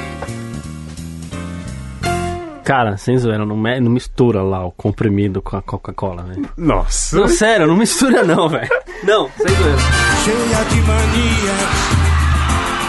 Cara, 2.65 2.97
sem 2.97 3.15
zoeira, 3.17 3.45
não, 3.45 3.55
me- 3.55 3.79
não 3.79 3.91
mistura 3.91 4.41
lá 4.41 4.65
o 4.65 4.71
comprimido 4.71 5.39
com 5.41 5.55
a 5.55 5.61
Coca-Cola, 5.61 6.23
velho. 6.23 6.49
Nossa. 6.57 7.15
Não, 7.15 7.27
sério, 7.27 7.67
não 7.67 7.75
mistura 7.77 8.23
não, 8.23 8.49
velho. 8.49 8.67
Não, 9.03 9.29
sem 9.37 9.55
zoeira. 9.55 9.77
cheia 10.23 10.65
de 10.65 10.81
manias, 10.81 11.69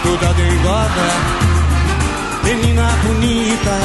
toda 0.03 0.33
dengosa, 0.33 1.09
menina 2.43 2.89
bonita, 3.05 3.79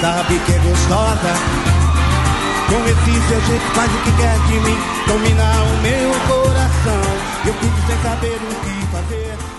sabe 0.00 0.40
que 0.44 0.52
é 0.52 0.58
gostosa. 0.58 1.32
Com 2.68 2.84
esse 2.86 3.28
seu 3.28 3.40
jeito 3.42 3.64
faz 3.74 3.90
o 3.94 3.98
que 3.98 4.12
quer 4.16 4.38
de 4.46 4.54
mim, 4.60 4.76
domina 5.06 5.44
o 5.62 5.82
meu 5.82 6.10
coração. 6.26 7.02
Eu 7.46 7.54
fico 7.54 7.86
sem 7.86 7.96
saber 8.02 8.38
o 8.42 8.54
que 8.64 8.86
fazer. 8.86 9.51